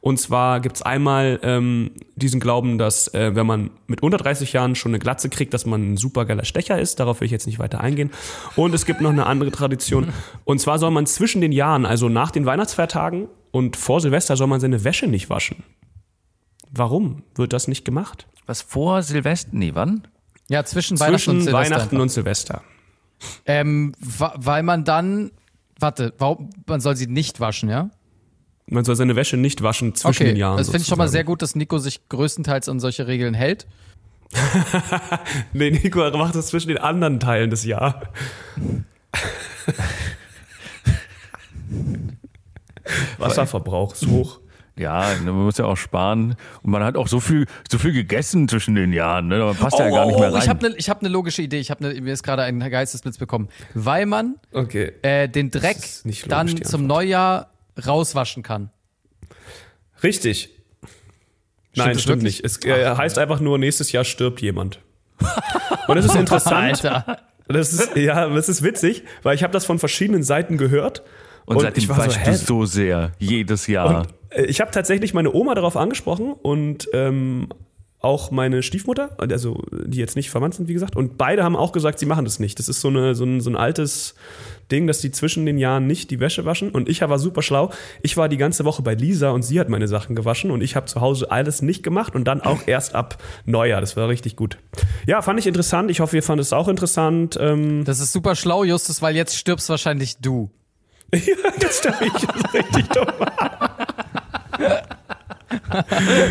[0.00, 4.74] Und zwar gibt's einmal ähm, diesen Glauben, dass äh, wenn man mit unter 30 Jahren
[4.74, 6.98] schon eine Glatze kriegt, dass man ein supergeiler Stecher ist.
[6.98, 8.10] Darauf will ich jetzt nicht weiter eingehen.
[8.56, 10.12] Und es gibt noch eine andere Tradition.
[10.44, 14.48] Und zwar soll man zwischen den Jahren, also nach den Weihnachtsfeiertagen und vor Silvester, soll
[14.48, 15.62] man seine Wäsche nicht waschen.
[16.72, 18.26] Warum wird das nicht gemacht?
[18.46, 19.50] Was vor Silvester?
[19.52, 20.08] Nee, wann?
[20.48, 21.74] Ja, zwischen, Weihnachten und Zwischen Silvester.
[21.76, 22.62] Weihnachten und Silvester.
[23.46, 25.30] Ähm, weil man dann,
[25.78, 27.90] warte, warum, man soll sie nicht waschen, ja?
[28.66, 30.56] Man soll seine Wäsche nicht waschen zwischen Okay, den Jahren.
[30.56, 33.66] das finde ich schon mal sehr gut, dass Nico sich größtenteils an solche Regeln hält.
[35.52, 38.06] Nee, Nico macht das zwischen den anderen Teilen des Jahres.
[43.18, 44.39] Wasserverbrauch ist hoch.
[44.80, 46.36] Ja, ne, man muss ja auch sparen.
[46.62, 49.28] Und man hat auch so viel, so viel gegessen zwischen den Jahren.
[49.28, 49.38] Ne?
[49.38, 50.34] Man passt ja gar nicht mehr rein.
[50.34, 51.58] Oh, ich habe eine hab ne logische Idee.
[51.58, 53.50] Ich habe ne, mir ist gerade ein Geistesblitz bekommen.
[53.74, 54.92] Weil man Okay.
[55.02, 56.86] äh, den Dreck logisch, dann zum.
[56.86, 57.50] Neujahr
[57.86, 58.70] rauswaschen kann.
[60.02, 60.48] Richtig.
[61.76, 62.42] Nein, das stimmt wirklich?
[62.42, 62.44] nicht.
[62.44, 64.80] Es äh, heißt einfach nur, nächstes Jahr stirbt jemand.
[65.88, 66.84] Und das ist interessant.
[66.84, 67.18] Alter.
[67.48, 71.02] Das ist, ja, das ist witzig, weil ich habe das von verschiedenen Seiten gehört.
[71.56, 72.30] Und, seitdem war so, weißt hä?
[72.30, 74.00] du so sehr, jedes Jahr.
[74.00, 77.48] Und äh, ich habe tatsächlich meine Oma darauf angesprochen und ähm,
[78.00, 80.96] auch meine Stiefmutter, also die jetzt nicht verwandt sind, wie gesagt.
[80.96, 82.58] Und beide haben auch gesagt, sie machen das nicht.
[82.58, 84.14] Das ist so, eine, so, ein, so ein altes
[84.70, 86.70] Ding, dass die zwischen den Jahren nicht die Wäsche waschen.
[86.70, 87.70] Und ich war super schlau.
[88.02, 90.76] Ich war die ganze Woche bei Lisa und sie hat meine Sachen gewaschen und ich
[90.76, 93.82] habe zu Hause alles nicht gemacht und dann auch erst ab Neujahr.
[93.82, 94.56] Das war richtig gut.
[95.06, 95.90] Ja, fand ich interessant.
[95.90, 97.36] Ich hoffe, ihr fandet es auch interessant.
[97.38, 100.50] Ähm, Das ist super schlau, Justus, weil jetzt stirbst wahrscheinlich du.
[101.14, 101.20] Ja,
[101.60, 103.06] jetzt stelle ich das richtig dumm.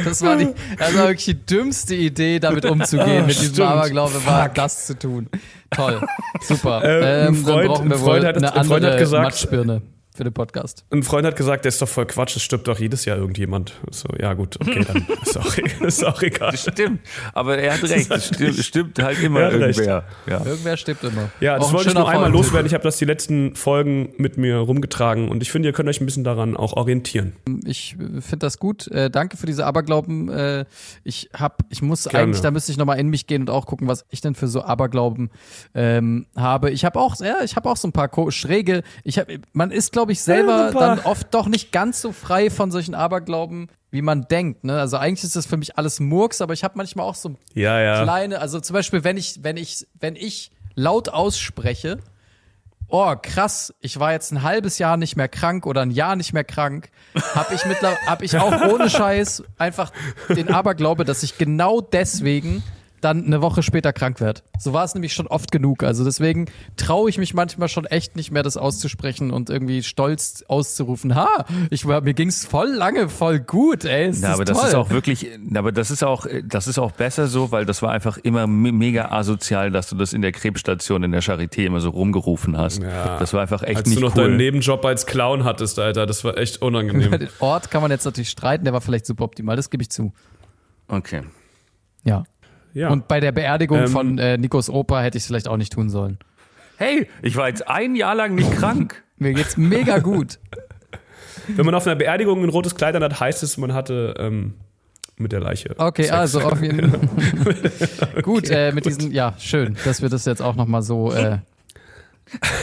[0.05, 0.47] Das war, die,
[0.77, 3.65] das war wirklich die dümmste Idee, damit umzugehen, mit diesem.
[3.65, 5.27] Aberglaube war das zu tun.
[5.71, 6.01] Toll.
[6.41, 6.81] Super.
[6.83, 9.23] Ähm, Ähm, Freund- dann brauchen wir wohl Freund hat- eine ein Freund andere hat gesagt-
[9.23, 9.81] Matschbirne
[10.19, 10.83] für den Podcast.
[10.91, 13.73] Ein Freund hat gesagt, der ist doch voll Quatsch, es stirbt doch jedes Jahr irgendjemand.
[13.89, 16.57] So, ja gut, okay, dann ist auch, ist auch egal.
[16.57, 16.99] Stimmt,
[17.33, 18.11] aber er hat recht.
[18.11, 19.79] Es stimmt, stimmt halt immer Er recht.
[19.79, 20.03] irgendwer.
[20.27, 20.45] Ja.
[20.45, 21.29] Irgendwer stimmt immer.
[21.39, 22.67] Ja, das Auch wollte ich noch einmal loswerden.
[22.67, 26.01] Ich habe das die letzten Folgen mit mir rumgetragen und ich finde, ihr könnt euch
[26.01, 27.33] ein bisschen daran auch orientieren.
[27.65, 28.87] Ich äh, finde das gut.
[28.89, 30.27] Äh, danke für diese Aberglauben.
[30.29, 30.65] Äh,
[31.05, 32.25] ich hab, ich muss Gerne.
[32.25, 34.49] eigentlich, da müsste ich nochmal in mich gehen und auch gucken, was ich denn für
[34.49, 35.29] so Aberglauben
[35.73, 36.71] ähm, habe.
[36.71, 38.83] Ich habe auch, ja, ich habe auch so ein paar ko- schräge.
[39.05, 42.49] Ich hab, man ist, glaube ich, selber Ja, dann oft doch nicht ganz so frei
[42.49, 44.63] von solchen Aberglauben, wie man denkt.
[44.63, 44.79] Ne?
[44.79, 47.79] Also eigentlich ist das für mich alles Murks, aber ich habe manchmal auch so Ja,
[47.79, 48.03] ja.
[48.03, 51.99] kleine, also zum Beispiel, wenn ich, wenn ich, wenn ich laut ausspreche,
[52.87, 56.33] oh krass, ich war jetzt ein halbes Jahr nicht mehr krank oder ein Jahr nicht
[56.33, 56.89] mehr krank,
[57.35, 59.91] habe ich mittlerweile, habe ich auch ohne Scheiß einfach
[60.29, 62.63] den Aberglaube, dass ich genau deswegen
[63.01, 64.41] dann eine Woche später krank werde.
[64.59, 65.83] So war es nämlich schon oft genug.
[65.83, 66.45] Also deswegen
[66.77, 71.15] traue ich mich manchmal schon echt nicht mehr, das auszusprechen und irgendwie stolz auszurufen.
[71.15, 74.05] Ha, ich war, mir ging's voll lange, voll gut, ey.
[74.07, 74.67] Es Na, aber ist das toll.
[74.69, 77.91] ist auch wirklich, aber das ist auch, das ist auch besser so, weil das war
[77.91, 81.79] einfach immer me- mega asozial, dass du das in der Krebsstation in der Charité immer
[81.79, 82.81] so rumgerufen hast.
[82.81, 83.17] Ja.
[83.19, 84.23] Das war einfach echt Als nicht du noch cool.
[84.25, 87.11] deinen Nebenjob als Clown hattest, Alter, das war echt unangenehm.
[87.19, 90.11] Den Ort kann man jetzt natürlich streiten, der war vielleicht suboptimal, das gebe ich zu.
[90.87, 91.21] Okay.
[92.03, 92.23] Ja.
[92.73, 92.89] Ja.
[92.89, 95.73] Und bei der Beerdigung Ähm, von äh, Nikos Opa hätte ich es vielleicht auch nicht
[95.73, 96.17] tun sollen.
[96.77, 99.03] Hey, ich war jetzt ein Jahr lang nicht krank.
[99.17, 100.39] Mir geht's mega gut.
[101.47, 104.53] Wenn man auf einer Beerdigung ein rotes Kleid anhat, heißt es, man hatte ähm,
[105.17, 105.75] mit der Leiche.
[105.77, 106.13] Okay, Sex.
[106.13, 108.21] also auf jeden Fall.
[108.21, 111.39] Gut, äh, mit diesen, ja, schön, dass wir das jetzt auch nochmal so äh,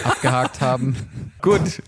[0.05, 0.97] abgehakt haben.
[1.43, 1.83] Gut,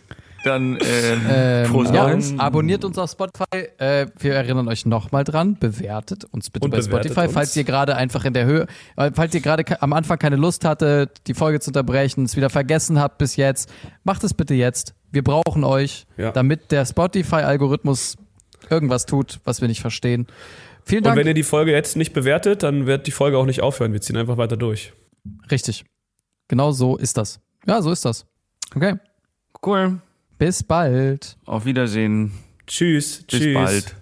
[0.44, 2.35] dann äh, Ähm, Prost ja, Neues.
[2.39, 3.44] abonniert uns auf Spotify.
[3.78, 5.56] Äh, wir erinnern euch nochmal dran.
[5.59, 7.32] Bewertet uns bitte Und bei Spotify, uns.
[7.32, 8.66] falls ihr gerade einfach in der Höhe,
[8.97, 12.51] äh, falls ihr gerade am Anfang keine Lust hattet, die Folge zu unterbrechen, es wieder
[12.51, 13.70] vergessen habt bis jetzt,
[14.05, 14.94] macht es bitte jetzt.
[15.10, 16.32] Wir brauchen euch, Ja.
[16.32, 18.16] damit der Spotify-Algorithmus
[18.70, 20.27] irgendwas tut, was wir nicht verstehen.
[20.85, 21.19] Vielen Und Dank.
[21.19, 23.93] wenn ihr die Folge jetzt nicht bewertet, dann wird die Folge auch nicht aufhören.
[23.93, 24.93] Wir ziehen einfach weiter durch.
[25.51, 25.85] Richtig.
[26.48, 27.40] Genau so ist das.
[27.66, 28.24] Ja, so ist das.
[28.74, 28.94] Okay.
[29.66, 30.01] cool.
[30.39, 31.36] Bis bald.
[31.47, 32.32] Auf Wiedersehen.
[32.66, 33.24] Tschüss.
[33.24, 33.55] Bis tschüss.
[33.55, 33.97] bald.